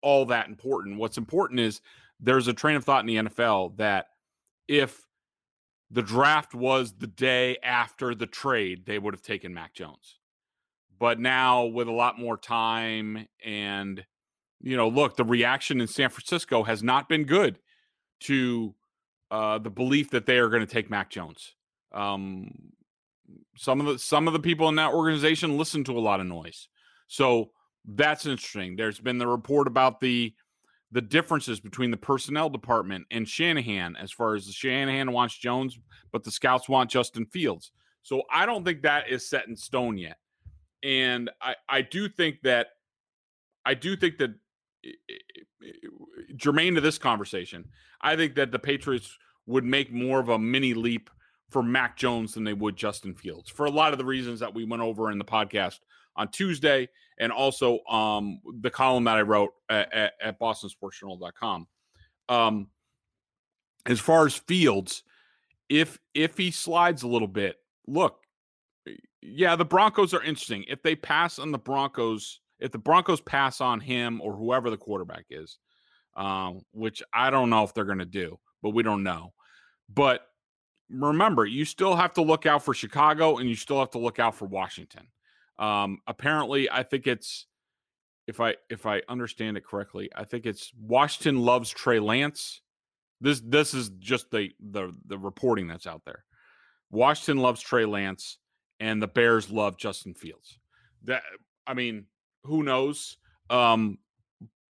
all 0.00 0.26
that 0.26 0.48
important. 0.48 0.98
What's 0.98 1.18
important 1.18 1.60
is 1.60 1.80
there's 2.22 2.48
a 2.48 2.52
train 2.54 2.76
of 2.76 2.84
thought 2.84 3.00
in 3.00 3.06
the 3.06 3.30
NFL 3.30 3.76
that 3.76 4.06
if 4.68 5.04
the 5.90 6.02
draft 6.02 6.54
was 6.54 6.92
the 6.92 7.08
day 7.08 7.58
after 7.62 8.14
the 8.14 8.26
trade, 8.26 8.86
they 8.86 8.98
would 8.98 9.12
have 9.12 9.22
taken 9.22 9.52
Mac 9.52 9.74
Jones. 9.74 10.18
But 10.98 11.18
now, 11.18 11.64
with 11.64 11.88
a 11.88 11.92
lot 11.92 12.18
more 12.18 12.38
time, 12.38 13.26
and 13.44 14.04
you 14.60 14.76
know, 14.76 14.88
look, 14.88 15.16
the 15.16 15.24
reaction 15.24 15.80
in 15.80 15.88
San 15.88 16.08
Francisco 16.08 16.62
has 16.62 16.82
not 16.82 17.08
been 17.08 17.24
good 17.24 17.58
to 18.20 18.74
uh, 19.32 19.58
the 19.58 19.70
belief 19.70 20.10
that 20.10 20.26
they 20.26 20.38
are 20.38 20.48
going 20.48 20.64
to 20.64 20.72
take 20.72 20.88
Mac 20.88 21.10
Jones. 21.10 21.54
Um, 21.92 22.52
some 23.56 23.80
of 23.80 23.86
the 23.86 23.98
some 23.98 24.28
of 24.28 24.32
the 24.32 24.38
people 24.38 24.68
in 24.68 24.76
that 24.76 24.92
organization 24.92 25.58
listen 25.58 25.82
to 25.84 25.98
a 25.98 26.00
lot 26.00 26.20
of 26.20 26.26
noise, 26.26 26.68
so 27.08 27.50
that's 27.84 28.24
interesting. 28.24 28.76
There's 28.76 29.00
been 29.00 29.18
the 29.18 29.26
report 29.26 29.66
about 29.66 30.00
the 30.00 30.32
the 30.92 31.00
differences 31.00 31.58
between 31.58 31.90
the 31.90 31.96
personnel 31.96 32.50
department 32.50 33.06
and 33.10 33.26
Shanahan 33.26 33.96
as 33.96 34.12
far 34.12 34.34
as 34.34 34.46
the 34.46 34.52
Shanahan 34.52 35.10
wants 35.12 35.36
Jones, 35.36 35.78
but 36.12 36.22
the 36.22 36.30
scouts 36.30 36.68
want 36.68 36.90
Justin 36.90 37.24
Fields. 37.26 37.72
So 38.02 38.22
I 38.30 38.46
don't 38.46 38.64
think 38.64 38.82
that 38.82 39.08
is 39.08 39.28
set 39.28 39.48
in 39.48 39.56
stone 39.56 39.96
yet. 39.96 40.18
And 40.82 41.30
I, 41.40 41.54
I 41.68 41.82
do 41.82 42.08
think 42.08 42.42
that 42.42 42.68
I 43.64 43.74
do 43.74 43.96
think 43.96 44.18
that 44.18 44.34
germane 46.36 46.74
to 46.74 46.80
this 46.80 46.98
conversation, 46.98 47.64
I 48.00 48.16
think 48.16 48.34
that 48.34 48.50
the 48.50 48.58
Patriots 48.58 49.16
would 49.46 49.64
make 49.64 49.92
more 49.92 50.18
of 50.20 50.28
a 50.28 50.38
mini 50.38 50.74
leap 50.74 51.08
for 51.48 51.62
Mac 51.62 51.96
Jones 51.96 52.34
than 52.34 52.44
they 52.44 52.52
would 52.52 52.76
Justin 52.76 53.14
Fields 53.14 53.48
for 53.48 53.66
a 53.66 53.70
lot 53.70 53.92
of 53.92 53.98
the 53.98 54.04
reasons 54.04 54.40
that 54.40 54.54
we 54.54 54.64
went 54.64 54.82
over 54.82 55.10
in 55.10 55.18
the 55.18 55.24
podcast 55.24 55.80
on 56.16 56.28
Tuesday, 56.28 56.88
and 57.18 57.32
also 57.32 57.84
um, 57.84 58.40
the 58.60 58.70
column 58.70 59.04
that 59.04 59.16
I 59.16 59.22
wrote 59.22 59.50
at, 59.68 59.92
at, 59.92 60.12
at 60.22 60.40
bostonsportsjournal.com. 60.40 61.66
Um, 62.28 62.68
as 63.86 64.00
far 64.00 64.26
as 64.26 64.34
Fields, 64.34 65.02
if 65.68 65.98
if 66.14 66.36
he 66.36 66.50
slides 66.50 67.02
a 67.02 67.08
little 67.08 67.28
bit, 67.28 67.56
look, 67.86 68.18
yeah, 69.20 69.56
the 69.56 69.64
Broncos 69.64 70.14
are 70.14 70.22
interesting. 70.22 70.64
If 70.68 70.82
they 70.82 70.94
pass 70.94 71.38
on 71.38 71.52
the 71.52 71.58
Broncos, 71.58 72.40
if 72.58 72.72
the 72.72 72.78
Broncos 72.78 73.20
pass 73.20 73.60
on 73.60 73.80
him 73.80 74.20
or 74.20 74.34
whoever 74.34 74.70
the 74.70 74.76
quarterback 74.76 75.24
is, 75.30 75.58
um, 76.16 76.60
which 76.72 77.02
I 77.12 77.30
don't 77.30 77.50
know 77.50 77.64
if 77.64 77.74
they're 77.74 77.84
going 77.84 77.98
to 77.98 78.04
do, 78.04 78.38
but 78.62 78.70
we 78.70 78.82
don't 78.82 79.02
know. 79.02 79.32
But 79.92 80.26
remember, 80.90 81.46
you 81.46 81.64
still 81.64 81.96
have 81.96 82.12
to 82.14 82.22
look 82.22 82.46
out 82.46 82.64
for 82.64 82.74
Chicago 82.74 83.38
and 83.38 83.48
you 83.48 83.56
still 83.56 83.78
have 83.78 83.90
to 83.90 83.98
look 83.98 84.18
out 84.18 84.34
for 84.34 84.46
Washington. 84.46 85.06
Um, 85.62 85.98
apparently, 86.08 86.68
I 86.68 86.82
think 86.82 87.06
it's 87.06 87.46
if 88.26 88.40
I 88.40 88.56
if 88.68 88.84
I 88.84 89.02
understand 89.08 89.56
it 89.56 89.64
correctly, 89.64 90.10
I 90.14 90.24
think 90.24 90.44
it's 90.44 90.72
Washington 90.76 91.40
loves 91.40 91.70
Trey 91.70 92.00
Lance. 92.00 92.60
This 93.20 93.40
this 93.40 93.72
is 93.72 93.90
just 94.00 94.32
the 94.32 94.50
the 94.58 94.92
the 95.06 95.16
reporting 95.16 95.68
that's 95.68 95.86
out 95.86 96.02
there. 96.04 96.24
Washington 96.90 97.40
loves 97.40 97.60
Trey 97.62 97.84
Lance, 97.84 98.38
and 98.80 99.00
the 99.00 99.06
Bears 99.06 99.50
love 99.50 99.78
Justin 99.78 100.14
Fields. 100.14 100.58
That 101.04 101.22
I 101.64 101.74
mean, 101.74 102.06
who 102.42 102.64
knows? 102.64 103.16
Um, 103.48 103.98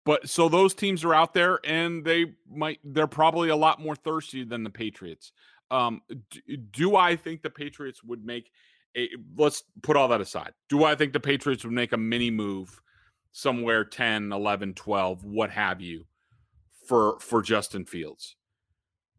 but 0.07 0.27
so 0.27 0.49
those 0.49 0.73
teams 0.73 1.05
are 1.05 1.15
out 1.15 1.35
there, 1.35 1.61
and 1.65 2.03
they 2.03 2.33
might 2.51 2.79
they're 2.83 3.07
probably 3.07 3.51
a 3.51 3.57
lot 3.57 3.79
more 3.79 3.95
thirsty 3.95 4.43
than 4.43 4.65
the 4.65 4.71
Patriots. 4.71 5.33
Um, 5.71 6.01
do, 6.31 6.57
do 6.57 6.97
I 6.97 7.15
think 7.15 7.43
the 7.43 7.51
Patriots 7.51 8.03
would 8.03 8.25
make 8.25 8.51
a? 8.99 9.09
Let's 9.37 9.63
put 9.83 9.97
all 9.97 10.09
that 10.09 10.21
aside. 10.21 10.53
Do 10.69 10.85
I 10.85 10.95
think 10.95 11.13
the 11.13 11.21
Patriots 11.21 11.65
would 11.65 11.73
make 11.73 11.93
a 11.93 11.97
mini 11.97 12.31
move 12.31 12.81
somewhere 13.33 13.85
10, 13.85 14.33
11, 14.33 14.75
12, 14.75 15.25
what 15.25 15.51
have 15.51 15.81
you, 15.81 16.05
for 16.87 17.19
for 17.21 17.43
Justin 17.43 17.85
Fields? 17.85 18.37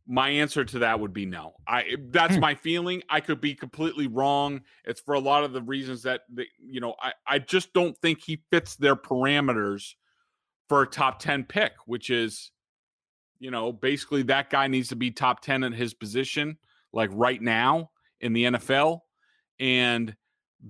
My 0.07 0.29
answer 0.29 0.65
to 0.65 0.79
that 0.79 0.99
would 0.99 1.13
be 1.13 1.25
no. 1.25 1.53
I 1.67 1.95
that's 2.09 2.35
hmm. 2.35 2.41
my 2.41 2.55
feeling. 2.55 3.03
I 3.09 3.19
could 3.21 3.41
be 3.41 3.55
completely 3.55 4.07
wrong. 4.07 4.61
It's 4.85 5.01
for 5.01 5.13
a 5.13 5.19
lot 5.19 5.43
of 5.43 5.53
the 5.53 5.61
reasons 5.61 6.03
that 6.03 6.21
the, 6.33 6.45
you 6.57 6.81
know, 6.81 6.95
I 7.01 7.13
I 7.27 7.39
just 7.39 7.73
don't 7.73 7.97
think 7.97 8.21
he 8.21 8.43
fits 8.51 8.75
their 8.75 8.95
parameters 8.95 9.93
for 10.67 10.83
a 10.83 10.87
top 10.87 11.19
10 11.19 11.45
pick, 11.45 11.73
which 11.85 12.09
is 12.09 12.51
you 13.39 13.51
know, 13.51 13.71
basically 13.71 14.23
that 14.23 14.49
guy 14.49 14.67
needs 14.67 14.89
to 14.89 14.95
be 14.95 15.11
top 15.11 15.41
10 15.41 15.63
in 15.63 15.71
his 15.71 15.93
position 15.93 16.57
like 16.93 17.09
right 17.13 17.41
now 17.41 17.89
in 18.19 18.33
the 18.33 18.45
NFL 18.45 18.99
and 19.59 20.15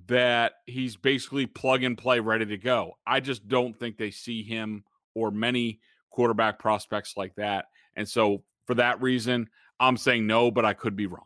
that 0.07 0.53
he's 0.65 0.95
basically 0.95 1.45
plug 1.45 1.83
and 1.83 1.97
play 1.97 2.19
ready 2.19 2.45
to 2.45 2.57
go. 2.57 2.93
I 3.07 3.19
just 3.19 3.47
don't 3.47 3.77
think 3.77 3.97
they 3.97 4.11
see 4.11 4.43
him 4.43 4.83
or 5.15 5.31
many 5.31 5.79
quarterback 6.11 6.59
prospects 6.59 7.15
like 7.17 7.35
that. 7.35 7.65
And 7.95 8.07
so 8.07 8.43
for 8.67 8.75
that 8.75 9.01
reason, 9.01 9.49
I'm 9.79 9.97
saying 9.97 10.27
no, 10.27 10.51
but 10.51 10.65
I 10.65 10.73
could 10.73 10.95
be 10.95 11.07
wrong. 11.07 11.25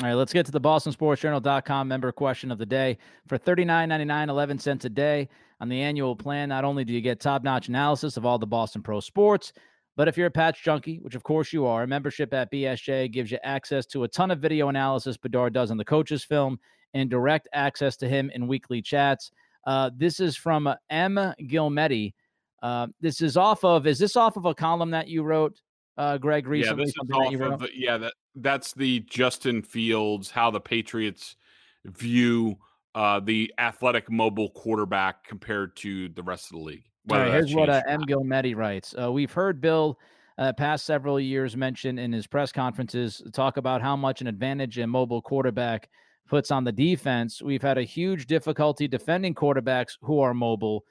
All 0.00 0.08
right, 0.08 0.14
let's 0.14 0.32
get 0.32 0.46
to 0.46 0.52
the 0.52 0.60
BostonSportsJournal.com 0.60 1.86
member 1.86 2.10
question 2.10 2.50
of 2.50 2.58
the 2.58 2.66
day. 2.66 2.96
For 3.28 3.38
$39.99, 3.38 4.28
11 4.28 4.58
cents 4.58 4.86
a 4.86 4.88
day 4.88 5.28
on 5.60 5.68
the 5.68 5.82
annual 5.82 6.16
plan, 6.16 6.48
not 6.48 6.64
only 6.64 6.84
do 6.84 6.92
you 6.94 7.02
get 7.02 7.20
top 7.20 7.42
notch 7.44 7.68
analysis 7.68 8.16
of 8.16 8.24
all 8.24 8.38
the 8.38 8.46
Boston 8.46 8.82
Pro 8.82 9.00
sports, 9.00 9.52
but 9.96 10.08
if 10.08 10.16
you're 10.16 10.28
a 10.28 10.30
Pats 10.30 10.58
junkie, 10.58 11.00
which 11.02 11.14
of 11.14 11.22
course 11.22 11.52
you 11.52 11.66
are, 11.66 11.86
membership 11.86 12.32
at 12.32 12.50
BSJ 12.50 13.12
gives 13.12 13.30
you 13.30 13.38
access 13.44 13.84
to 13.86 14.04
a 14.04 14.08
ton 14.08 14.30
of 14.30 14.38
video 14.38 14.68
analysis 14.68 15.18
Bedard 15.18 15.52
does 15.52 15.70
on 15.70 15.76
the 15.76 15.84
coaches 15.84 16.24
film 16.24 16.58
and 16.94 17.10
direct 17.10 17.48
access 17.52 17.96
to 17.98 18.08
him 18.08 18.30
in 18.34 18.46
weekly 18.46 18.82
chats. 18.82 19.30
Uh, 19.66 19.90
this 19.96 20.20
is 20.20 20.36
from 20.36 20.72
M. 20.88 21.16
Gilmete. 21.42 22.14
Uh, 22.62 22.88
this 23.00 23.20
is 23.20 23.36
off 23.36 23.64
of, 23.64 23.86
is 23.86 23.98
this 23.98 24.16
off 24.16 24.36
of 24.36 24.44
a 24.44 24.54
column 24.54 24.90
that 24.90 25.08
you 25.08 25.22
wrote? 25.22 25.60
uh, 26.00 26.16
Greg 26.16 26.46
recently. 26.46 26.84
Yeah, 26.84 26.86
this 26.86 26.94
is 26.94 27.42
off 27.42 27.52
of 27.52 27.60
the, 27.60 27.68
yeah, 27.74 27.98
that 27.98 28.14
that's 28.36 28.72
the 28.72 29.00
Justin 29.00 29.62
Fields 29.62 30.30
how 30.30 30.50
the 30.50 30.60
Patriots 30.60 31.36
view 31.84 32.56
uh, 32.94 33.20
the 33.20 33.52
athletic 33.58 34.10
mobile 34.10 34.50
quarterback 34.50 35.24
compared 35.24 35.76
to 35.76 36.08
the 36.08 36.22
rest 36.22 36.46
of 36.46 36.58
the 36.58 36.64
league. 36.64 36.84
Right, 37.06 37.30
here's 37.30 37.54
what 37.54 37.68
uh, 37.68 37.82
M. 37.86 38.02
Gilmete 38.02 38.56
writes. 38.56 38.94
Uh, 39.00 39.12
we've 39.12 39.32
heard 39.32 39.60
Bill 39.60 39.98
uh, 40.38 40.52
past 40.54 40.86
several 40.86 41.20
years 41.20 41.56
mention 41.56 41.98
in 41.98 42.12
his 42.12 42.26
press 42.26 42.50
conferences 42.50 43.22
talk 43.32 43.58
about 43.58 43.82
how 43.82 43.94
much 43.94 44.20
an 44.22 44.26
advantage 44.26 44.78
a 44.78 44.86
mobile 44.86 45.20
quarterback 45.20 45.90
puts 46.28 46.50
on 46.50 46.64
the 46.64 46.72
defense. 46.72 47.42
We've 47.42 47.62
had 47.62 47.78
a 47.78 47.82
huge 47.82 48.26
difficulty 48.26 48.86
defending 48.86 49.34
quarterbacks 49.34 49.96
who 50.00 50.20
are 50.20 50.34
mobile. 50.34 50.84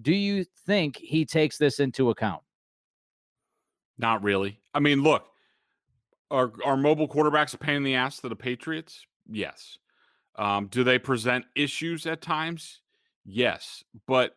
Do 0.00 0.14
you 0.14 0.44
think 0.66 0.96
he 0.96 1.24
takes 1.24 1.58
this 1.58 1.80
into 1.80 2.10
account? 2.10 2.42
Not 3.98 4.22
really. 4.22 4.60
I 4.74 4.80
mean, 4.80 5.02
look, 5.02 5.26
are 6.30 6.52
are 6.64 6.76
mobile 6.76 7.08
quarterbacks 7.08 7.54
a 7.54 7.58
pain 7.58 7.76
in 7.76 7.82
the 7.82 7.94
ass 7.94 8.20
to 8.20 8.28
the 8.28 8.36
Patriots? 8.36 9.06
Yes. 9.28 9.78
Um, 10.36 10.66
do 10.66 10.84
they 10.84 10.98
present 10.98 11.46
issues 11.54 12.06
at 12.06 12.20
times? 12.20 12.80
Yes. 13.24 13.84
But 14.06 14.36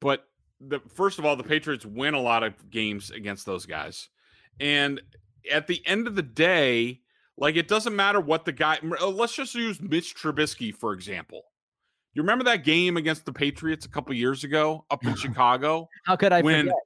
but 0.00 0.26
the 0.60 0.80
first 0.94 1.18
of 1.18 1.24
all, 1.24 1.36
the 1.36 1.44
Patriots 1.44 1.86
win 1.86 2.14
a 2.14 2.20
lot 2.20 2.42
of 2.42 2.70
games 2.70 3.10
against 3.10 3.46
those 3.46 3.66
guys. 3.66 4.08
And 4.58 5.00
at 5.50 5.66
the 5.66 5.84
end 5.86 6.06
of 6.06 6.14
the 6.14 6.22
day, 6.22 7.00
like 7.40 7.56
it 7.56 7.66
doesn't 7.66 7.96
matter 7.96 8.20
what 8.20 8.44
the 8.44 8.52
guy 8.52 8.78
uh, 9.00 9.08
let's 9.08 9.34
just 9.34 9.54
use 9.54 9.80
Mitch 9.80 10.14
Trubisky, 10.14 10.72
for 10.72 10.92
example. 10.92 11.42
You 12.12 12.22
remember 12.22 12.44
that 12.44 12.64
game 12.64 12.96
against 12.96 13.24
the 13.24 13.32
Patriots 13.32 13.86
a 13.86 13.88
couple 13.88 14.14
years 14.14 14.44
ago 14.44 14.84
up 14.90 15.04
in 15.04 15.14
Chicago? 15.16 15.88
How 16.04 16.16
could 16.16 16.32
I 16.32 16.42
when, 16.42 16.66
forget? 16.66 16.76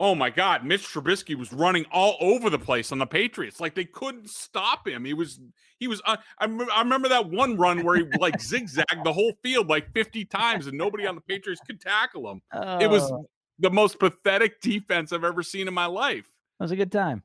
Oh 0.00 0.14
my 0.14 0.28
God, 0.28 0.64
Mitch 0.64 0.86
Trubisky 0.86 1.36
was 1.36 1.52
running 1.52 1.86
all 1.92 2.16
over 2.20 2.50
the 2.50 2.58
place 2.58 2.92
on 2.92 2.98
the 2.98 3.06
Patriots. 3.06 3.60
Like 3.60 3.74
they 3.74 3.84
couldn't 3.84 4.28
stop 4.28 4.86
him. 4.86 5.04
He 5.04 5.14
was, 5.14 5.40
he 5.78 5.88
was. 5.88 6.02
Uh, 6.04 6.16
I, 6.38 6.46
I 6.46 6.80
remember 6.80 7.08
that 7.08 7.30
one 7.30 7.56
run 7.56 7.84
where 7.84 7.96
he 7.96 8.04
like 8.18 8.40
zigzagged 8.40 9.04
the 9.04 9.12
whole 9.12 9.32
field 9.42 9.68
like 9.68 9.92
50 9.92 10.24
times, 10.26 10.66
and 10.66 10.76
nobody 10.76 11.06
on 11.06 11.14
the 11.14 11.20
Patriots 11.20 11.60
could 11.66 11.80
tackle 11.80 12.30
him. 12.30 12.42
Oh. 12.52 12.78
It 12.80 12.90
was 12.90 13.10
oh. 13.10 13.28
the 13.58 13.70
most 13.70 13.98
pathetic 13.98 14.60
defense 14.60 15.12
I've 15.12 15.24
ever 15.24 15.42
seen 15.42 15.68
in 15.68 15.74
my 15.74 15.86
life. 15.86 16.30
That 16.58 16.64
was 16.64 16.72
a 16.72 16.76
good 16.76 16.92
time. 16.92 17.22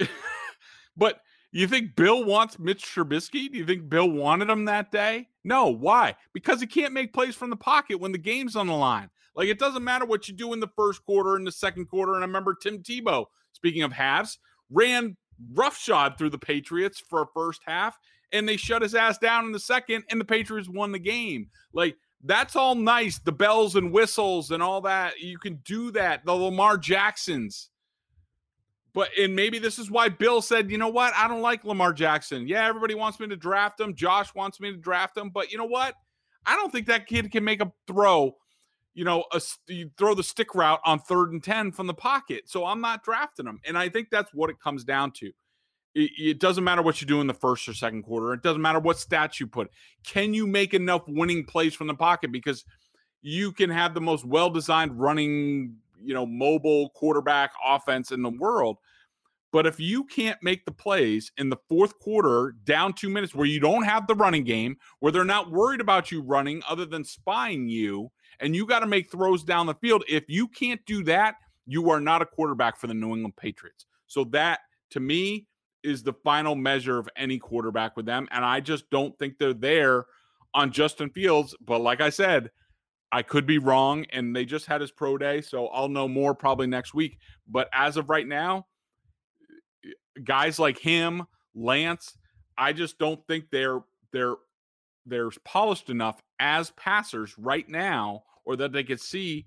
but 0.96 1.20
you 1.60 1.68
think 1.68 1.96
Bill 1.96 2.24
wants 2.24 2.58
Mitch 2.58 2.84
Trubisky? 2.84 3.50
Do 3.50 3.58
you 3.58 3.66
think 3.66 3.88
Bill 3.88 4.10
wanted 4.10 4.48
him 4.48 4.64
that 4.64 4.90
day? 4.90 5.28
No. 5.44 5.68
Why? 5.68 6.14
Because 6.32 6.60
he 6.60 6.66
can't 6.66 6.94
make 6.94 7.12
plays 7.12 7.34
from 7.34 7.50
the 7.50 7.56
pocket 7.56 8.00
when 8.00 8.12
the 8.12 8.18
game's 8.18 8.56
on 8.56 8.66
the 8.66 8.74
line. 8.74 9.10
Like 9.34 9.48
it 9.48 9.58
doesn't 9.58 9.84
matter 9.84 10.04
what 10.04 10.28
you 10.28 10.34
do 10.34 10.52
in 10.52 10.60
the 10.60 10.70
first 10.76 11.04
quarter 11.04 11.36
and 11.36 11.46
the 11.46 11.52
second 11.52 11.86
quarter. 11.86 12.14
And 12.14 12.22
I 12.22 12.26
remember 12.26 12.54
Tim 12.54 12.82
Tebow, 12.82 13.26
speaking 13.52 13.82
of 13.82 13.92
halves, 13.92 14.38
ran 14.70 15.16
roughshod 15.52 16.16
through 16.16 16.30
the 16.30 16.38
Patriots 16.38 17.02
for 17.08 17.22
a 17.22 17.26
first 17.34 17.62
half, 17.66 17.98
and 18.32 18.48
they 18.48 18.56
shut 18.56 18.82
his 18.82 18.94
ass 18.94 19.18
down 19.18 19.46
in 19.46 19.52
the 19.52 19.58
second, 19.58 20.04
and 20.10 20.20
the 20.20 20.24
Patriots 20.24 20.68
won 20.68 20.92
the 20.92 20.98
game. 20.98 21.48
Like 21.72 21.96
that's 22.24 22.56
all 22.56 22.74
nice, 22.74 23.18
the 23.18 23.32
bells 23.32 23.76
and 23.76 23.92
whistles 23.92 24.50
and 24.52 24.62
all 24.62 24.80
that. 24.82 25.18
You 25.18 25.38
can 25.38 25.56
do 25.64 25.90
that. 25.92 26.24
The 26.24 26.32
Lamar 26.32 26.78
Jacksons. 26.78 27.70
But 28.94 29.08
and 29.18 29.34
maybe 29.34 29.58
this 29.58 29.78
is 29.78 29.90
why 29.90 30.10
Bill 30.10 30.42
said, 30.42 30.70
you 30.70 30.78
know 30.78 30.88
what? 30.88 31.14
I 31.16 31.28
don't 31.28 31.40
like 31.40 31.64
Lamar 31.64 31.92
Jackson. 31.92 32.46
Yeah, 32.46 32.66
everybody 32.66 32.94
wants 32.94 33.18
me 33.18 33.28
to 33.28 33.36
draft 33.36 33.80
him. 33.80 33.94
Josh 33.94 34.34
wants 34.34 34.60
me 34.60 34.70
to 34.70 34.76
draft 34.76 35.16
him, 35.16 35.30
but 35.30 35.50
you 35.50 35.58
know 35.58 35.64
what? 35.64 35.94
I 36.44 36.56
don't 36.56 36.70
think 36.70 36.88
that 36.88 37.06
kid 37.06 37.30
can 37.30 37.44
make 37.44 37.62
a 37.62 37.72
throw 37.86 38.36
you 38.94 39.04
know, 39.04 39.24
a, 39.32 39.40
you 39.68 39.90
throw 39.96 40.14
the 40.14 40.22
stick 40.22 40.54
route 40.54 40.80
on 40.84 40.98
third 40.98 41.32
and 41.32 41.42
10 41.42 41.72
from 41.72 41.86
the 41.86 41.94
pocket. 41.94 42.42
So 42.46 42.66
I'm 42.66 42.80
not 42.80 43.02
drafting 43.02 43.46
him. 43.46 43.60
And 43.64 43.78
I 43.78 43.88
think 43.88 44.08
that's 44.10 44.32
what 44.34 44.50
it 44.50 44.60
comes 44.62 44.84
down 44.84 45.12
to. 45.12 45.32
It, 45.94 46.10
it, 46.18 46.40
doesn't 46.40 46.64
matter 46.64 46.82
what 46.82 47.00
you 47.00 47.06
do 47.06 47.20
in 47.20 47.26
the 47.26 47.34
first 47.34 47.68
or 47.68 47.74
second 47.74 48.02
quarter. 48.02 48.32
It 48.32 48.42
doesn't 48.42 48.62
matter 48.62 48.78
what 48.78 48.96
stats 48.96 49.40
you 49.40 49.46
put. 49.46 49.70
Can 50.04 50.32
you 50.32 50.46
make 50.46 50.74
enough 50.74 51.02
winning 51.06 51.44
plays 51.44 51.74
from 51.74 51.86
the 51.86 51.94
pocket? 51.94 52.32
Because 52.32 52.64
you 53.20 53.52
can 53.52 53.70
have 53.70 53.94
the 53.94 54.00
most 54.00 54.24
well 54.24 54.50
designed 54.50 54.98
running, 54.98 55.76
you 56.04 56.14
know, 56.14 56.26
mobile 56.26 56.90
quarterback 56.90 57.52
offense 57.64 58.12
in 58.12 58.22
the 58.22 58.30
world. 58.30 58.78
But 59.52 59.66
if 59.66 59.78
you 59.78 60.04
can't 60.04 60.42
make 60.42 60.64
the 60.64 60.72
plays 60.72 61.30
in 61.36 61.50
the 61.50 61.58
fourth 61.68 61.98
quarter, 61.98 62.54
down 62.64 62.94
two 62.94 63.10
minutes, 63.10 63.34
where 63.34 63.46
you 63.46 63.60
don't 63.60 63.82
have 63.82 64.06
the 64.06 64.14
running 64.14 64.44
game, 64.44 64.76
where 65.00 65.12
they're 65.12 65.24
not 65.24 65.50
worried 65.50 65.82
about 65.82 66.10
you 66.10 66.22
running 66.22 66.62
other 66.66 66.86
than 66.86 67.04
spying 67.04 67.68
you, 67.68 68.10
and 68.40 68.56
you 68.56 68.66
got 68.66 68.80
to 68.80 68.86
make 68.86 69.10
throws 69.10 69.44
down 69.44 69.66
the 69.66 69.74
field. 69.74 70.04
If 70.08 70.24
you 70.28 70.48
can't 70.48 70.80
do 70.86 71.04
that, 71.04 71.34
you 71.66 71.90
are 71.90 72.00
not 72.00 72.22
a 72.22 72.26
quarterback 72.26 72.78
for 72.78 72.86
the 72.86 72.94
New 72.94 73.14
England 73.14 73.36
Patriots. 73.36 73.84
So 74.06 74.24
that 74.24 74.60
to 74.90 75.00
me 75.00 75.46
is 75.82 76.02
the 76.02 76.14
final 76.24 76.54
measure 76.54 76.98
of 76.98 77.08
any 77.16 77.38
quarterback 77.38 77.96
with 77.96 78.06
them. 78.06 78.28
And 78.30 78.44
I 78.44 78.60
just 78.60 78.88
don't 78.90 79.16
think 79.18 79.38
they're 79.38 79.52
there 79.52 80.06
on 80.54 80.72
Justin 80.72 81.10
Fields. 81.10 81.54
But 81.60 81.80
like 81.80 82.00
I 82.00 82.10
said, 82.10 82.50
I 83.12 83.22
could 83.22 83.46
be 83.46 83.58
wrong. 83.58 84.06
And 84.10 84.34
they 84.34 84.44
just 84.44 84.66
had 84.66 84.80
his 84.80 84.90
pro 84.90 85.18
day. 85.18 85.42
So 85.42 85.66
I'll 85.68 85.88
know 85.88 86.08
more 86.08 86.34
probably 86.34 86.66
next 86.66 86.94
week. 86.94 87.18
But 87.46 87.68
as 87.72 87.96
of 87.96 88.08
right 88.08 88.26
now, 88.26 88.66
guys 90.24 90.58
like 90.58 90.78
him, 90.78 91.22
Lance, 91.54 92.16
I 92.56 92.72
just 92.72 92.98
don't 92.98 93.24
think 93.26 93.46
they're 93.50 93.80
they're 94.12 94.36
they're 95.06 95.30
polished 95.44 95.90
enough 95.90 96.22
as 96.38 96.70
passers 96.72 97.36
right 97.38 97.68
now 97.68 98.22
or 98.44 98.56
that 98.56 98.72
they 98.72 98.84
could 98.84 99.00
see 99.00 99.46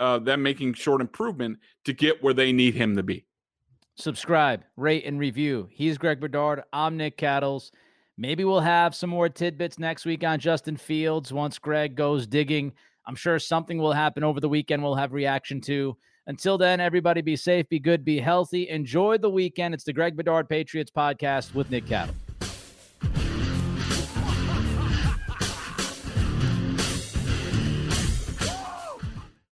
uh, 0.00 0.18
them 0.18 0.42
making 0.42 0.74
short 0.74 1.00
improvement 1.00 1.58
to 1.84 1.92
get 1.92 2.22
where 2.22 2.34
they 2.34 2.52
need 2.52 2.74
him 2.74 2.96
to 2.96 3.02
be. 3.02 3.24
Subscribe, 3.94 4.64
rate, 4.76 5.04
and 5.04 5.18
review. 5.18 5.68
He's 5.70 5.98
Greg 5.98 6.18
Bedard. 6.20 6.62
I'm 6.72 6.96
Nick 6.96 7.16
Cattles. 7.16 7.72
Maybe 8.16 8.44
we'll 8.44 8.60
have 8.60 8.94
some 8.94 9.10
more 9.10 9.28
tidbits 9.28 9.78
next 9.78 10.04
week 10.04 10.24
on 10.24 10.38
Justin 10.38 10.76
Fields 10.76 11.32
once 11.32 11.58
Greg 11.58 11.94
goes 11.94 12.26
digging. 12.26 12.72
I'm 13.06 13.14
sure 13.14 13.38
something 13.38 13.78
will 13.78 13.92
happen 13.92 14.24
over 14.24 14.40
the 14.40 14.48
weekend 14.48 14.82
we'll 14.82 14.94
have 14.94 15.12
reaction 15.12 15.60
to. 15.62 15.96
Until 16.26 16.56
then, 16.56 16.80
everybody 16.80 17.20
be 17.20 17.34
safe, 17.34 17.68
be 17.68 17.80
good, 17.80 18.04
be 18.04 18.20
healthy. 18.20 18.68
Enjoy 18.68 19.18
the 19.18 19.30
weekend. 19.30 19.74
It's 19.74 19.84
the 19.84 19.92
Greg 19.92 20.16
Bedard 20.16 20.48
Patriots 20.48 20.90
podcast 20.90 21.52
with 21.54 21.70
Nick 21.70 21.86
Cattle. 21.86 22.14